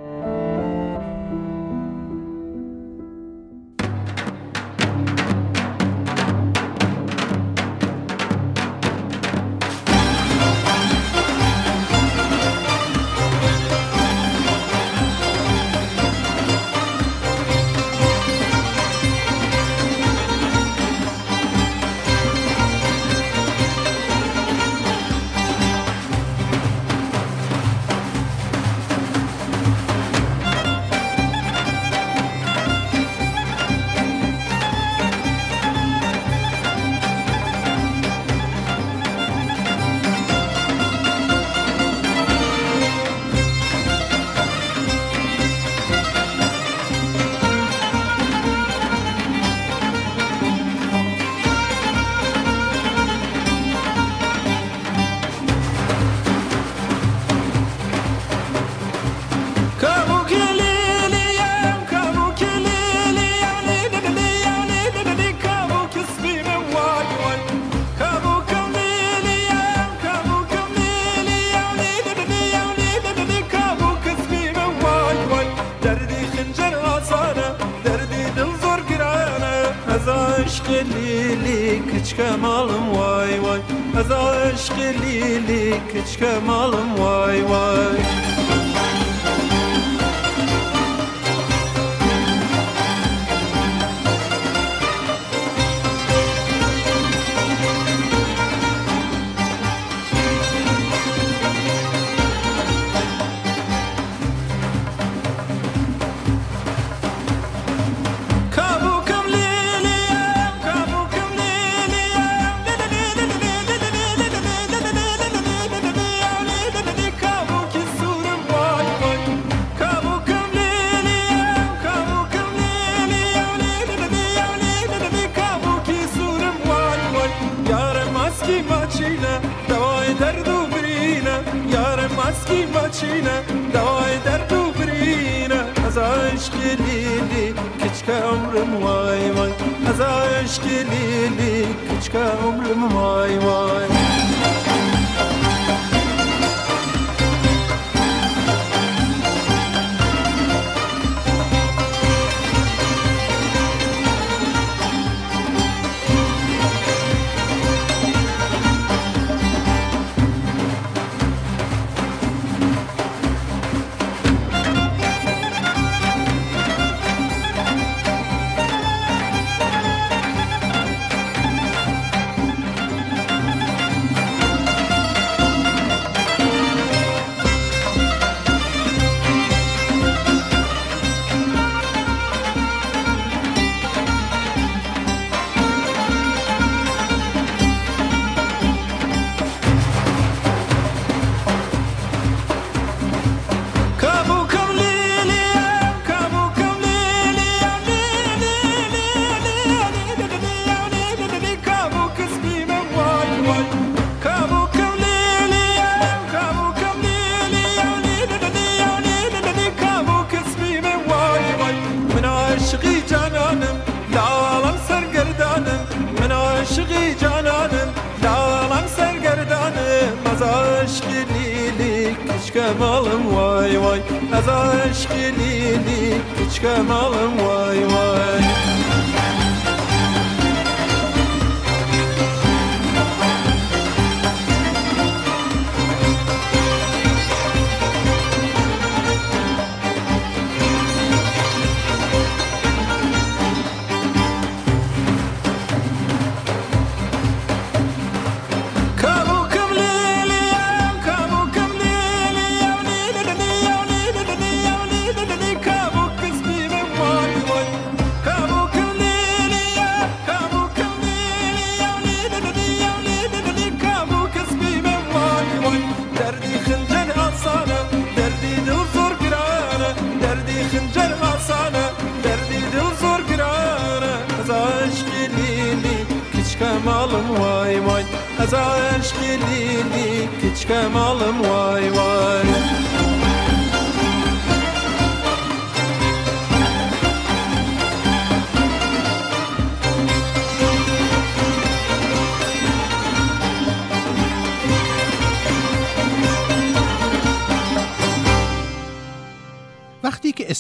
Kemalım 222.56 223.36
vay 223.36 223.82
vay. 223.82 224.00
Az 224.34 224.50
aşk 224.50 225.12
lilik 225.12 226.22
hiç 226.40 226.60
kemalım 226.60 227.38
vay 227.38 227.78
vay 227.78 228.85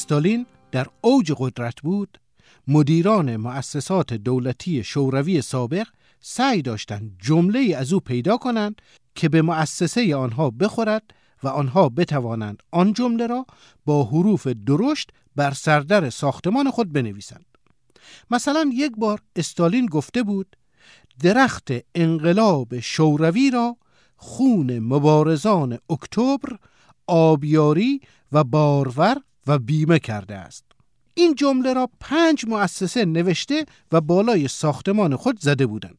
استالین 0.05 0.45
در 0.71 0.87
اوج 1.01 1.33
قدرت 1.37 1.81
بود. 1.81 2.17
مدیران 2.67 3.35
مؤسسات 3.37 4.13
دولتی 4.13 4.83
شوروی 4.83 5.41
سابق 5.41 5.87
سعی 6.19 6.61
داشتند 6.61 7.17
جمله 7.21 7.75
از 7.77 7.93
او 7.93 7.99
پیدا 7.99 8.37
کنند 8.37 8.81
که 9.15 9.29
به 9.29 9.41
مؤسسه 9.41 10.15
آنها 10.15 10.49
بخورد 10.49 11.03
و 11.43 11.47
آنها 11.47 11.89
بتوانند 11.89 12.63
آن 12.71 12.93
جمله 12.93 13.27
را 13.27 13.45
با 13.85 14.03
حروف 14.03 14.47
درشت 14.47 15.09
بر 15.35 15.51
سردر 15.51 16.09
ساختمان 16.09 16.71
خود 16.71 16.93
بنویسند. 16.93 17.45
مثلا 18.31 18.69
یک 18.73 18.91
بار 18.97 19.19
استالین 19.35 19.85
گفته 19.85 20.23
بود 20.23 20.55
درخت 21.23 21.69
انقلاب 21.95 22.79
شوروی 22.79 23.51
را 23.51 23.77
خون 24.15 24.79
مبارزان 24.79 25.79
اکتبر 25.89 26.57
آبیاری 27.07 28.01
و 28.31 28.43
بارور 28.43 29.21
و 29.47 29.59
بیمه 29.59 29.99
کرده 29.99 30.35
است. 30.35 30.63
این 31.13 31.35
جمله 31.35 31.73
را 31.73 31.89
پنج 31.99 32.45
مؤسسه 32.47 33.05
نوشته 33.05 33.65
و 33.91 34.01
بالای 34.01 34.47
ساختمان 34.47 35.15
خود 35.15 35.39
زده 35.39 35.65
بودند. 35.65 35.97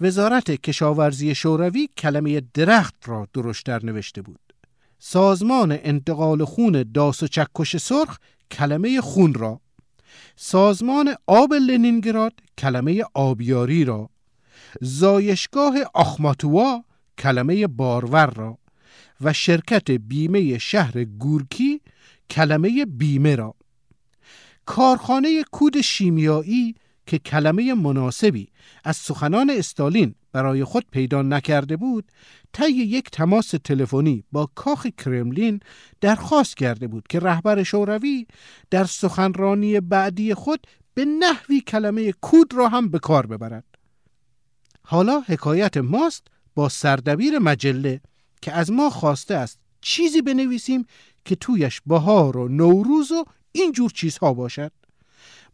وزارت 0.00 0.50
کشاورزی 0.50 1.34
شوروی 1.34 1.88
کلمه 1.96 2.42
درخت 2.54 2.94
را 3.06 3.28
درشتر 3.32 3.84
نوشته 3.84 4.22
بود. 4.22 4.40
سازمان 4.98 5.72
انتقال 5.72 6.44
خون 6.44 6.84
داس 6.94 7.22
و 7.22 7.26
چکش 7.26 7.76
سرخ 7.76 8.18
کلمه 8.50 9.00
خون 9.00 9.34
را. 9.34 9.60
سازمان 10.36 11.14
آب 11.26 11.54
لنینگراد 11.54 12.32
کلمه 12.58 13.04
آبیاری 13.14 13.84
را. 13.84 14.10
زایشگاه 14.80 15.76
آخماتوا 15.94 16.84
کلمه 17.18 17.66
بارور 17.66 18.26
را. 18.26 18.58
و 19.20 19.32
شرکت 19.32 19.90
بیمه 19.90 20.58
شهر 20.58 21.04
گورکی 21.04 21.80
کلمه 22.30 22.84
بیمه 22.84 23.36
را. 23.36 23.54
کارخانه 24.66 25.44
کود 25.52 25.80
شیمیایی 25.80 26.74
که 27.06 27.18
کلمه 27.18 27.74
مناسبی 27.74 28.48
از 28.84 28.96
سخنان 28.96 29.50
استالین 29.50 30.14
برای 30.32 30.64
خود 30.64 30.84
پیدا 30.90 31.22
نکرده 31.22 31.76
بود 31.76 32.12
طی 32.52 32.70
یک 32.70 33.10
تماس 33.10 33.54
تلفنی 33.64 34.24
با 34.32 34.50
کاخ 34.54 34.86
کرملین 34.86 35.60
درخواست 36.00 36.56
کرده 36.56 36.88
بود 36.88 37.06
که 37.08 37.20
رهبر 37.20 37.62
شوروی 37.62 38.26
در 38.70 38.84
سخنرانی 38.84 39.80
بعدی 39.80 40.34
خود 40.34 40.66
به 40.94 41.04
نحوی 41.04 41.60
کلمه 41.60 42.12
کود 42.12 42.54
را 42.54 42.68
هم 42.68 42.88
به 42.88 42.98
کار 42.98 43.26
ببرد. 43.26 43.64
حالا 44.82 45.20
حکایت 45.20 45.76
ماست 45.76 46.26
با 46.54 46.68
سردبیر 46.68 47.38
مجله 47.38 48.00
که 48.42 48.52
از 48.52 48.70
ما 48.70 48.90
خواسته 48.90 49.34
است 49.34 49.58
چیزی 49.80 50.22
بنویسیم 50.22 50.86
که 51.24 51.36
تویش 51.36 51.80
بهار 51.86 52.36
و 52.36 52.48
نوروز 52.48 53.12
و 53.12 53.24
اینجور 53.52 53.90
چیزها 53.90 54.34
باشد. 54.34 54.72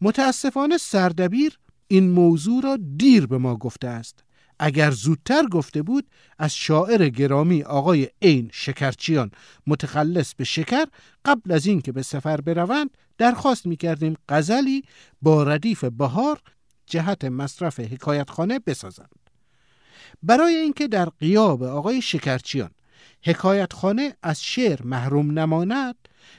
متاسفانه 0.00 0.78
سردبیر 0.78 1.58
این 1.88 2.10
موضوع 2.10 2.62
را 2.62 2.78
دیر 2.96 3.26
به 3.26 3.38
ما 3.38 3.56
گفته 3.56 3.88
است. 3.88 4.24
اگر 4.58 4.90
زودتر 4.90 5.46
گفته 5.46 5.82
بود 5.82 6.06
از 6.38 6.54
شاعر 6.54 7.08
گرامی 7.08 7.62
آقای 7.62 8.08
عین 8.22 8.50
شکرچیان 8.52 9.30
متخلص 9.66 10.34
به 10.34 10.44
شکر 10.44 10.86
قبل 11.24 11.52
از 11.52 11.66
اینکه 11.66 11.92
به 11.92 12.02
سفر 12.02 12.40
بروند 12.40 12.90
درخواست 13.18 13.66
می 13.66 13.76
کردیم 13.76 14.16
غزلی 14.28 14.82
با 15.22 15.42
ردیف 15.42 15.84
بهار 15.84 16.40
جهت 16.86 17.24
مصرف 17.24 17.80
حکایتخانه 17.80 18.58
بسازند. 18.58 19.30
برای 20.22 20.54
اینکه 20.54 20.88
در 20.88 21.08
قیاب 21.08 21.62
آقای 21.62 22.02
شکرچیان 22.02 22.70
حکایتخانه 23.22 24.16
از 24.22 24.42
شعر 24.42 24.82
محروم 24.82 25.38
نماند 25.38 25.96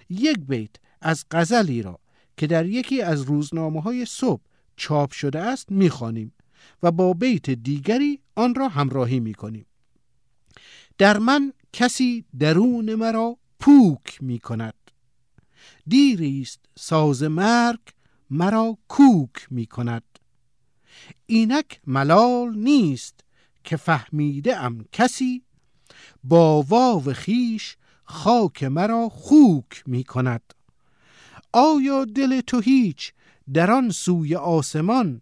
یک 0.09 0.37
بیت 0.37 0.75
از 1.01 1.25
غزلی 1.31 1.81
را 1.81 1.99
که 2.37 2.47
در 2.47 2.65
یکی 2.65 3.01
از 3.01 3.21
روزنامه 3.21 3.81
های 3.81 4.05
صبح 4.05 4.41
چاپ 4.75 5.11
شده 5.11 5.39
است 5.39 5.71
می‌خوانیم 5.71 6.33
و 6.83 6.91
با 6.91 7.13
بیت 7.13 7.49
دیگری 7.49 8.19
آن 8.35 8.55
را 8.55 8.67
همراهی 8.67 9.19
می‌کنیم. 9.19 9.65
در 10.97 11.17
من 11.17 11.53
کسی 11.73 12.25
درون 12.39 12.95
مرا 12.95 13.37
پوک 13.59 14.23
می 14.23 14.39
کند 14.39 14.73
دیریست 15.87 16.59
ساز 16.77 17.23
مرگ 17.23 17.79
مرا 18.29 18.77
کوک 18.87 19.47
می 19.49 19.65
کند 19.65 20.03
اینک 21.25 21.81
ملال 21.87 22.57
نیست 22.57 23.19
که 23.63 23.77
فهمیده 23.77 24.57
ام 24.57 24.85
کسی 24.91 25.43
با 26.23 26.61
واو 26.61 27.13
خیش 27.13 27.77
خاک 28.03 28.63
مرا 28.63 29.09
خوک 29.09 29.83
می 29.85 30.03
کند. 30.03 30.53
آیا 31.53 32.05
دل 32.05 32.41
تو 32.41 32.59
هیچ 32.59 33.13
در 33.53 33.71
آن 33.71 33.89
سوی 33.89 34.35
آسمان 34.35 35.21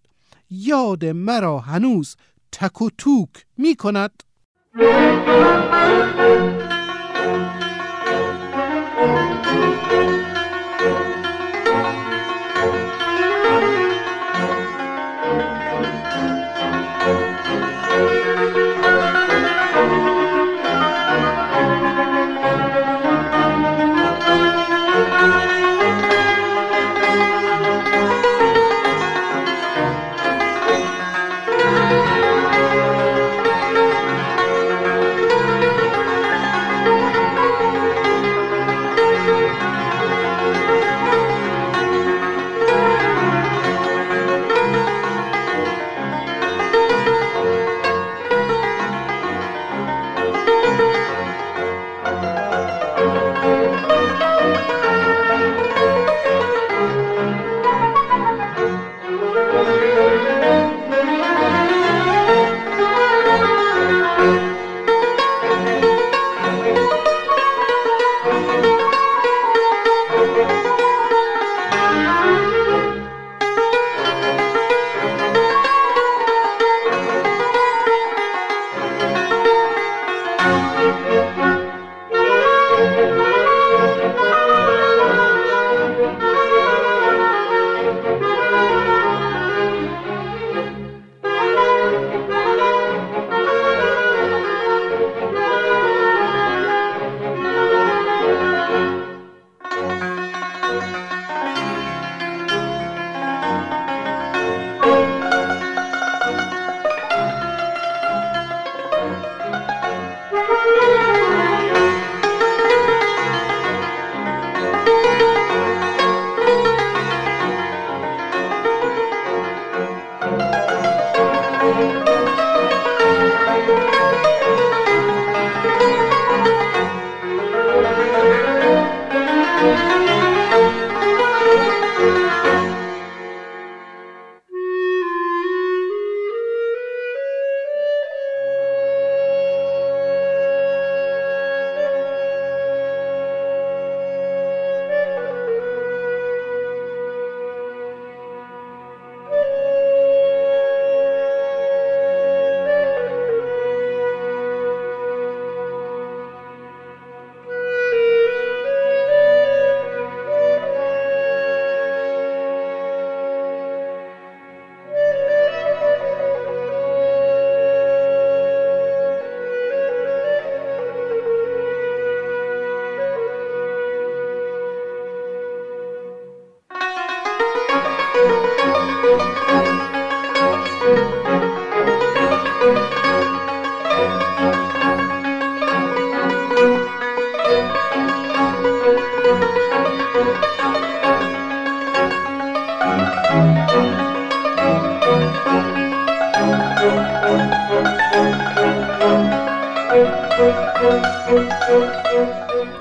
یاد 0.49 1.05
مرا 1.05 1.59
هنوز 1.59 2.15
تک 2.51 2.81
و 2.81 2.89
توک 2.97 3.45
می 3.57 3.75
کند؟ 3.75 4.23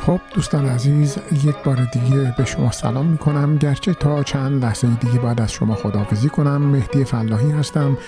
خب 0.09 0.21
دوستان 0.35 0.67
عزیز 0.67 1.19
یک 1.45 1.57
بار 1.65 1.77
دیگه 1.93 2.35
به 2.37 2.45
شما 2.45 2.71
سلام 2.71 3.07
می 3.07 3.19
کنم 3.19 3.57
گرچه 3.57 3.95
تا 3.95 4.23
چند 4.23 4.65
لحظه 4.65 4.89
دیگه 4.89 5.19
بعد 5.19 5.41
از 5.41 5.53
شما 5.53 5.75
خداحافظی 5.75 6.29
کنم 6.29 6.63
مهدی 6.63 7.05
فلاحی 7.05 7.51
هستم. 7.51 7.99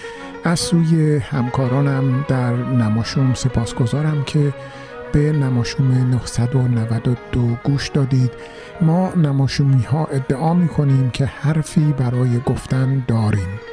از 0.44 0.61
سوی 0.61 1.19
همکارانم 1.19 2.24
در 2.28 2.52
نماشوم 2.52 3.35
سپاسگزارم 3.35 4.24
که 4.24 4.52
به 5.12 5.32
نماشوم 5.32 5.93
992 5.93 7.57
گوش 7.65 7.89
دادید. 7.89 8.31
ما 8.81 9.12
نماشومی 9.16 9.82
ها 9.82 10.05
ادعا 10.05 10.55
می 10.55 10.69
کنیم 10.69 11.11
که 11.11 11.27
حرفی 11.27 11.95
برای 11.99 12.41
گفتن 12.47 13.05
داریم. 13.09 13.69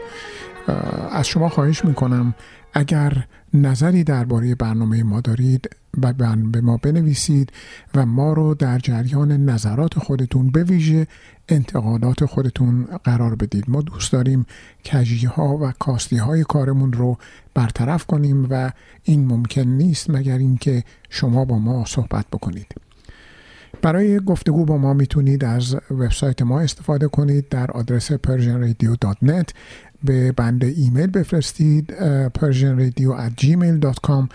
از 1.12 1.28
شما 1.28 1.50
خواهش 1.50 1.86
می 1.86 1.94
کنم 1.94 2.34
اگر 2.74 3.26
نظری 3.54 4.04
درباره 4.04 4.56
برنامه 4.56 5.04
ما 5.04 5.22
دارید 5.22 5.70
به 6.52 6.62
ما 6.62 6.78
بنویسید 6.78 7.52
و 7.96 8.06
ما 8.06 8.34
رو 8.34 8.54
در 8.54 8.80
جریان 8.80 9.32
نظرات 9.32 10.00
خودتون 10.00 10.50
به 10.52 10.64
ویژه 10.64 11.08
انتقادات 11.50 12.26
خودتون 12.26 12.88
قرار 13.04 13.36
بدید. 13.36 13.66
ما 13.68 13.82
دوست 13.82 14.12
داریم 14.12 14.46
کجی 14.86 15.26
ها 15.26 15.58
و 15.58 15.74
کاستی 15.80 16.18
های 16.18 16.44
کارمون 16.44 16.94
رو 16.94 17.18
برطرف 17.54 18.06
کنیم 18.06 18.48
و 18.50 18.72
این 19.04 19.28
ممکن 19.28 19.62
نیست 19.62 20.10
مگر 20.10 20.38
اینکه 20.38 20.84
شما 21.10 21.46
با 21.46 21.60
ما 21.60 21.86
صحبت 21.86 22.26
بکنید. 22.28 22.76
برای 23.82 24.20
گفتگو 24.20 24.66
با 24.66 24.78
ما 24.78 24.94
می‌تونید 24.94 25.46
از 25.46 25.76
وبسایت 25.92 26.42
ما 26.42 26.60
استفاده 26.60 27.08
کنید 27.08 27.50
در 27.50 27.72
آدرس 27.72 28.12
persianradio.net 28.12 29.50
به 30.04 30.32
بند 30.32 30.64
ایمیل 30.64 31.08
بفرستید 31.08 31.94
persianradio@gmail.com 32.38 34.28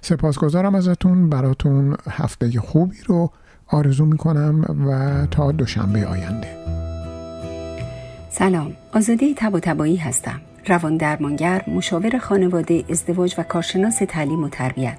سپاسگزارم 0.00 0.74
ازتون 0.74 1.30
براتون 1.30 1.96
هفته 2.10 2.60
خوبی 2.60 2.96
رو 3.06 3.30
آرزو 3.66 4.04
می‌کنم 4.04 4.64
و 4.86 5.26
تا 5.26 5.52
دوشنبه 5.52 6.06
آینده. 6.06 6.48
سلام 8.30 8.72
آزاده 8.92 9.34
تب 9.34 9.54
و 9.54 9.60
تبایی 9.60 9.96
هستم. 9.96 10.40
روان 10.66 10.96
درمانگر 10.96 11.62
مشاور 11.68 12.18
خانواده 12.18 12.84
ازدواج 12.90 13.34
و 13.38 13.42
کارشناس 13.42 13.98
تعلیم 14.08 14.44
و 14.44 14.48
تربیت. 14.48 14.98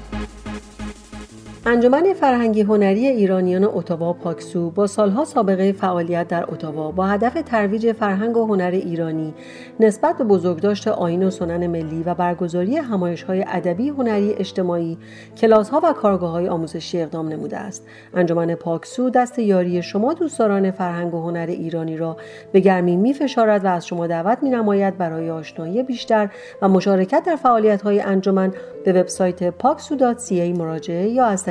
انجمن 1.65 2.13
فرهنگی 2.13 2.61
هنری 2.61 3.07
ایرانیان 3.07 3.63
اتاوا 3.63 4.13
پاکسو 4.13 4.69
با 4.69 4.87
سالها 4.87 5.25
سابقه 5.25 5.71
فعالیت 5.71 6.27
در 6.27 6.45
اتاوا 6.47 6.91
با 6.91 7.07
هدف 7.07 7.33
ترویج 7.45 7.91
فرهنگ 7.91 8.37
و 8.37 8.45
هنر 8.45 8.71
ایرانی 8.73 9.33
نسبت 9.79 10.17
به 10.17 10.23
بزرگداشت 10.23 10.87
آین 10.87 11.23
و 11.23 11.29
سنن 11.29 11.67
ملی 11.67 12.03
و 12.03 12.13
برگزاری 12.13 12.77
همایش 12.77 13.23
های 13.23 13.45
ادبی 13.47 13.89
هنری 13.89 14.33
اجتماعی 14.33 14.97
کلاس 15.37 15.69
ها 15.69 15.81
و 15.83 15.93
کارگاه 15.93 16.31
های 16.31 16.47
آموزشی 16.47 17.01
اقدام 17.01 17.27
نموده 17.27 17.57
است. 17.57 17.87
انجمن 18.13 18.55
پاکسو 18.55 19.09
دست 19.09 19.39
یاری 19.39 19.83
شما 19.83 20.13
دوستداران 20.13 20.71
فرهنگ 20.71 21.13
و 21.13 21.21
هنر 21.21 21.45
ایرانی 21.49 21.97
را 21.97 22.17
به 22.51 22.59
گرمی 22.59 22.97
می 22.97 23.13
فشارد 23.13 23.65
و 23.65 23.67
از 23.67 23.87
شما 23.87 24.07
دعوت 24.07 24.37
می 24.43 24.49
نماید 24.49 24.97
برای 24.97 25.29
آشنایی 25.29 25.83
بیشتر 25.83 26.29
و 26.61 26.67
مشارکت 26.67 27.23
در 27.25 27.35
فعالیت 27.35 27.81
های 27.81 27.99
انجمن 28.01 28.53
به 28.85 28.93
وبسایت 28.93 29.49
پاکسو.ca 29.49 30.57
مراجعه 30.57 31.09
یا 31.09 31.25
از 31.25 31.50